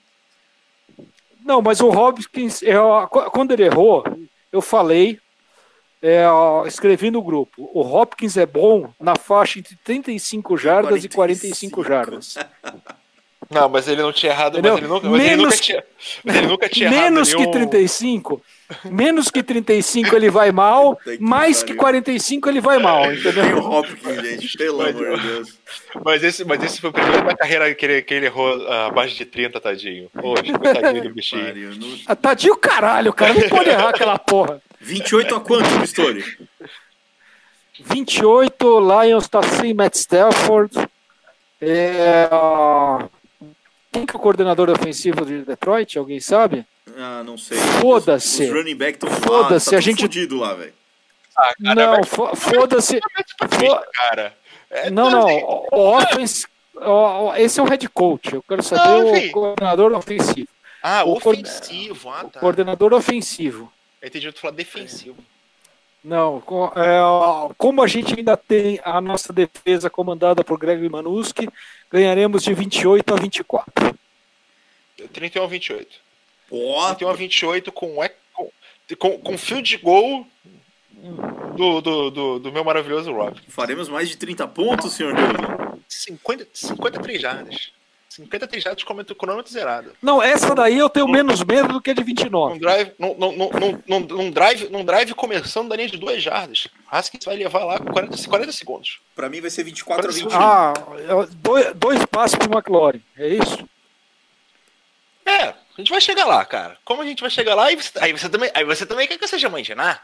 [1.45, 4.05] Não, mas o Hopkins, eu- quando ele errou,
[4.53, 5.19] eu falei,
[6.03, 6.25] é,
[6.67, 7.71] escrevi no grupo.
[7.73, 12.37] O Hopkins é bom na faixa entre 35 jardas e 45 jardas.
[13.49, 14.73] Não, mas ele não tinha errado, Entendeu?
[14.75, 15.85] mas ele nunca, mas ele Menos nunca tinha.
[16.25, 18.43] Mas ele nunca tinha errado Menos que nenhum- 35,
[18.87, 22.03] menos que 35 ele vai mal, que mais que pariu.
[22.03, 23.59] 45 ele vai mal, Tem o entendeu?
[23.59, 24.59] Hopkins, gente.
[24.59, 25.59] Pelo Mas- amor de Deus.
[26.05, 28.87] Mas esse, mas esse foi o primeiro da carreira que ele, que ele errou ah,
[28.87, 30.11] abaixo de 30, tadinho.
[30.13, 31.45] Poxa, coitadinho do bichinho.
[31.47, 31.71] Pariu.
[31.77, 34.61] No- Ah, Tadinho caralho, o cara não pode errar aquela porra.
[34.81, 36.25] 28 a quanto, Pistori?
[37.85, 40.89] 28, Lions tá sem Matt Stafford.
[41.61, 43.05] É, ó,
[43.97, 45.99] Quem que é o coordenador ofensivo de Detroit?
[45.99, 46.67] Alguém sabe?
[46.99, 47.57] Ah, não sei.
[47.81, 48.45] Foda-se.
[48.45, 50.75] Os running back estão Foda-se, tá a gente- fudido lá, velho.
[51.35, 52.05] Ah, cara, não,
[52.37, 53.01] foda-se.
[53.59, 54.35] Fo- cara.
[54.71, 55.27] É, Não, tá não.
[55.29, 56.81] assim, O o offense, o-
[57.29, 58.35] o- esse é o head coach.
[58.35, 60.49] Eu quero saber Ah, o coordenador ofensivo.
[60.83, 62.11] Ah, o ofensivo.
[62.11, 62.41] Ah, tá.
[62.41, 63.73] Coordenador ofensivo.
[64.03, 65.17] Eu entendi tu falar defensivo.
[66.05, 66.41] Não,
[66.77, 71.49] é, como a gente ainda tem a nossa defesa comandada por Greg Manuski,
[71.91, 73.99] ganharemos de 28 a 24.
[75.13, 75.89] 31 a 28.
[76.51, 78.51] Ó, 31 a 28 com, é- com,
[78.99, 80.27] com, com field goal
[81.57, 83.39] do, do, do, do meu maravilhoso Rob.
[83.49, 85.81] faremos mais de 30 pontos, senhor Hilton.
[85.89, 87.71] 50, 53 jardas.
[88.17, 89.93] 53 jardas com o cronômetro zerado.
[90.03, 92.59] Não, essa daí eu tenho menos medo do que a de Num 29.
[92.59, 93.51] drive, num, num, num,
[93.87, 96.69] num, num drive, num drive começando da linha de duas jardas.
[96.91, 99.01] Haskins vai levar lá 40, 40 segundos.
[99.15, 100.39] Pra mim vai ser 24 a Parece- 21.
[100.39, 103.69] Ah, é, dois, dois passos pro McLaurin, é isso?
[105.25, 106.77] É, a gente vai chegar lá, cara.
[106.85, 109.19] Como a gente vai chegar lá, aí você, aí você, também, aí você também quer
[109.19, 109.99] que eu seja mãe de Ná?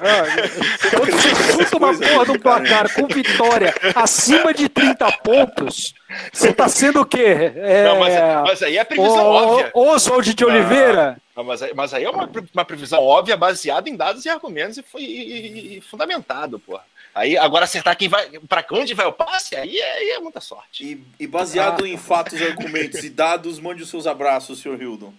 [0.00, 5.94] Ah, quando você chuta uma porra um placar com vitória acima de 30 pontos,
[6.32, 7.52] você tá sendo o quê?
[7.56, 8.14] É, Não, mas,
[8.46, 9.70] mas aí é a previsão o- óbvia.
[9.74, 11.16] Oswald de Oliveira?
[11.36, 14.78] Não, mas, aí- mas aí é uma, uma previsão óbvia, baseada em dados e argumentos
[14.78, 16.78] e, foi- e- e fundamentado, pô.
[17.14, 20.40] Aí agora acertar quem vai, para onde vai o passe, aí é, aí é muita
[20.40, 20.84] sorte.
[20.84, 25.12] E, e baseado em fatos, argumentos e dados, mande os seus abraços, senhor Hildon.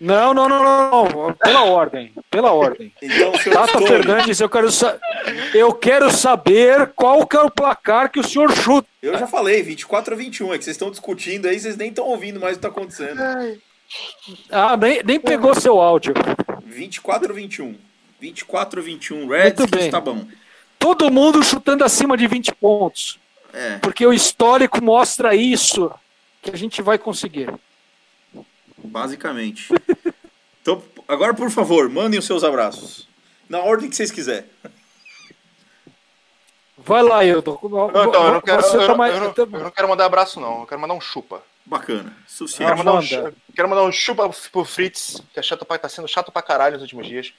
[0.00, 1.32] Não, não, não, não, não.
[1.34, 2.12] Pela ordem.
[2.30, 2.92] Pela ordem.
[3.00, 4.98] Então, senhor Tata Fernandes, eu quero, sa-
[5.54, 8.88] eu quero saber qual que é o placar que o senhor chuta.
[9.00, 10.54] eu já falei, 24 a 21.
[10.54, 13.20] É que vocês estão discutindo aí, vocês nem estão ouvindo mais o que tá acontecendo.
[14.50, 16.14] Ah, nem, nem pegou seu áudio.
[16.64, 17.76] 24 a 21.
[18.20, 19.26] 24 a 21.
[19.28, 20.26] Redskins, tá bom.
[20.78, 23.18] Todo mundo chutando acima de 20 pontos.
[23.52, 23.78] É.
[23.78, 25.90] Porque o histórico mostra isso.
[26.42, 27.52] Que a gente vai conseguir.
[28.78, 29.68] Basicamente.
[30.62, 33.08] Então, agora, por favor, mandem os seus abraços.
[33.48, 34.44] Na ordem que vocês quiserem.
[36.76, 37.58] Vai lá, Hilton.
[37.62, 40.04] Não, então, eu não quero, eu, tá mais- eu não- tá- eu não quero mandar
[40.04, 40.60] abraço, não.
[40.60, 41.42] Eu quero mandar um chupa.
[41.64, 42.10] Bacana.
[42.10, 42.76] Quero Sucesso.
[42.76, 46.30] mandar, um, quero mandar um chupa pro Fritz, que é chato pra, tá sendo chato
[46.30, 47.32] pra caralho nos últimos dias.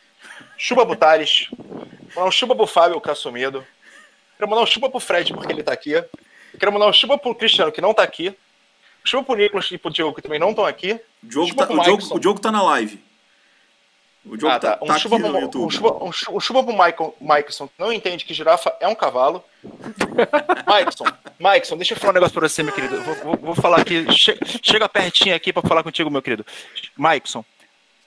[0.57, 1.47] Chupa pro Thales.
[2.15, 3.65] Mandar um chupa pro Fábio, que é sumido.
[4.37, 5.93] Quero mandar um chupa pro Fred, porque ele tá aqui.
[6.59, 8.35] Quero mandar um chupa pro Cristiano, que não tá aqui.
[9.03, 10.99] Chupa pro Nicolas e pro Diogo, que também não estão aqui.
[11.23, 13.03] O Diogo, tá, o, Diogo, o Diogo tá na live.
[14.23, 14.83] O Diogo Ah, tá, tá.
[14.83, 15.73] Um tá chupa aqui pro, no um YouTube.
[15.73, 18.93] chupa, um chu- um chupa pro Michael, Mikeson, que não entende que girafa é um
[18.93, 19.43] cavalo.
[20.67, 21.05] Mikeson,
[21.39, 23.01] Mikeson, deixa eu falar um negócio pra você, meu querido.
[23.01, 24.05] Vou, vou- vou falar aqui.
[24.13, 26.45] che- chega pertinho aqui pra falar contigo, meu querido.
[26.97, 27.43] Mikeson,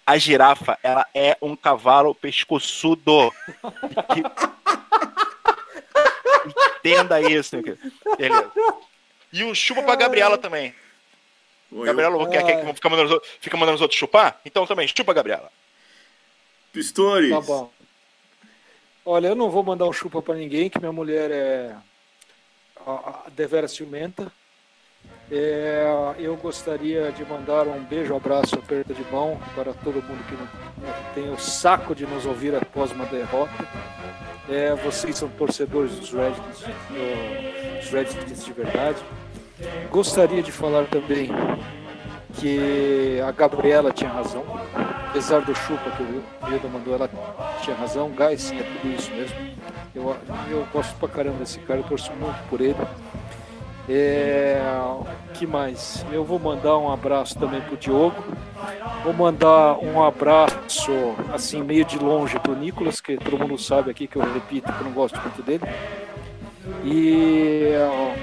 [0.07, 3.33] a girafa, ela é um cavalo pescoçudo.
[6.79, 7.93] Entenda isso, meu querido.
[8.19, 8.53] Beleza.
[9.33, 10.75] E o chupa pra Gabriela também.
[11.73, 14.39] Oi, Gabriela, eu- quer que fica mandando, os outros, fica mandando os outros chupar?
[14.45, 15.51] Então também, chupa, Gabriela.
[16.73, 17.31] Pistores.
[17.31, 17.73] Tá bom.
[19.05, 21.77] Olha, eu não vou mandar um chupa pra ninguém, que minha mulher é
[22.87, 24.31] a, a, devera ciumenta.
[25.31, 25.87] É,
[26.19, 30.47] eu gostaria de mandar um beijo, abraço, aperto de mão para todo mundo que não,
[30.87, 33.53] não tem o saco de nos ouvir após uma derrota.
[34.49, 38.99] É, vocês são torcedores dos Redskins, do- dos Redskins de verdade.
[39.91, 41.31] Gostaria de falar também
[42.39, 44.45] que a Gabriela tinha razão,
[45.09, 46.23] apesar do chupa que o
[46.53, 47.09] Hilda mandou, ela
[47.63, 48.11] tinha razão.
[48.11, 49.37] Gás, é tudo isso mesmo.
[49.95, 50.15] Eu,
[50.51, 52.77] eu gosto pra caramba desse cara, eu torço muito por ele.
[53.89, 54.61] É,
[55.35, 56.05] que mais?
[56.11, 58.25] Eu vou mandar um abraço também pro Diogo.
[59.03, 60.93] Vou mandar um abraço,
[61.33, 64.81] assim, meio de longe pro Nicolas, que todo mundo sabe aqui que eu repito que
[64.81, 65.65] eu não gosto muito dele.
[66.83, 67.73] E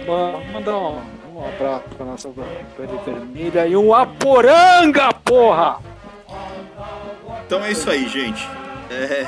[0.07, 0.99] ó, mandar um,
[1.35, 2.29] um abraço para nossa
[2.75, 5.77] pele vermelha e um Aporanga, porra!
[7.45, 8.47] Então é isso aí, gente.
[8.89, 9.27] É,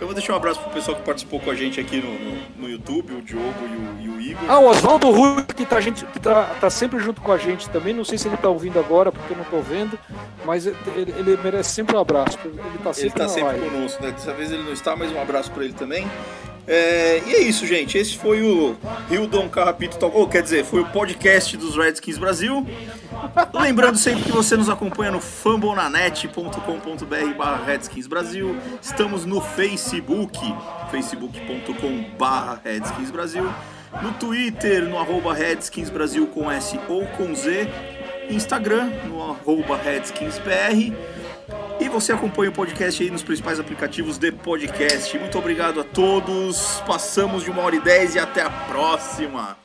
[0.00, 2.38] eu vou deixar um abraço pro pessoal que participou com a gente aqui no, no,
[2.58, 4.44] no YouTube, o Diogo e o, e o Igor.
[4.48, 7.68] Ah, o Oswaldo Rui, que, tá, gente, que tá, tá, sempre junto com a gente
[7.70, 7.92] também.
[7.92, 9.98] Não sei se ele tá ouvindo agora, porque eu não tô vendo,
[10.44, 10.76] mas ele,
[11.16, 12.38] ele merece sempre um abraço.
[12.44, 14.12] Ele tá sempre, ele tá sempre conosco, né?
[14.12, 16.06] Dessa vez ele não está, mas um abraço para ele também.
[16.70, 17.96] É, e é isso, gente.
[17.96, 18.76] Esse foi o
[19.10, 20.14] Hildon Carrapito Talk.
[20.14, 22.66] Oh, quer dizer, foi o podcast dos Redskins Brasil.
[23.54, 28.54] Lembrando sempre que você nos acompanha no fambonanet.com.br barra Redskins Brasil.
[28.82, 30.38] Estamos no Facebook,
[30.90, 33.50] facebook.com barra Redskins Brasil.
[34.02, 37.66] No Twitter, no arroba Redskins Brasil com S ou com Z.
[38.30, 40.92] Instagram, no arroba RedskinsBR.
[41.80, 45.16] E você acompanha o podcast aí nos principais aplicativos de podcast.
[45.16, 46.82] Muito obrigado a todos.
[46.86, 49.56] Passamos de uma hora e dez e até a próxima.